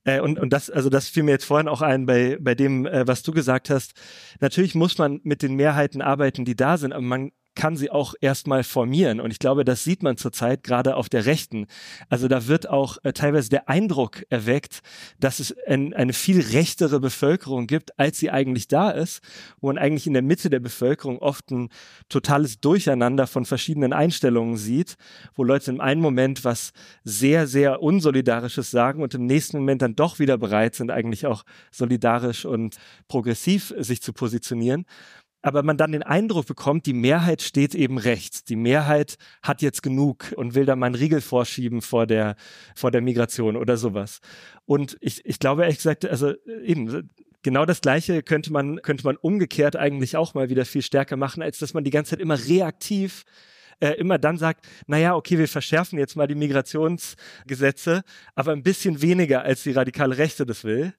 Äh, 0.04 0.20
und, 0.20 0.38
und 0.38 0.52
das, 0.52 0.70
also 0.70 0.88
das 0.88 1.08
fiel 1.08 1.22
mir 1.22 1.32
jetzt 1.32 1.44
vorhin 1.44 1.68
auch 1.68 1.82
ein 1.82 2.06
bei, 2.06 2.38
bei 2.40 2.54
dem, 2.54 2.86
äh, 2.86 3.06
was 3.06 3.22
du 3.22 3.32
gesagt 3.32 3.70
hast. 3.70 3.92
Natürlich 4.40 4.74
muss 4.74 4.96
man 4.96 5.20
mit 5.24 5.42
den 5.42 5.54
Mehrheiten 5.54 6.00
arbeiten, 6.00 6.44
die 6.44 6.56
da 6.56 6.78
sind, 6.78 6.92
aber 6.92 7.02
man 7.02 7.30
kann 7.58 7.76
sie 7.76 7.90
auch 7.90 8.14
erstmal 8.20 8.62
formieren. 8.62 9.20
Und 9.20 9.32
ich 9.32 9.40
glaube, 9.40 9.64
das 9.64 9.82
sieht 9.82 10.04
man 10.04 10.16
zurzeit 10.16 10.62
gerade 10.62 10.94
auf 10.94 11.08
der 11.08 11.26
Rechten. 11.26 11.66
Also 12.08 12.28
da 12.28 12.46
wird 12.46 12.68
auch 12.68 12.98
äh, 13.02 13.12
teilweise 13.12 13.50
der 13.50 13.68
Eindruck 13.68 14.24
erweckt, 14.30 14.80
dass 15.18 15.40
es 15.40 15.52
ein, 15.66 15.92
eine 15.92 16.12
viel 16.12 16.40
rechtere 16.40 17.00
Bevölkerung 17.00 17.66
gibt, 17.66 17.98
als 17.98 18.20
sie 18.20 18.30
eigentlich 18.30 18.68
da 18.68 18.90
ist, 18.90 19.22
wo 19.60 19.66
man 19.66 19.76
eigentlich 19.76 20.06
in 20.06 20.12
der 20.12 20.22
Mitte 20.22 20.50
der 20.50 20.60
Bevölkerung 20.60 21.18
oft 21.18 21.50
ein 21.50 21.68
totales 22.08 22.60
Durcheinander 22.60 23.26
von 23.26 23.44
verschiedenen 23.44 23.92
Einstellungen 23.92 24.56
sieht, 24.56 24.94
wo 25.34 25.42
Leute 25.42 25.72
im 25.72 25.80
einen 25.80 26.00
Moment 26.00 26.44
was 26.44 26.70
sehr, 27.02 27.48
sehr 27.48 27.82
Unsolidarisches 27.82 28.70
sagen 28.70 29.02
und 29.02 29.14
im 29.14 29.26
nächsten 29.26 29.58
Moment 29.58 29.82
dann 29.82 29.96
doch 29.96 30.20
wieder 30.20 30.38
bereit 30.38 30.76
sind, 30.76 30.92
eigentlich 30.92 31.26
auch 31.26 31.42
solidarisch 31.72 32.44
und 32.44 32.76
progressiv 33.08 33.74
sich 33.78 34.00
zu 34.00 34.12
positionieren 34.12 34.86
aber 35.48 35.62
man 35.62 35.78
dann 35.78 35.92
den 35.92 36.02
Eindruck 36.02 36.46
bekommt, 36.46 36.86
die 36.86 36.92
Mehrheit 36.92 37.42
steht 37.42 37.74
eben 37.74 37.98
rechts. 37.98 38.44
Die 38.44 38.54
Mehrheit 38.54 39.16
hat 39.42 39.62
jetzt 39.62 39.82
genug 39.82 40.32
und 40.36 40.54
will 40.54 40.66
da 40.66 40.76
mal 40.76 40.86
einen 40.86 40.94
Riegel 40.94 41.20
vorschieben 41.22 41.80
vor 41.80 42.06
der, 42.06 42.36
vor 42.76 42.90
der 42.90 43.00
Migration 43.00 43.56
oder 43.56 43.78
sowas. 43.78 44.20
Und 44.66 44.98
ich, 45.00 45.24
ich 45.24 45.38
glaube 45.38 45.62
ehrlich 45.62 45.78
gesagt, 45.78 46.04
also 46.04 46.34
eben, 46.62 47.10
genau 47.42 47.64
das 47.64 47.80
Gleiche 47.80 48.22
könnte 48.22 48.52
man, 48.52 48.82
könnte 48.82 49.04
man 49.04 49.16
umgekehrt 49.16 49.74
eigentlich 49.74 50.16
auch 50.16 50.34
mal 50.34 50.50
wieder 50.50 50.66
viel 50.66 50.82
stärker 50.82 51.16
machen, 51.16 51.42
als 51.42 51.58
dass 51.58 51.72
man 51.72 51.82
die 51.82 51.90
ganze 51.90 52.10
Zeit 52.10 52.20
immer 52.20 52.38
reaktiv 52.38 53.24
äh, 53.80 53.92
immer 53.92 54.18
dann 54.18 54.36
sagt, 54.36 54.66
naja, 54.86 55.14
okay, 55.14 55.38
wir 55.38 55.48
verschärfen 55.48 55.98
jetzt 55.98 56.16
mal 56.16 56.26
die 56.26 56.34
Migrationsgesetze, 56.34 58.02
aber 58.34 58.52
ein 58.52 58.64
bisschen 58.64 59.00
weniger, 59.02 59.42
als 59.42 59.62
die 59.62 59.70
radikale 59.70 60.18
Rechte 60.18 60.44
das 60.44 60.64
will 60.64 60.92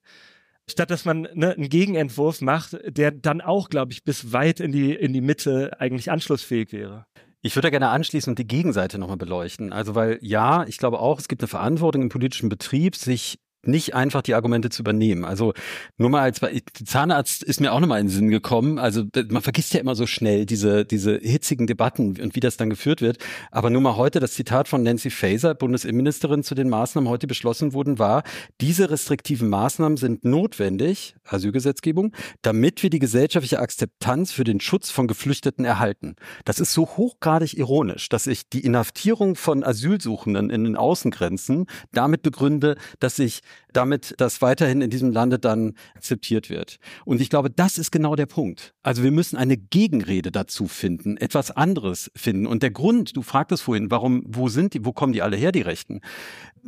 statt 0.70 0.90
dass 0.90 1.04
man 1.04 1.28
ne, 1.34 1.54
einen 1.54 1.68
Gegenentwurf 1.68 2.40
macht, 2.40 2.76
der 2.86 3.10
dann 3.10 3.40
auch, 3.40 3.68
glaube 3.68 3.92
ich, 3.92 4.04
bis 4.04 4.32
weit 4.32 4.60
in 4.60 4.72
die, 4.72 4.94
in 4.94 5.12
die 5.12 5.20
Mitte 5.20 5.78
eigentlich 5.80 6.10
anschlussfähig 6.10 6.72
wäre. 6.72 7.06
Ich 7.42 7.56
würde 7.56 7.70
gerne 7.70 7.88
anschließen 7.88 8.30
und 8.30 8.38
die 8.38 8.46
Gegenseite 8.46 8.98
nochmal 8.98 9.16
beleuchten. 9.16 9.72
Also, 9.72 9.94
weil 9.94 10.18
ja, 10.20 10.64
ich 10.66 10.76
glaube 10.76 11.00
auch, 11.00 11.18
es 11.18 11.28
gibt 11.28 11.42
eine 11.42 11.48
Verantwortung 11.48 12.02
im 12.02 12.08
politischen 12.10 12.50
Betrieb, 12.50 12.96
sich 12.96 13.38
nicht 13.64 13.94
einfach 13.94 14.22
die 14.22 14.34
Argumente 14.34 14.70
zu 14.70 14.82
übernehmen. 14.82 15.24
Also 15.24 15.52
nur 15.98 16.10
mal 16.10 16.22
als 16.22 16.40
Zahnarzt 16.84 17.42
ist 17.42 17.60
mir 17.60 17.72
auch 17.72 17.80
nochmal 17.80 18.00
in 18.00 18.06
den 18.06 18.12
Sinn 18.12 18.28
gekommen. 18.28 18.78
Also 18.78 19.04
man 19.28 19.42
vergisst 19.42 19.74
ja 19.74 19.80
immer 19.80 19.94
so 19.94 20.06
schnell 20.06 20.46
diese, 20.46 20.84
diese 20.84 21.18
hitzigen 21.18 21.66
Debatten 21.66 22.20
und 22.20 22.34
wie 22.34 22.40
das 22.40 22.56
dann 22.56 22.70
geführt 22.70 23.02
wird. 23.02 23.18
Aber 23.50 23.70
nur 23.70 23.82
mal 23.82 23.96
heute 23.96 24.20
das 24.20 24.32
Zitat 24.32 24.68
von 24.68 24.82
Nancy 24.82 25.10
Faeser, 25.10 25.54
Bundesinnenministerin 25.54 26.42
zu 26.42 26.54
den 26.54 26.68
Maßnahmen 26.68 27.08
heute 27.08 27.26
beschlossen 27.26 27.72
wurden, 27.72 27.98
war, 27.98 28.22
diese 28.60 28.90
restriktiven 28.90 29.48
Maßnahmen 29.48 29.96
sind 29.96 30.24
notwendig, 30.24 31.14
Asylgesetzgebung, 31.24 32.12
damit 32.42 32.82
wir 32.82 32.90
die 32.90 32.98
gesellschaftliche 32.98 33.60
Akzeptanz 33.60 34.32
für 34.32 34.44
den 34.44 34.60
Schutz 34.60 34.90
von 34.90 35.06
Geflüchteten 35.06 35.64
erhalten. 35.64 36.16
Das 36.44 36.60
ist 36.60 36.72
so 36.72 36.86
hochgradig 36.86 37.56
ironisch, 37.58 38.08
dass 38.08 38.26
ich 38.26 38.48
die 38.48 38.60
Inhaftierung 38.60 39.36
von 39.36 39.62
Asylsuchenden 39.64 40.50
in 40.50 40.64
den 40.64 40.76
Außengrenzen 40.76 41.66
damit 41.92 42.22
begründe, 42.22 42.76
dass 42.98 43.18
ich 43.18 43.42
damit 43.72 44.14
das 44.18 44.42
weiterhin 44.42 44.80
in 44.80 44.90
diesem 44.90 45.12
Lande 45.12 45.38
dann 45.38 45.74
akzeptiert 45.94 46.50
wird. 46.50 46.78
Und 47.04 47.20
ich 47.20 47.30
glaube, 47.30 47.50
das 47.50 47.78
ist 47.78 47.90
genau 47.90 48.16
der 48.16 48.26
Punkt. 48.26 48.74
Also 48.82 49.02
wir 49.02 49.10
müssen 49.10 49.36
eine 49.36 49.56
Gegenrede 49.56 50.30
dazu 50.30 50.66
finden, 50.66 51.16
etwas 51.16 51.50
anderes 51.50 52.10
finden. 52.16 52.46
Und 52.46 52.62
der 52.62 52.70
Grund, 52.70 53.16
du 53.16 53.22
fragtest 53.22 53.62
vorhin, 53.62 53.90
warum, 53.90 54.22
wo 54.26 54.48
sind 54.48 54.74
die, 54.74 54.84
wo 54.84 54.92
kommen 54.92 55.12
die 55.12 55.22
alle 55.22 55.36
her, 55.36 55.52
die 55.52 55.60
Rechten? 55.62 56.00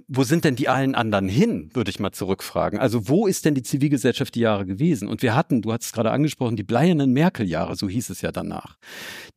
Wo 0.09 0.25
sind 0.25 0.45
denn 0.45 0.57
die 0.57 0.69
allen 0.69 0.95
anderen 0.95 1.29
hin, 1.29 1.71
würde 1.75 1.91
ich 1.91 2.01
mal 2.01 2.13
zurückfragen. 2.13 2.79
Also 2.79 3.09
wo 3.09 3.27
ist 3.27 3.45
denn 3.45 3.55
die 3.55 3.63
Zivilgesellschaft 3.63 4.35
die 4.35 4.41
Jahre 4.41 4.65
gewesen? 4.65 5.09
Und 5.09 5.23
wir 5.23 5.35
hatten, 5.35 5.63
du 5.63 5.73
hast 5.73 5.85
es 5.85 5.93
gerade 5.93 6.11
angesprochen, 6.11 6.57
die 6.57 6.63
bleiernen 6.63 7.13
Merkel-Jahre, 7.13 7.77
so 7.77 7.89
hieß 7.89 8.11
es 8.11 8.23
ja 8.23 8.33
danach. 8.33 8.79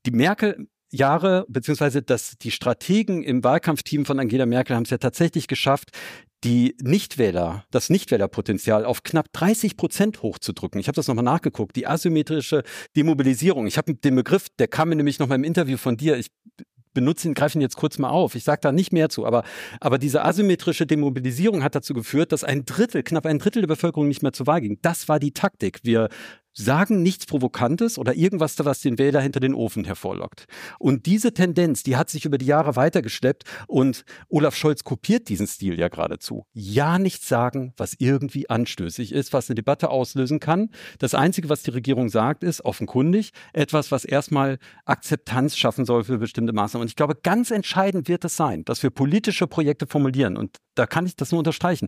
Die 0.06 0.12
Merkel 0.12 0.68
Jahre, 0.92 1.46
beziehungsweise 1.50 2.02
dass 2.02 2.38
die 2.38 2.52
Strategen 2.52 3.24
im 3.24 3.44
Wahlkampfteam 3.44 4.06
von 4.06 4.20
Angela 4.20 4.46
Merkel 4.46 4.76
haben 4.76 4.84
es 4.84 4.90
ja 4.90 4.98
tatsächlich 4.98 5.48
geschafft, 5.48 5.90
die 6.46 6.76
Nichtwähler, 6.82 7.66
das 7.72 7.90
Nichtwählerpotenzial 7.90 8.86
auf 8.86 9.02
knapp 9.02 9.34
30 9.34 9.78
Prozent 9.78 10.22
hochzudrücken. 10.22 10.80
Ich 10.80 10.88
habe 10.88 10.96
das 10.96 11.08
nochmal 11.08 11.26
nachgeguckt. 11.26 11.76
Die 11.76 11.88
asymmetrische 11.88 12.64
Demobilisierung. 12.96 13.66
Ich 13.66 13.78
habe 13.80 13.96
den 13.96 14.16
Begriff, 14.16 14.48
der 14.60 14.68
kam 14.68 14.90
mir 14.90 14.96
nämlich 14.96 15.18
nochmal 15.18 15.40
im 15.40 15.44
Interview 15.44 15.78
von 15.78 15.98
dir. 15.98 16.18
Ich 16.18 16.28
benutze 16.94 17.28
ihn, 17.28 17.34
greife 17.34 17.58
ihn 17.58 17.62
jetzt 17.62 17.78
kurz 17.78 17.98
mal 17.98 18.10
auf. 18.10 18.36
Ich 18.36 18.44
sage 18.44 18.62
da 18.62 18.72
nicht 18.72 18.94
mehr 18.94 19.10
zu, 19.10 19.26
aber, 19.26 19.44
aber 19.82 19.98
diese 19.98 20.24
asymmetrische 20.24 20.86
Demobilisierung 20.86 21.64
hat 21.64 21.74
dazu 21.74 21.96
geführt, 21.96 22.32
dass 22.32 22.44
ein 22.44 22.64
Drittel, 22.64 23.02
knapp 23.02 23.26
ein 23.26 23.40
Drittel 23.40 23.64
der 23.64 23.68
Bevölkerung 23.68 24.08
nicht 24.08 24.22
mehr 24.22 24.32
zur 24.32 24.46
Wahl 24.46 24.62
ging. 24.62 24.78
Das 24.84 25.10
war 25.10 25.20
die 25.20 25.32
Taktik. 25.32 25.80
Wir 25.82 26.10
sagen 26.56 27.04
nichts 27.04 27.26
Provokantes 27.26 27.98
oder 27.98 28.16
irgendwas, 28.16 28.56
was 28.64 28.82
den 28.82 28.98
Wähler 28.98 29.22
hinter 29.22 29.40
den 29.40 29.54
Ofen 29.54 29.84
hervorlockt. 29.84 30.46
Und 30.80 31.06
diese 31.06 31.34
Tendenz, 31.34 31.84
die 31.84 31.98
hat 31.98 32.10
sich 32.10 32.26
über 32.26 32.38
die 32.38 32.46
Jahre 32.46 32.76
weitergeschleppt 32.76 33.44
und 33.68 34.06
Olaf 34.30 34.56
Scholz 34.56 34.84
kopiert 34.84 35.30
diesen 35.30 35.48
Stil 35.48 35.78
ja 35.80 35.90
geradezu. 35.90 36.46
Ja, 36.54 36.98
nichts 36.98 37.28
sagen, 37.28 37.74
was 37.78 37.96
irgendwie 38.00 38.50
anstößig 38.50 39.12
ist, 39.12 39.34
was 39.34 39.50
eine 39.50 39.56
Debatte 39.56 39.90
auslösen 39.90 40.40
kann. 40.40 40.70
Das 41.00 41.14
Einzige, 41.14 41.50
was 41.50 41.64
die 41.64 41.72
Regierung 41.72 42.10
sagt, 42.10 42.44
ist 42.44 42.64
offenkundig 42.64 43.32
etwas, 43.54 43.92
was 43.92 44.06
erstmal 44.06 44.58
Akzeptanz 44.86 45.58
schaffen 45.58 45.86
soll 45.86 46.04
für 46.04 46.18
bestimmte 46.18 46.54
Maßnahmen. 46.54 46.84
Und 46.84 46.90
ich 46.90 46.96
glaube, 46.96 47.16
ganz 47.22 47.52
entscheidend 47.52 48.08
wird 48.08 48.26
es 48.26 48.36
sein, 48.36 48.64
dass 48.66 48.82
wir 48.82 48.90
politische 48.90 49.48
Projekte 49.48 49.88
formulieren. 49.88 50.38
Und 50.38 50.58
da 50.76 50.88
kann 50.88 51.06
ich 51.06 51.16
das 51.16 51.32
nur 51.32 51.40
unterstreichen 51.40 51.88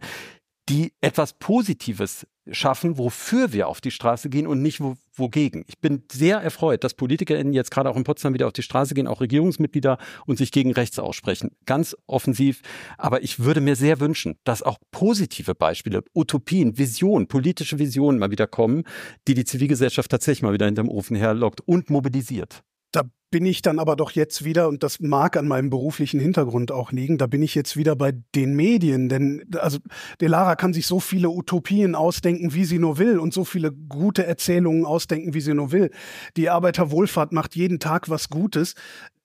die 0.69 0.93
etwas 1.01 1.33
Positives 1.33 2.27
schaffen, 2.51 2.97
wofür 2.97 3.53
wir 3.53 3.67
auf 3.67 3.81
die 3.81 3.91
Straße 3.91 4.29
gehen 4.29 4.47
und 4.47 4.61
nicht 4.61 4.79
wo, 4.79 4.95
wogegen. 5.13 5.65
Ich 5.67 5.79
bin 5.79 6.03
sehr 6.11 6.37
erfreut, 6.37 6.83
dass 6.83 6.93
PolitikerInnen 6.93 7.53
jetzt 7.53 7.71
gerade 7.71 7.89
auch 7.89 7.97
in 7.97 8.03
Potsdam 8.03 8.33
wieder 8.33 8.47
auf 8.47 8.53
die 8.53 8.61
Straße 8.61 8.93
gehen, 8.93 9.07
auch 9.07 9.21
Regierungsmitglieder 9.21 9.97
und 10.25 10.37
sich 10.37 10.51
gegen 10.51 10.71
rechts 10.71 10.99
aussprechen. 10.99 11.51
Ganz 11.65 11.95
offensiv. 12.05 12.61
Aber 12.97 13.23
ich 13.23 13.39
würde 13.39 13.61
mir 13.61 13.75
sehr 13.75 13.99
wünschen, 13.99 14.37
dass 14.43 14.63
auch 14.63 14.77
positive 14.91 15.55
Beispiele, 15.55 16.03
Utopien, 16.13 16.77
Visionen, 16.77 17.27
politische 17.27 17.79
Visionen 17.79 18.19
mal 18.19 18.31
wieder 18.31 18.47
kommen, 18.47 18.83
die 19.27 19.33
die 19.33 19.45
Zivilgesellschaft 19.45 20.11
tatsächlich 20.11 20.43
mal 20.43 20.53
wieder 20.53 20.65
hinterm 20.65 20.89
Ofen 20.89 21.15
herlockt 21.15 21.61
und 21.61 21.89
mobilisiert. 21.89 22.63
Da 22.97 23.03
bin 23.29 23.45
ich 23.45 23.61
dann 23.61 23.77
aber 23.77 23.95
doch 23.95 24.09
jetzt 24.09 24.43
wieder, 24.43 24.67
und 24.67 24.81
das 24.81 24.99
mag 24.99 25.37
an 25.37 25.47
meinem 25.47 25.69
beruflichen 25.69 26.19
Hintergrund 26.19 26.71
auch 26.71 26.91
liegen, 26.91 27.19
da 27.19 27.27
bin 27.27 27.43
ich 27.43 27.53
jetzt 27.53 27.77
wieder 27.77 27.95
bei 27.95 28.13
den 28.33 28.55
Medien, 28.55 29.07
denn 29.07 29.45
also 29.59 29.77
Delara 30.19 30.55
kann 30.55 30.73
sich 30.73 30.87
so 30.87 30.99
viele 30.99 31.29
Utopien 31.29 31.93
ausdenken, 31.93 32.55
wie 32.55 32.65
sie 32.65 32.79
nur 32.79 32.97
will 32.97 33.19
und 33.19 33.35
so 33.35 33.45
viele 33.45 33.71
gute 33.71 34.25
Erzählungen 34.25 34.83
ausdenken, 34.83 35.35
wie 35.35 35.41
sie 35.41 35.53
nur 35.53 35.71
will. 35.71 35.91
Die 36.37 36.49
Arbeiterwohlfahrt 36.49 37.33
macht 37.33 37.55
jeden 37.55 37.79
Tag 37.79 38.09
was 38.09 38.29
Gutes. 38.29 38.73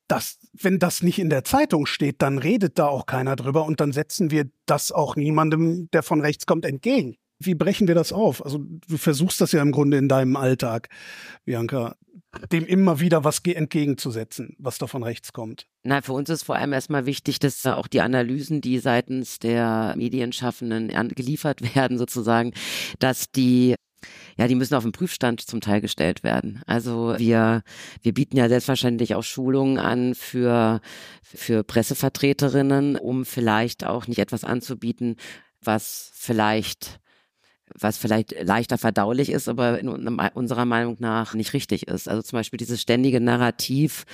Das, 0.06 0.38
wenn 0.52 0.78
das 0.78 1.02
nicht 1.02 1.18
in 1.18 1.30
der 1.30 1.44
Zeitung 1.44 1.87
steht, 1.87 2.20
dann 2.20 2.37
redet 2.37 2.78
da 2.78 2.88
auch 2.88 3.06
keiner 3.06 3.37
drüber 3.37 3.64
und 3.64 3.80
dann 3.80 3.92
setzen 3.92 4.30
wir 4.30 4.50
das 4.66 4.92
auch 4.92 5.16
niemandem, 5.16 5.88
der 5.94 6.02
von 6.02 6.20
rechts 6.20 6.44
kommt, 6.44 6.66
entgegen. 6.66 7.16
Wie 7.38 7.54
brechen 7.54 7.88
wir 7.88 7.94
das 7.94 8.12
auf? 8.12 8.44
Also 8.44 8.58
du 8.58 8.98
versuchst 8.98 9.40
das 9.40 9.52
ja 9.52 9.62
im 9.62 9.72
Grunde 9.72 9.96
in 9.96 10.08
deinem 10.11 10.37
Alltag, 10.37 10.90
Bianca 11.46 11.96
dem 12.51 12.64
immer 12.64 13.01
wieder 13.01 13.25
was 13.25 13.40
entgegenzusetzen, 13.45 14.57
was 14.59 14.79
da 14.79 14.87
von 14.87 15.03
rechts 15.03 15.33
kommt. 15.33 15.66
Na, 15.83 16.01
für 16.01 16.12
uns 16.12 16.31
ist 16.31 16.45
vor 16.45 16.57
allem 16.57 16.73
erstmal 16.73 17.07
wichtig, 17.07 17.38
dass 17.38 17.64
auch 17.66 17.87
die 17.87 18.01
Analysen, 18.01 18.61
die 18.61 18.79
seitens 18.79 19.38
der 19.38 19.95
Medienschaffenden 19.97 20.90
geliefert 21.14 21.62
werden, 21.75 21.99
sozusagen, 21.99 22.53
dass 22.99 23.31
die 23.31 23.75
ja, 24.37 24.49
die 24.49 24.57
müssen 24.57 24.75
auf 24.75 24.83
den 24.83 24.90
Prüfstand 24.92 25.40
zum 25.42 25.61
Teil 25.61 25.81
gestellt 25.81 26.25
werden. 26.25 26.61
Also 26.66 27.14
wir, 27.18 27.62
wir 28.03 28.14
bieten 28.14 28.37
ja 28.37 28.49
selbstverständlich 28.49 29.14
auch 29.14 29.23
Schulungen 29.23 29.79
an 29.79 30.14
für, 30.16 30.81
für 31.23 31.62
Pressevertreterinnen, 31.62 32.97
um 32.97 33.25
vielleicht 33.25 33.85
auch 33.85 34.09
nicht 34.09 34.18
etwas 34.18 34.42
anzubieten, 34.42 35.16
was 35.61 36.11
vielleicht 36.14 36.99
was 37.78 37.98
vielleicht 37.98 38.35
leichter 38.42 38.78
verdaulich 38.78 39.30
ist, 39.30 39.48
aber 39.48 39.78
in 39.78 39.88
unserer 39.88 40.64
Meinung 40.64 40.96
nach 41.00 41.35
nicht 41.35 41.52
richtig 41.52 41.88
ist. 41.88 42.08
Also 42.08 42.22
zum 42.22 42.38
Beispiel 42.38 42.56
dieses 42.56 42.80
ständige 42.80 43.20
Narrativ 43.20 44.04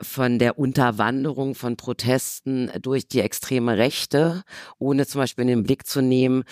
von 0.00 0.38
der 0.38 0.58
Unterwanderung 0.58 1.54
von 1.54 1.76
Protesten 1.76 2.70
durch 2.80 3.08
die 3.08 3.20
extreme 3.20 3.76
Rechte, 3.78 4.44
ohne 4.78 5.06
zum 5.06 5.20
Beispiel 5.20 5.42
in 5.42 5.48
den 5.48 5.62
Blick 5.62 5.86
zu 5.86 6.02
nehmen, 6.02 6.44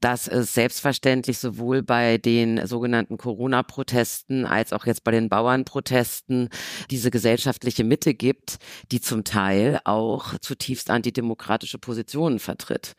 dass 0.00 0.28
es 0.28 0.54
selbstverständlich 0.54 1.38
sowohl 1.38 1.82
bei 1.82 2.18
den 2.18 2.66
sogenannten 2.66 3.18
Corona-Protesten 3.18 4.46
als 4.46 4.72
auch 4.72 4.86
jetzt 4.86 5.04
bei 5.04 5.10
den 5.10 5.28
Bauernprotesten 5.28 6.48
diese 6.90 7.10
gesellschaftliche 7.10 7.84
Mitte 7.84 8.14
gibt, 8.14 8.58
die 8.90 9.00
zum 9.00 9.24
Teil 9.24 9.80
auch 9.84 10.38
zutiefst 10.38 10.90
antidemokratische 10.90 11.78
Positionen 11.78 12.38
vertritt. 12.38 12.94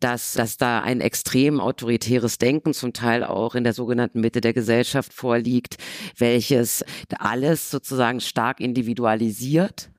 Dass, 0.00 0.34
dass 0.34 0.56
da 0.56 0.80
ein 0.80 1.00
extrem 1.00 1.60
autoritäres 1.60 2.38
Denken 2.38 2.72
zum 2.72 2.92
Teil 2.92 3.24
auch 3.24 3.54
in 3.54 3.64
der 3.64 3.72
sogenannten 3.72 4.20
Mitte 4.20 4.40
der 4.40 4.52
Gesellschaft 4.52 5.12
vorliegt, 5.12 5.76
welches 6.16 6.84
alles 7.18 7.70
sozusagen 7.70 8.20
stark 8.20 8.60
individualisiert 8.60 9.90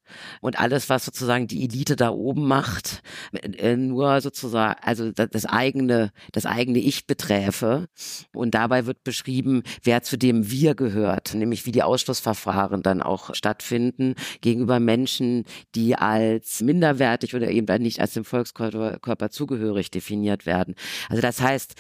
und 0.42 0.60
alles, 0.60 0.90
was 0.90 1.06
sozusagen 1.06 1.48
die 1.48 1.64
Elite 1.64 1.96
da 1.96 2.10
oben 2.10 2.48
macht, 2.48 3.02
äh, 3.32 3.76
nur 3.76 4.22
sozusagen, 4.22 4.80
also 4.82 5.12
das 5.12 5.46
eigene, 5.46 6.12
das 6.32 6.46
eigene 6.46 6.80
Ich 6.80 7.08
beträfe. 7.08 7.88
Und 8.34 8.54
dabei 8.54 8.86
wird 8.86 9.04
beschrieben, 9.04 9.64
wer 9.84 10.02
zu 10.04 10.18
dem 10.18 10.50
Wir 10.50 10.76
gehört, 10.76 11.34
nämlich 11.34 11.66
wie 11.66 11.72
die 11.72 11.84
Ausschlussverfahren 11.84 12.82
dann 12.82 13.02
auch 13.02 13.36
stattfinden 13.36 14.16
gegenüber 14.42 14.80
Menschen, 14.80 15.46
die 15.76 15.96
als 15.96 16.62
minderwertig 16.62 17.36
oder 17.36 17.50
eben 17.50 17.70
nicht 17.82 18.00
als 18.00 18.14
dem 18.14 18.26
Volkskörper 18.26 19.30
zugehörig 19.30 19.92
definiert 19.92 20.46
werden. 20.46 20.76
Also 21.10 21.22
das 21.22 21.42
heißt, 21.42 21.76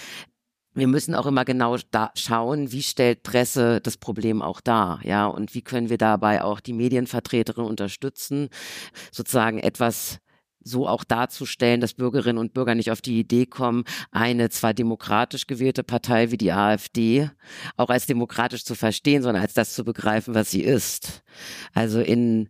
wir 0.79 0.87
müssen 0.87 1.15
auch 1.15 1.25
immer 1.25 1.45
genau 1.45 1.77
da 1.91 2.11
schauen, 2.15 2.71
wie 2.71 2.83
stellt 2.83 3.23
Presse 3.23 3.81
das 3.81 3.97
Problem 3.97 4.41
auch 4.41 4.61
dar, 4.61 4.99
ja, 5.03 5.27
und 5.27 5.53
wie 5.53 5.61
können 5.61 5.89
wir 5.89 5.97
dabei 5.97 6.43
auch 6.43 6.59
die 6.59 6.73
Medienvertreterin 6.73 7.65
unterstützen, 7.65 8.49
sozusagen 9.11 9.59
etwas 9.59 10.19
so 10.61 10.87
auch 10.87 11.03
darzustellen, 11.03 11.81
dass 11.81 11.93
Bürgerinnen 11.93 12.37
und 12.37 12.53
Bürger 12.53 12.75
nicht 12.75 12.91
auf 12.91 13.01
die 13.01 13.19
Idee 13.19 13.45
kommen, 13.45 13.85
eine 14.11 14.49
zwar 14.49 14.73
demokratisch 14.73 15.47
gewählte 15.47 15.83
Partei 15.83 16.31
wie 16.31 16.37
die 16.37 16.51
AfD 16.51 17.29
auch 17.77 17.89
als 17.89 18.05
demokratisch 18.05 18.65
zu 18.65 18.75
verstehen, 18.75 19.23
sondern 19.23 19.41
als 19.41 19.53
das 19.53 19.73
zu 19.73 19.83
begreifen, 19.83 20.35
was 20.35 20.51
sie 20.51 20.61
ist. 20.61 21.23
Also 21.73 22.01
in 22.01 22.49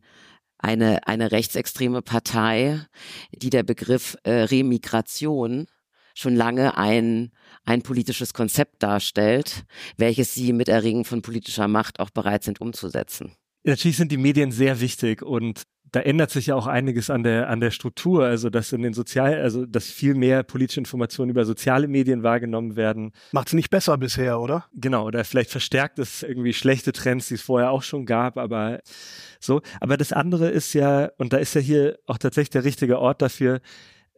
eine, 0.57 1.07
eine 1.07 1.31
rechtsextreme 1.31 2.01
Partei, 2.01 2.81
die 3.31 3.49
der 3.49 3.63
Begriff 3.63 4.17
äh, 4.23 4.41
Remigration 4.43 5.67
schon 6.19 6.35
lange 6.35 6.77
ein, 6.77 7.31
ein 7.65 7.81
politisches 7.81 8.33
Konzept 8.33 8.83
darstellt, 8.83 9.65
welches 9.97 10.33
sie 10.33 10.53
mit 10.53 10.69
Erregen 10.69 11.05
von 11.05 11.21
politischer 11.21 11.67
Macht 11.67 11.99
auch 11.99 12.09
bereit 12.09 12.43
sind 12.43 12.61
umzusetzen. 12.61 13.33
Natürlich 13.63 13.97
sind 13.97 14.11
die 14.11 14.17
Medien 14.17 14.51
sehr 14.51 14.79
wichtig 14.79 15.21
und 15.21 15.63
da 15.91 16.01
ändert 16.01 16.29
sich 16.29 16.47
ja 16.47 16.55
auch 16.55 16.67
einiges 16.67 17.09
an 17.09 17.23
der 17.23 17.49
an 17.49 17.59
der 17.59 17.71
Struktur, 17.71 18.25
also 18.25 18.49
dass 18.49 18.71
in 18.71 18.81
den 18.81 18.93
sozial, 18.93 19.41
also 19.41 19.65
dass 19.65 19.89
viel 19.89 20.13
mehr 20.13 20.43
politische 20.43 20.79
Informationen 20.79 21.31
über 21.31 21.45
soziale 21.45 21.87
Medien 21.87 22.23
wahrgenommen 22.23 22.75
werden. 22.75 23.11
Macht 23.31 23.47
es 23.47 23.53
nicht 23.53 23.69
besser 23.69 23.97
bisher, 23.97 24.39
oder? 24.39 24.65
Genau, 24.73 25.07
oder 25.07 25.23
vielleicht 25.23 25.49
verstärkt 25.49 25.99
es 25.99 26.23
irgendwie 26.23 26.53
schlechte 26.53 26.91
Trends, 26.91 27.27
die 27.27 27.35
es 27.35 27.41
vorher 27.41 27.71
auch 27.71 27.81
schon 27.81 28.05
gab, 28.05 28.37
aber 28.37 28.81
so. 29.39 29.61
Aber 29.79 29.97
das 29.97 30.13
andere 30.13 30.49
ist 30.49 30.73
ja, 30.73 31.09
und 31.17 31.33
da 31.33 31.37
ist 31.37 31.55
ja 31.55 31.61
hier 31.61 31.97
auch 32.05 32.17
tatsächlich 32.17 32.51
der 32.51 32.65
richtige 32.65 32.99
Ort 32.99 33.21
dafür, 33.21 33.61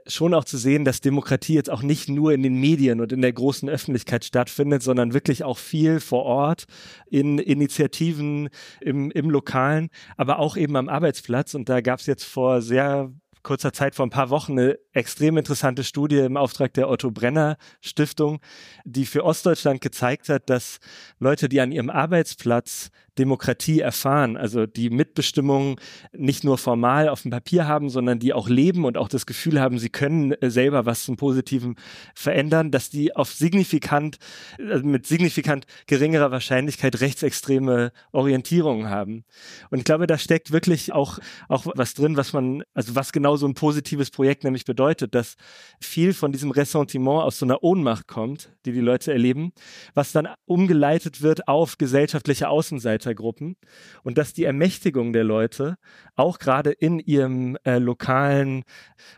schon 0.08 0.34
auch 0.34 0.43
zu 0.43 0.58
sehen, 0.58 0.86
dass 0.86 1.02
Demokratie 1.02 1.54
jetzt 1.54 1.70
auch 1.70 1.82
nicht 1.82 2.10
nur 2.10 2.34
in 2.34 2.43
den 2.43 2.56
Medien 2.60 3.02
und 3.02 3.12
in 3.12 3.22
der 3.22 3.34
großen 3.34 3.70
Öffentlichkeit 3.70 4.26
stattfindet, 4.26 4.84
sondern 4.84 5.14
wirklich 5.14 5.43
auch 5.43 5.58
viel 5.58 5.99
vor 5.99 6.24
Ort 6.24 6.66
in 7.10 7.38
Initiativen 7.38 8.49
im, 8.80 9.12
im 9.12 9.30
Lokalen, 9.30 9.89
aber 10.18 10.39
auch 10.39 10.58
eben 10.58 10.76
am 10.76 10.89
Arbeitsplatz. 10.89 11.54
Und 11.54 11.70
da 11.70 11.82
gab 11.82 11.99
es 11.99 12.06
jetzt 12.06 12.24
vor 12.24 12.62
sehr 12.62 13.12
kurzer 13.43 13.74
Zeit, 13.74 13.95
vor 13.95 14.06
ein 14.06 14.12
paar 14.12 14.30
Wochen, 14.30 14.54
eine 14.54 14.78
extrem 14.93 15.38
interessante 15.38 15.84
Studie 15.84 16.20
im 16.20 16.38
Auftrag 16.38 16.74
der 16.74 16.89
Otto 16.89 17.12
Brenner 17.12 17.58
Stiftung, 17.80 18.39
die 18.86 19.06
für 19.06 19.24
Ostdeutschland 19.24 19.82
gezeigt 19.82 20.30
hat, 20.30 20.49
dass 20.49 20.80
Leute, 21.20 21.49
die 21.49 21.62
an 21.62 21.72
ihrem 21.72 21.89
Arbeitsplatz 21.89 22.91
Demokratie 23.18 23.82
erfahren, 23.82 24.38
also 24.38 24.66
die 24.66 24.89
Mitbestimmung 24.89 25.80
nicht 26.14 26.43
nur 26.43 26.57
formal 26.57 27.09
auf 27.09 27.24
dem 27.24 27.32
Papier 27.32 27.68
haben, 27.68 27.89
sondern 27.89 28.20
die 28.20 28.34
auch 28.34 28.47
leben 28.47 28.86
und 28.86 28.97
auch 28.97 29.09
das 29.09 29.26
Gefühl 29.26 29.59
haben, 29.59 29.80
sie 29.80 29.89
können 29.89 30.32
äh, 30.32 30.49
selber 30.49 30.86
was 30.86 31.03
zum 31.03 31.18
Positiven 31.18 31.76
verändern, 32.16 32.72
dass 32.72 32.89
die 32.89 33.16
auf 33.16 33.34
signifikant, 33.34 34.18
also 34.57 34.86
mit 34.86 35.07
signifikant 35.07 35.66
geringerer 35.88 36.32
Wahrscheinlichkeit 36.32 37.01
rechtsextreme 37.01 37.91
Orientierungen 38.14 38.89
haben. 38.89 39.26
Und 39.70 39.80
ich 39.80 39.86
glaube, 39.86 40.07
da 40.07 40.18
steckt 40.18 40.51
wirklich 40.51 40.93
auch, 40.93 41.20
auch 41.49 41.66
was 41.76 41.93
drin, 41.93 42.16
was 42.16 42.32
man, 42.32 42.64
also 42.74 42.95
was 42.95 43.12
genau 43.12 43.36
so 43.36 43.45
ein 43.45 43.55
positives 43.55 44.09
Projekt 44.09 44.45
nämlich 44.45 44.64
bedeutet, 44.64 45.16
dass 45.16 45.36
viel 45.82 46.14
von 46.14 46.32
diesem 46.32 46.51
Ressentiment 46.51 47.24
aus 47.24 47.39
so 47.39 47.45
einer 47.45 47.62
Ohnmacht 47.62 48.07
kommt, 48.07 48.53
die 48.66 48.72
die 48.72 48.80
Leute 48.80 49.12
erleben, 49.12 49.51
was 49.93 50.14
dann 50.14 50.30
umgeleitet 50.45 51.22
wird 51.22 51.49
auf 51.49 51.78
gesellschaftliche 51.78 52.47
Außenseite 52.47 53.01
Mitarbeitergruppen 53.02 53.58
und 54.04 54.18
dass 54.18 54.34
die 54.34 54.43
Ermächtigung 54.43 55.14
der 55.14 55.24
Leute 55.24 55.78
auch 56.16 56.39
gerade 56.39 56.72
in 56.72 56.99
ihrem 56.99 57.58
äh, 57.64 57.80
lokalen 57.80 58.64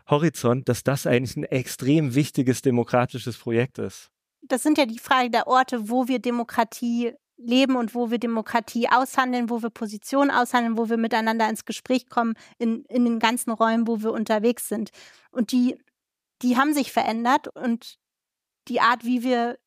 Horizont, 0.10 0.70
dass 0.70 0.84
das 0.84 1.06
eigentlich 1.06 1.38
ein 1.38 1.44
extrem 1.44 2.16
wichtiges 2.16 2.62
demokratisches 2.62 3.38
Projekt 3.38 3.78
ist. 3.80 4.10
Das 4.42 4.64
sind 4.64 4.78
ja 4.78 4.86
die 4.86 5.00
Fragen 5.00 5.32
der 5.32 5.48
Orte, 5.48 5.90
wo 5.90 6.08
wir 6.08 6.20
Demokratie 6.20 7.14
leben 7.38 7.76
und 7.76 7.96
wo 7.96 8.12
wir 8.12 8.20
Demokratie 8.20 8.88
aushandeln, 8.90 9.50
wo 9.50 9.62
wir 9.62 9.70
Positionen 9.70 10.32
aushandeln, 10.32 10.78
wo 10.78 10.90
wir 10.90 10.98
miteinander 10.98 11.50
ins 11.50 11.66
Gespräch 11.66 12.08
kommen, 12.10 12.36
in, 12.58 12.84
in 12.86 13.06
den 13.06 13.20
ganzen 13.20 13.52
Räumen, 13.52 13.88
wo 13.88 14.02
wir 14.02 14.12
unterwegs 14.12 14.68
sind. 14.68 14.92
Und 15.32 15.52
die, 15.52 15.78
die 16.42 16.58
haben 16.58 16.74
sich 16.74 16.92
verändert 16.92 17.48
und 17.56 17.98
die 18.68 18.80
Art, 18.80 19.04
wie 19.04 19.24
wir 19.24 19.58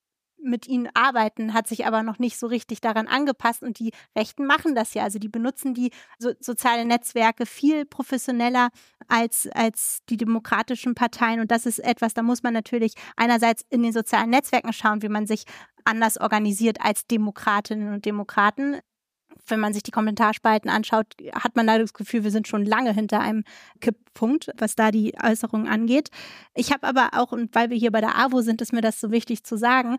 mit 0.42 0.66
ihnen 0.66 0.88
arbeiten, 0.94 1.54
hat 1.54 1.66
sich 1.66 1.86
aber 1.86 2.02
noch 2.02 2.18
nicht 2.18 2.38
so 2.38 2.46
richtig 2.46 2.80
daran 2.80 3.06
angepasst 3.06 3.62
und 3.62 3.78
die 3.78 3.92
Rechten 4.16 4.46
machen 4.46 4.74
das 4.74 4.94
ja. 4.94 5.02
Also 5.02 5.18
die 5.18 5.28
benutzen 5.28 5.74
die 5.74 5.90
so, 6.18 6.32
sozialen 6.40 6.88
Netzwerke 6.88 7.46
viel 7.46 7.84
professioneller 7.84 8.70
als, 9.08 9.48
als 9.52 10.00
die 10.08 10.16
demokratischen 10.16 10.94
Parteien 10.94 11.40
und 11.40 11.50
das 11.50 11.66
ist 11.66 11.78
etwas, 11.78 12.14
da 12.14 12.22
muss 12.22 12.42
man 12.42 12.54
natürlich 12.54 12.94
einerseits 13.16 13.64
in 13.70 13.82
den 13.82 13.92
sozialen 13.92 14.30
Netzwerken 14.30 14.72
schauen, 14.72 15.02
wie 15.02 15.08
man 15.08 15.26
sich 15.26 15.44
anders 15.84 16.18
organisiert 16.18 16.80
als 16.80 17.06
Demokratinnen 17.06 17.92
und 17.94 18.04
Demokraten 18.04 18.76
wenn 19.46 19.60
man 19.60 19.72
sich 19.72 19.82
die 19.82 19.90
Kommentarspalten 19.90 20.70
anschaut, 20.70 21.06
hat 21.34 21.56
man 21.56 21.66
da 21.66 21.78
das 21.78 21.94
Gefühl, 21.94 22.24
wir 22.24 22.30
sind 22.30 22.48
schon 22.48 22.64
lange 22.64 22.92
hinter 22.92 23.20
einem 23.20 23.44
Kipppunkt, 23.80 24.50
was 24.58 24.76
da 24.76 24.90
die 24.90 25.14
Äußerungen 25.22 25.68
angeht. 25.68 26.10
Ich 26.54 26.72
habe 26.72 26.86
aber 26.86 27.10
auch, 27.12 27.32
und 27.32 27.54
weil 27.54 27.70
wir 27.70 27.76
hier 27.76 27.92
bei 27.92 28.00
der 28.00 28.18
AWO 28.18 28.40
sind, 28.40 28.60
ist 28.60 28.72
mir 28.72 28.80
das 28.80 29.00
so 29.00 29.10
wichtig 29.10 29.44
zu 29.44 29.56
sagen, 29.56 29.98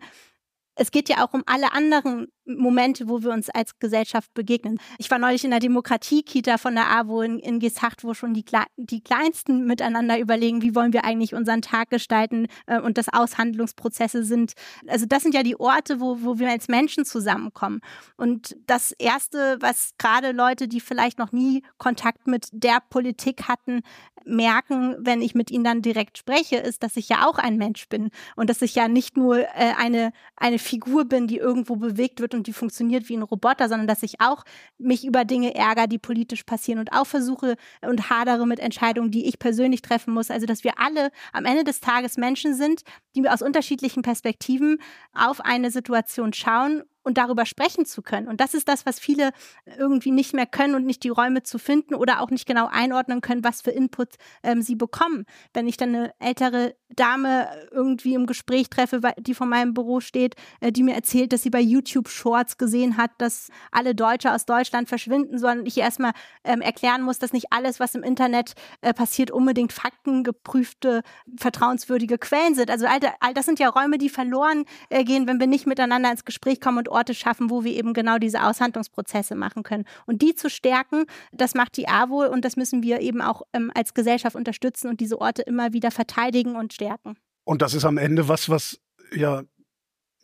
es 0.78 0.90
geht 0.90 1.08
ja 1.08 1.24
auch 1.24 1.34
um 1.34 1.42
alle 1.46 1.72
anderen 1.72 2.28
Momente, 2.46 3.08
wo 3.08 3.22
wir 3.22 3.30
uns 3.30 3.50
als 3.50 3.78
Gesellschaft 3.78 4.32
begegnen. 4.32 4.78
Ich 4.98 5.10
war 5.10 5.18
neulich 5.18 5.44
in 5.44 5.50
der 5.50 5.60
Demokratie-Kita 5.60 6.56
von 6.56 6.74
der 6.74 6.90
AWO 6.90 7.20
in, 7.22 7.38
in 7.38 7.60
Gesacht, 7.60 8.04
wo 8.04 8.14
schon 8.14 8.32
die, 8.32 8.44
die 8.76 9.02
Kleinsten 9.02 9.66
miteinander 9.66 10.18
überlegen, 10.18 10.62
wie 10.62 10.74
wollen 10.74 10.92
wir 10.92 11.04
eigentlich 11.04 11.34
unseren 11.34 11.62
Tag 11.62 11.90
gestalten 11.90 12.46
äh, 12.66 12.80
und 12.80 12.96
das 12.96 13.08
Aushandlungsprozesse 13.12 14.24
sind. 14.24 14.52
Also 14.86 15.04
das 15.04 15.22
sind 15.22 15.34
ja 15.34 15.42
die 15.42 15.60
Orte, 15.60 16.00
wo, 16.00 16.22
wo 16.22 16.38
wir 16.38 16.48
als 16.48 16.68
Menschen 16.68 17.04
zusammenkommen. 17.04 17.80
Und 18.16 18.56
das 18.66 18.92
Erste, 18.92 19.58
was 19.60 19.90
gerade 19.98 20.32
Leute, 20.32 20.68
die 20.68 20.80
vielleicht 20.80 21.18
noch 21.18 21.32
nie 21.32 21.62
Kontakt 21.76 22.26
mit 22.26 22.48
der 22.52 22.78
Politik 22.88 23.48
hatten, 23.48 23.82
merken, 24.24 24.96
wenn 24.98 25.22
ich 25.22 25.34
mit 25.34 25.50
ihnen 25.50 25.64
dann 25.64 25.82
direkt 25.82 26.18
spreche, 26.18 26.56
ist, 26.56 26.82
dass 26.82 26.96
ich 26.96 27.08
ja 27.08 27.26
auch 27.26 27.38
ein 27.38 27.56
Mensch 27.56 27.88
bin 27.88 28.10
und 28.36 28.50
dass 28.50 28.62
ich 28.62 28.74
ja 28.74 28.88
nicht 28.88 29.16
nur 29.16 29.40
äh, 29.40 29.72
eine, 29.76 30.12
eine 30.36 30.58
Figur 30.68 31.06
bin, 31.06 31.26
die 31.26 31.38
irgendwo 31.38 31.76
bewegt 31.76 32.20
wird 32.20 32.34
und 32.34 32.46
die 32.46 32.52
funktioniert 32.52 33.08
wie 33.08 33.16
ein 33.16 33.22
Roboter, 33.22 33.68
sondern 33.68 33.86
dass 33.86 34.02
ich 34.02 34.20
auch 34.20 34.44
mich 34.78 35.04
über 35.04 35.24
Dinge 35.24 35.54
ärgere, 35.54 35.86
die 35.86 35.98
politisch 35.98 36.44
passieren 36.44 36.78
und 36.78 36.92
auch 36.92 37.06
versuche 37.06 37.56
und 37.80 38.10
hadere 38.10 38.46
mit 38.46 38.60
Entscheidungen, 38.60 39.10
die 39.10 39.26
ich 39.26 39.38
persönlich 39.38 39.82
treffen 39.82 40.12
muss. 40.12 40.30
Also, 40.30 40.46
dass 40.46 40.64
wir 40.64 40.78
alle 40.78 41.10
am 41.32 41.44
Ende 41.44 41.64
des 41.64 41.80
Tages 41.80 42.16
Menschen 42.16 42.54
sind, 42.54 42.82
die 43.16 43.28
aus 43.28 43.42
unterschiedlichen 43.42 44.02
Perspektiven 44.02 44.78
auf 45.12 45.40
eine 45.40 45.70
Situation 45.70 46.32
schauen 46.32 46.82
und 47.08 47.16
darüber 47.16 47.46
sprechen 47.46 47.86
zu 47.86 48.02
können. 48.02 48.28
Und 48.28 48.38
das 48.38 48.52
ist 48.52 48.68
das, 48.68 48.84
was 48.84 48.98
viele 48.98 49.30
irgendwie 49.78 50.10
nicht 50.10 50.34
mehr 50.34 50.44
können 50.44 50.74
und 50.74 50.84
nicht 50.84 51.02
die 51.04 51.08
Räume 51.08 51.42
zu 51.42 51.58
finden 51.58 51.94
oder 51.94 52.20
auch 52.20 52.28
nicht 52.28 52.46
genau 52.46 52.68
einordnen 52.70 53.22
können, 53.22 53.42
was 53.42 53.62
für 53.62 53.70
Input 53.70 54.10
ähm, 54.42 54.60
sie 54.60 54.76
bekommen. 54.76 55.24
Wenn 55.54 55.66
ich 55.66 55.78
dann 55.78 55.94
eine 55.94 56.14
ältere 56.18 56.74
Dame 56.90 57.48
irgendwie 57.70 58.12
im 58.12 58.26
Gespräch 58.26 58.68
treffe, 58.68 59.00
die 59.18 59.34
vor 59.34 59.46
meinem 59.46 59.72
Büro 59.72 60.00
steht, 60.00 60.34
äh, 60.60 60.70
die 60.70 60.82
mir 60.82 60.94
erzählt, 60.94 61.32
dass 61.32 61.42
sie 61.42 61.50
bei 61.50 61.60
YouTube 61.60 62.08
Shorts 62.08 62.58
gesehen 62.58 62.98
hat, 62.98 63.10
dass 63.16 63.48
alle 63.72 63.94
Deutsche 63.94 64.32
aus 64.32 64.44
Deutschland 64.44 64.88
verschwinden 64.88 65.38
sollen 65.38 65.60
und 65.60 65.66
ich 65.66 65.78
erstmal 65.78 66.12
ähm, 66.44 66.60
erklären 66.60 67.00
muss, 67.00 67.18
dass 67.18 67.32
nicht 67.32 67.52
alles, 67.52 67.80
was 67.80 67.94
im 67.94 68.02
Internet 68.02 68.52
äh, 68.82 68.92
passiert, 68.92 69.30
unbedingt 69.30 69.72
faktengeprüfte, 69.72 71.02
vertrauenswürdige 71.38 72.18
Quellen 72.18 72.54
sind. 72.54 72.70
Also 72.70 72.86
all, 72.86 73.00
all 73.20 73.32
das 73.32 73.46
sind 73.46 73.58
ja 73.58 73.70
Räume, 73.70 73.96
die 73.96 74.10
verloren 74.10 74.64
äh, 74.90 75.04
gehen, 75.04 75.26
wenn 75.26 75.40
wir 75.40 75.46
nicht 75.46 75.66
miteinander 75.66 76.10
ins 76.10 76.26
Gespräch 76.26 76.60
kommen 76.60 76.78
und 76.78 76.90
Orte 76.98 77.14
schaffen, 77.14 77.50
wo 77.50 77.64
wir 77.64 77.72
eben 77.72 77.94
genau 77.94 78.18
diese 78.18 78.42
Aushandlungsprozesse 78.42 79.34
machen 79.34 79.62
können. 79.62 79.84
Und 80.06 80.20
die 80.20 80.34
zu 80.34 80.50
stärken, 80.50 81.04
das 81.32 81.54
macht 81.54 81.76
die 81.76 81.88
AWO 81.88 82.26
und 82.26 82.44
das 82.44 82.56
müssen 82.56 82.82
wir 82.82 83.00
eben 83.00 83.22
auch 83.22 83.42
ähm, 83.52 83.70
als 83.74 83.94
Gesellschaft 83.94 84.36
unterstützen 84.36 84.88
und 84.88 85.00
diese 85.00 85.20
Orte 85.20 85.42
immer 85.42 85.72
wieder 85.72 85.90
verteidigen 85.90 86.56
und 86.56 86.72
stärken. 86.72 87.16
Und 87.44 87.62
das 87.62 87.74
ist 87.74 87.84
am 87.84 87.96
Ende 87.96 88.28
was, 88.28 88.48
was 88.48 88.78
ja 89.14 89.42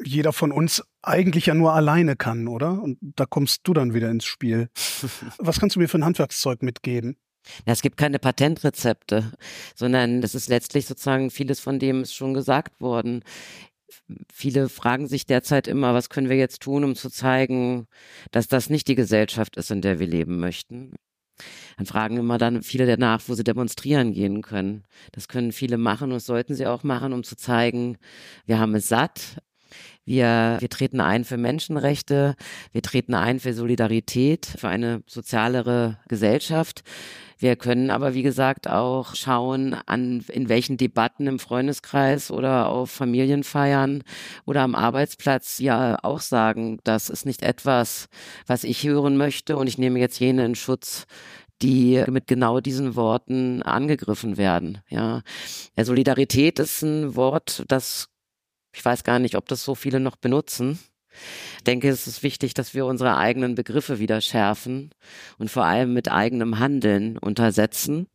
jeder 0.03 0.33
von 0.33 0.51
uns 0.51 0.83
eigentlich 1.03 1.47
ja 1.47 1.55
nur 1.55 1.73
alleine 1.73 2.17
kann, 2.17 2.49
oder? 2.49 2.83
Und 2.83 2.99
da 3.01 3.27
kommst 3.27 3.61
du 3.65 3.73
dann 3.73 3.95
wieder 3.95 4.11
ins 4.11 4.25
Spiel. 4.25 4.69
Was 5.39 5.61
kannst 5.61 5.77
du 5.77 5.81
mir 5.81 5.89
für 5.89 5.99
ein 5.99 6.05
Handwerkszeug 6.05 6.63
mitgeben? 6.63 7.17
Ja, 7.67 7.73
es 7.73 7.83
gibt 7.83 7.97
keine 7.97 8.19
Patentrezepte, 8.19 9.33
sondern 9.75 10.21
das 10.21 10.35
ist 10.35 10.49
letztlich 10.49 10.87
sozusagen 10.87 11.31
vieles 11.31 11.61
von 11.61 11.79
dem 11.79 12.03
ist 12.03 12.15
schon 12.15 12.35
gesagt 12.35 12.81
worden. 12.81 13.23
Viele 14.33 14.69
fragen 14.69 15.07
sich 15.07 15.27
derzeit 15.27 15.69
immer, 15.69 15.95
was 15.95 16.11
können 16.11 16.29
wir 16.29 16.37
jetzt 16.37 16.63
tun, 16.63 16.85
um 16.85 16.95
zu 16.95 17.11
zeigen, 17.11 17.87
dass 18.31 18.49
das 18.49 18.71
nicht 18.71 18.89
die 18.89 18.95
Gesellschaft 18.95 19.57
ist, 19.57 19.71
in 19.71 19.81
der 19.81 19.99
wir 19.99 20.07
leben 20.07 20.39
möchten. 20.39 20.93
Dann 21.77 21.87
fragen 21.87 22.17
immer 22.17 22.39
dann 22.39 22.63
viele 22.63 22.87
danach, 22.87 23.23
wo 23.27 23.35
sie 23.35 23.45
demonstrieren 23.45 24.13
gehen 24.13 24.43
können. 24.43 24.85
Das 25.13 25.29
können 25.29 25.53
viele 25.53 25.79
machen 25.79 26.13
und 26.13 26.21
sollten 26.21 26.55
sie 26.55 26.67
auch 26.67 26.85
machen, 26.85 27.13
um 27.13 27.25
zu 27.25 27.37
zeigen, 27.37 27.99
wir 28.47 28.59
haben 28.59 28.75
es 28.75 28.89
satt, 28.89 29.39
wir, 30.05 30.59
wir 30.61 30.69
treten 30.69 31.01
ein 31.01 31.25
für 31.25 31.39
Menschenrechte, 31.39 32.37
wir 32.73 32.83
treten 32.83 33.15
ein 33.15 33.41
für 33.41 33.55
Solidarität, 33.55 34.47
für 34.47 34.69
eine 34.69 35.03
sozialere 35.07 35.99
Gesellschaft. 36.09 36.83
Wir 37.39 37.57
können 37.57 37.91
aber, 37.91 38.15
wie 38.15 38.23
gesagt, 38.23 38.69
auch 38.69 39.15
schauen, 39.15 39.75
an, 39.87 40.25
in 40.29 40.49
welchen 40.49 40.77
Debatten 40.77 41.27
im 41.27 41.39
Freundeskreis 41.39 42.31
oder 42.31 42.69
auf 42.69 42.91
Familienfeiern 42.91 44.03
oder 44.45 44.63
am 44.63 44.75
Arbeitsplatz 44.75 45.59
ja 45.59 45.99
auch 46.03 46.21
sagen, 46.21 46.79
das 46.85 47.11
ist 47.11 47.27
nicht 47.27 47.43
etwas, 47.43 48.09
was 48.47 48.65
ich 48.65 48.85
hören 48.85 49.17
möchte 49.17 49.57
und 49.57 49.67
ich 49.67 49.79
nehme 49.79 49.99
jetzt 49.99 50.19
jene 50.21 50.45
in 50.45 50.55
Schutz, 50.55 51.07
die 51.63 52.03
mit 52.09 52.27
genau 52.27 52.61
diesen 52.61 52.97
Worten 52.97 53.63
angegriffen 53.63 54.37
werden. 54.37 54.79
Ja, 54.89 55.23
Solidarität 55.81 56.59
ist 56.59 56.83
ein 56.83 57.17
Wort, 57.17 57.65
das 57.69 58.09
ich 58.75 58.85
weiß 58.85 59.05
gar 59.05 59.19
nicht, 59.21 59.37
ob 59.37 59.47
das 59.47 59.65
so 59.65 59.75
viele 59.75 60.01
noch 60.01 60.17
benutzen. 60.17 60.79
Ich 61.59 61.65
denke, 61.65 61.89
es 61.89 62.07
ist 62.07 62.23
wichtig, 62.23 62.55
dass 62.55 62.75
wir 62.75 62.87
unsere 62.87 63.17
eigenen 63.17 63.55
Begriffe 63.55 63.99
wieder 63.99 64.21
schärfen 64.21 64.91
und 65.39 65.51
vor 65.51 65.65
allem 65.65 65.93
mit 65.93 66.11
eigenem 66.11 66.59
Handeln 66.59 67.19
untersetzen. 67.19 68.07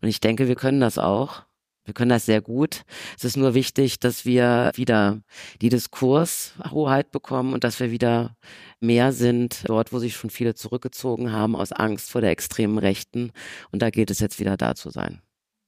Und 0.00 0.08
ich 0.08 0.20
denke, 0.20 0.48
wir 0.48 0.56
können 0.56 0.80
das 0.80 0.98
auch. 0.98 1.42
Wir 1.84 1.92
können 1.92 2.10
das 2.10 2.24
sehr 2.24 2.40
gut. 2.40 2.82
Es 3.16 3.24
ist 3.24 3.36
nur 3.36 3.52
wichtig, 3.52 4.00
dass 4.00 4.24
wir 4.24 4.72
wieder 4.74 5.20
die 5.60 5.68
Diskurshoheit 5.68 7.10
bekommen 7.10 7.52
und 7.52 7.62
dass 7.62 7.78
wir 7.78 7.90
wieder 7.90 8.36
mehr 8.80 9.12
sind 9.12 9.68
dort, 9.68 9.92
wo 9.92 9.98
sich 9.98 10.16
schon 10.16 10.30
viele 10.30 10.54
zurückgezogen 10.54 11.30
haben 11.30 11.54
aus 11.54 11.72
Angst 11.72 12.10
vor 12.10 12.22
der 12.22 12.30
extremen 12.30 12.78
Rechten. 12.78 13.32
Und 13.70 13.82
da 13.82 13.90
gilt 13.90 14.10
es 14.10 14.20
jetzt 14.20 14.40
wieder 14.40 14.56
da 14.56 14.74
zu 14.74 14.88
sein. 14.88 15.20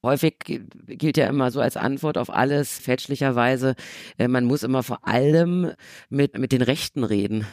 Häufig 0.03 0.37
gilt 0.87 1.17
ja 1.17 1.27
immer 1.27 1.51
so 1.51 1.61
als 1.61 1.77
Antwort 1.77 2.19
auf 2.19 2.31
alles 2.31 2.79
fälschlicherweise, 2.79 3.75
äh, 4.19 4.29
man 4.29 4.45
muss 4.45 4.63
immer 4.63 4.83
vor 4.83 5.07
allem 5.07 5.73
mit, 6.09 6.39
mit 6.39 6.53
den 6.53 6.63
Rechten 6.63 7.05
reden 7.05 7.47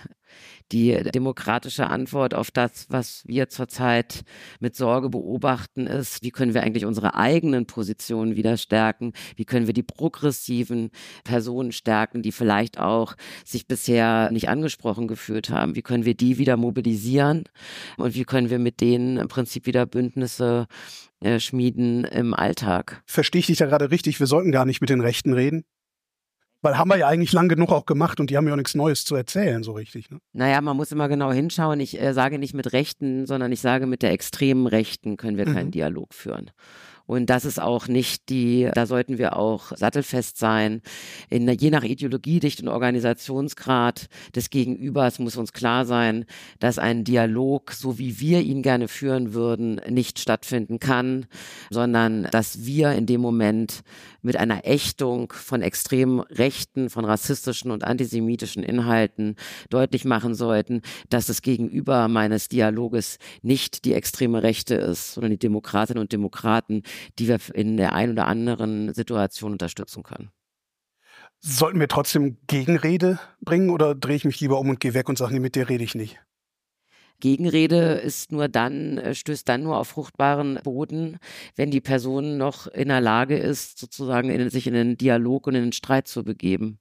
die 0.72 1.04
demokratische 1.14 1.88
Antwort 1.88 2.34
auf 2.34 2.52
das, 2.52 2.88
was 2.90 3.24
wir 3.26 3.50
zurzeit 3.50 4.24
mit 4.60 4.76
Sorge 4.76 5.10
beobachten, 5.10 5.88
ist, 5.88 6.24
wie 6.24 6.32
können 6.32 6.54
wir 6.54 6.64
eigentlich 6.64 6.86
unsere 6.86 7.16
eigenen 7.16 7.66
Positionen 7.66 8.36
wieder 8.36 8.58
stärken? 8.58 9.14
Wie 9.36 9.46
können 9.46 9.68
wir 9.68 9.74
die 9.74 9.84
progressiven 9.84 10.90
Personen 11.24 11.72
stärken, 11.72 12.22
die 12.22 12.32
vielleicht 12.32 12.80
auch 12.80 13.16
sich 13.46 13.68
bisher 13.68 14.32
nicht 14.32 14.50
angesprochen 14.50 15.08
gefühlt 15.08 15.50
haben? 15.50 15.76
Wie 15.76 15.82
können 15.82 16.06
wir 16.06 16.16
die 16.16 16.38
wieder 16.38 16.58
mobilisieren? 16.58 17.44
Und 17.98 18.16
wie 18.16 18.24
können 18.24 18.50
wir 18.50 18.60
mit 18.60 18.82
denen 18.82 19.18
im 19.18 19.28
Prinzip 19.28 19.66
wieder 19.66 19.86
Bündnisse 19.86 20.68
äh, 21.22 21.40
schmieden 21.40 22.04
im 22.06 22.34
Alltag? 22.34 23.04
Verstehe 23.06 23.40
ich 23.40 23.48
dich 23.48 23.58
da 23.58 23.66
gerade 23.66 23.92
richtig? 23.92 24.20
Wir 24.20 24.28
sollten 24.28 24.52
gar 24.52 24.66
nicht 24.66 24.82
mit 24.82 24.90
den 24.90 25.02
Rechten 25.02 25.34
reden? 25.34 25.66
Weil 26.64 26.78
haben 26.78 26.88
wir 26.88 26.98
ja 26.98 27.08
eigentlich 27.08 27.34
lang 27.34 27.50
genug 27.50 27.72
auch 27.72 27.86
gemacht 27.86 28.22
und 28.22 28.30
die 28.30 28.38
haben 28.38 28.48
ja 28.48 28.54
auch 28.54 28.58
nichts 28.58 28.74
Neues 28.74 29.04
zu 29.04 29.16
erzählen, 29.16 29.64
so 29.64 29.74
richtig. 29.74 30.10
Ne? 30.10 30.20
Naja, 30.32 30.62
man 30.62 30.78
muss 30.78 30.94
immer 30.94 31.10
genau 31.10 31.32
hinschauen. 31.32 31.82
Ich 31.82 32.02
äh, 32.02 32.14
sage 32.14 32.40
nicht 32.40 32.54
mit 32.54 32.72
Rechten, 32.72 33.26
sondern 33.26 33.52
ich 33.52 33.60
sage 33.60 33.86
mit 33.86 34.02
der 34.02 34.12
extremen 34.12 34.66
Rechten 34.66 35.18
können 35.18 35.38
wir 35.38 35.44
keinen 35.44 35.68
mhm. 35.68 35.72
Dialog 35.72 36.14
führen. 36.14 36.52
Und 37.06 37.30
das 37.30 37.44
ist 37.44 37.62
auch 37.62 37.88
nicht 37.88 38.30
die, 38.30 38.70
da 38.74 38.86
sollten 38.86 39.18
wir 39.18 39.36
auch 39.36 39.76
sattelfest 39.76 40.38
sein. 40.38 40.82
In, 41.30 41.50
je 41.50 41.70
nach 41.70 41.84
Ideologiedicht 41.84 42.62
und 42.62 42.70
Organisationsgrad 42.70 44.08
des 44.36 44.50
Gegenübers 44.50 45.20
muss 45.20 45.36
uns 45.36 45.52
klar 45.52 45.86
sein, 45.86 46.26
dass 46.60 46.80
ein 46.80 47.04
Dialog, 47.04 47.74
so 47.74 48.00
wie 48.00 48.22
wir 48.22 48.42
ihn 48.42 48.62
gerne 48.62 48.88
führen 48.88 49.34
würden, 49.34 49.82
nicht 49.90 50.18
stattfinden 50.18 50.80
kann, 50.80 51.26
sondern 51.70 52.28
dass 52.32 52.66
wir 52.66 52.94
in 52.94 53.06
dem 53.06 53.20
Moment 53.20 53.84
mit 54.22 54.38
einer 54.38 54.66
Ächtung 54.66 55.34
von 55.34 55.62
extremen 55.62 56.22
Rechten, 56.22 56.90
von 56.90 57.04
rassistischen 57.04 57.72
und 57.72 57.84
antisemitischen 57.84 58.64
Inhalten 58.64 59.36
deutlich 59.70 60.06
machen 60.06 60.36
sollten, 60.36 60.82
dass 61.10 61.26
das 61.26 61.42
Gegenüber 61.42 62.08
meines 62.08 62.48
Dialoges 62.48 63.18
nicht 63.42 63.84
die 63.84 63.94
extreme 63.94 64.42
Rechte 64.42 64.76
ist, 64.76 65.16
sondern 65.16 65.32
die 65.32 65.40
Demokratinnen 65.40 66.02
und 66.02 66.14
Demokraten, 66.14 66.84
die 67.20 67.28
wir 67.28 67.40
in 67.54 67.78
der 67.78 67.94
einen 67.94 68.14
oder 68.14 68.28
anderen 68.28 68.94
Situation 68.94 69.54
unterstützen 69.54 70.04
können. 70.04 70.32
Sollten 71.40 71.80
wir 71.80 71.90
trotzdem 71.90 72.38
Gegenrede 72.48 73.20
bringen 73.42 73.70
oder 73.70 73.96
drehe 73.96 74.16
ich 74.16 74.26
mich 74.26 74.40
lieber 74.40 74.60
um 74.60 74.70
und 74.70 74.80
gehe 74.80 74.94
weg 74.94 75.10
und 75.10 75.18
sage, 75.18 75.34
nee, 75.34 75.40
mit 75.40 75.56
dir 75.56 75.68
rede 75.68 75.84
ich 75.84 75.96
nicht? 75.96 76.22
Gegenrede 77.20 77.94
ist 77.94 78.32
nur 78.32 78.50
dann, 78.50 78.98
äh, 78.98 79.16
stößt 79.16 79.48
dann 79.48 79.64
nur 79.64 79.78
auf 79.78 79.90
fruchtbaren 79.90 80.60
Boden, 80.64 81.20
wenn 81.56 81.72
die 81.72 81.82
Person 81.82 82.38
noch 82.38 82.68
in 82.68 82.90
der 82.90 83.02
Lage 83.02 83.38
ist, 83.38 83.80
sozusagen 83.80 84.30
in, 84.30 84.50
sich 84.50 84.68
in 84.68 84.74
den 84.74 84.98
Dialog 84.98 85.48
und 85.48 85.56
in 85.56 85.64
den 85.64 85.72
Streit 85.72 86.08
zu 86.08 86.24
begeben. 86.24 86.80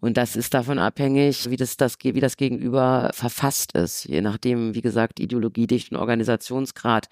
Und 0.00 0.16
das 0.16 0.36
ist 0.36 0.54
davon 0.54 0.78
abhängig, 0.78 1.50
wie 1.50 1.56
das, 1.56 1.76
das, 1.76 1.96
wie 2.02 2.20
das 2.20 2.36
Gegenüber 2.36 3.10
verfasst 3.12 3.72
ist, 3.72 4.04
je 4.04 4.20
nachdem, 4.20 4.74
wie 4.74 4.82
gesagt, 4.82 5.20
Ideologiedicht 5.20 5.92
und 5.92 5.98
Organisationsgrad. 5.98 7.08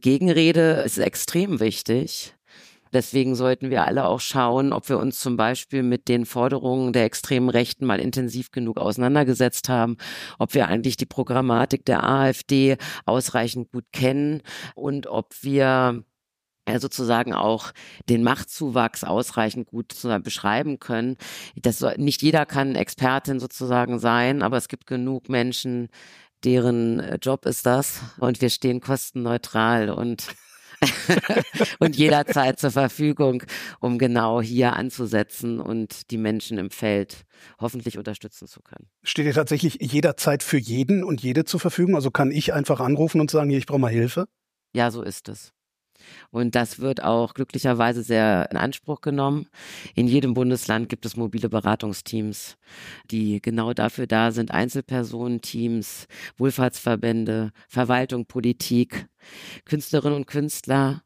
Gegenrede 0.00 0.82
ist 0.84 0.98
extrem 0.98 1.60
wichtig. 1.60 2.34
Deswegen 2.92 3.34
sollten 3.34 3.70
wir 3.70 3.86
alle 3.86 4.04
auch 4.04 4.20
schauen, 4.20 4.72
ob 4.72 4.88
wir 4.90 4.98
uns 4.98 5.18
zum 5.18 5.36
Beispiel 5.36 5.82
mit 5.82 6.08
den 6.08 6.26
Forderungen 6.26 6.92
der 6.92 7.04
extremen 7.04 7.48
Rechten 7.48 7.86
mal 7.86 8.00
intensiv 8.00 8.50
genug 8.50 8.76
auseinandergesetzt 8.76 9.70
haben, 9.70 9.96
ob 10.38 10.52
wir 10.52 10.68
eigentlich 10.68 10.98
die 10.98 11.06
Programmatik 11.06 11.86
der 11.86 12.04
AfD 12.04 12.76
ausreichend 13.06 13.72
gut 13.72 13.86
kennen 13.92 14.42
und 14.74 15.06
ob 15.06 15.32
wir 15.40 16.04
sozusagen 16.78 17.34
auch 17.34 17.72
den 18.08 18.22
Machtzuwachs 18.22 19.04
ausreichend 19.04 19.68
gut 19.68 19.94
beschreiben 20.22 20.78
können. 20.78 21.16
Das 21.56 21.78
soll, 21.78 21.94
nicht 21.98 22.22
jeder 22.22 22.46
kann 22.46 22.74
Expertin 22.74 23.40
sozusagen 23.40 23.98
sein, 23.98 24.42
aber 24.42 24.56
es 24.56 24.68
gibt 24.68 24.86
genug 24.86 25.28
Menschen, 25.28 25.88
deren 26.44 27.00
äh, 27.00 27.18
Job 27.20 27.46
ist 27.46 27.66
das 27.66 28.00
und 28.18 28.40
wir 28.40 28.50
stehen 28.50 28.80
kostenneutral 28.80 29.90
und 29.90 30.26
und 31.78 31.96
jederzeit 31.96 32.58
zur 32.58 32.72
Verfügung, 32.72 33.44
um 33.78 33.98
genau 33.98 34.42
hier 34.42 34.72
anzusetzen 34.72 35.60
und 35.60 36.10
die 36.10 36.18
Menschen 36.18 36.58
im 36.58 36.70
Feld 36.70 37.22
hoffentlich 37.60 37.98
unterstützen 37.98 38.48
zu 38.48 38.62
können. 38.62 38.88
Steht 39.04 39.26
ihr 39.26 39.34
tatsächlich 39.34 39.78
jederzeit 39.80 40.42
für 40.42 40.58
jeden 40.58 41.04
und 41.04 41.22
jede 41.22 41.44
zur 41.44 41.60
Verfügung? 41.60 41.94
Also 41.94 42.10
kann 42.10 42.32
ich 42.32 42.52
einfach 42.52 42.80
anrufen 42.80 43.20
und 43.20 43.30
sagen, 43.30 43.48
hier, 43.48 43.58
ich 43.58 43.66
brauche 43.66 43.78
mal 43.78 43.92
Hilfe? 43.92 44.26
Ja, 44.74 44.90
so 44.90 45.02
ist 45.02 45.28
es. 45.28 45.52
Und 46.30 46.54
das 46.54 46.78
wird 46.78 47.02
auch 47.02 47.34
glücklicherweise 47.34 48.02
sehr 48.02 48.48
in 48.50 48.56
Anspruch 48.56 49.00
genommen. 49.00 49.46
In 49.94 50.06
jedem 50.06 50.34
Bundesland 50.34 50.88
gibt 50.88 51.06
es 51.06 51.16
mobile 51.16 51.48
Beratungsteams, 51.48 52.56
die 53.10 53.40
genau 53.40 53.72
dafür 53.72 54.06
da 54.06 54.30
sind. 54.30 54.50
Einzelpersonenteams, 54.50 56.06
Wohlfahrtsverbände, 56.36 57.52
Verwaltung, 57.68 58.26
Politik, 58.26 59.06
Künstlerinnen 59.64 60.16
und 60.16 60.26
Künstler, 60.26 61.02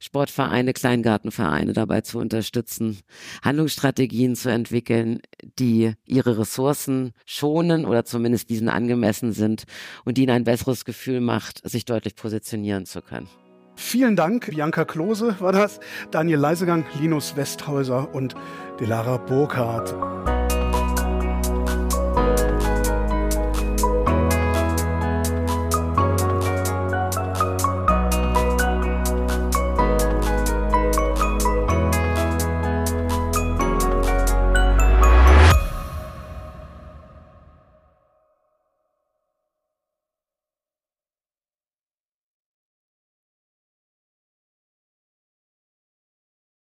Sportvereine, 0.00 0.72
Kleingartenvereine 0.72 1.72
dabei 1.72 2.00
zu 2.00 2.18
unterstützen, 2.18 2.98
Handlungsstrategien 3.42 4.36
zu 4.36 4.50
entwickeln, 4.50 5.20
die 5.58 5.92
ihre 6.04 6.38
Ressourcen 6.38 7.12
schonen 7.24 7.84
oder 7.84 8.04
zumindest 8.04 8.50
diesen 8.50 8.68
angemessen 8.68 9.32
sind 9.32 9.64
und 10.04 10.18
die 10.18 10.22
ihnen 10.22 10.32
ein 10.32 10.44
besseres 10.44 10.84
Gefühl 10.84 11.20
macht, 11.20 11.68
sich 11.68 11.84
deutlich 11.84 12.16
positionieren 12.16 12.86
zu 12.86 13.02
können. 13.02 13.28
Vielen 13.76 14.16
Dank, 14.16 14.50
Bianca 14.50 14.84
Klose 14.84 15.36
war 15.38 15.52
das, 15.52 15.80
Daniel 16.10 16.38
Leisegang, 16.38 16.86
Linus 16.98 17.36
Westhäuser 17.36 18.14
und 18.14 18.34
Delara 18.80 19.18
Burkhardt. 19.18 20.35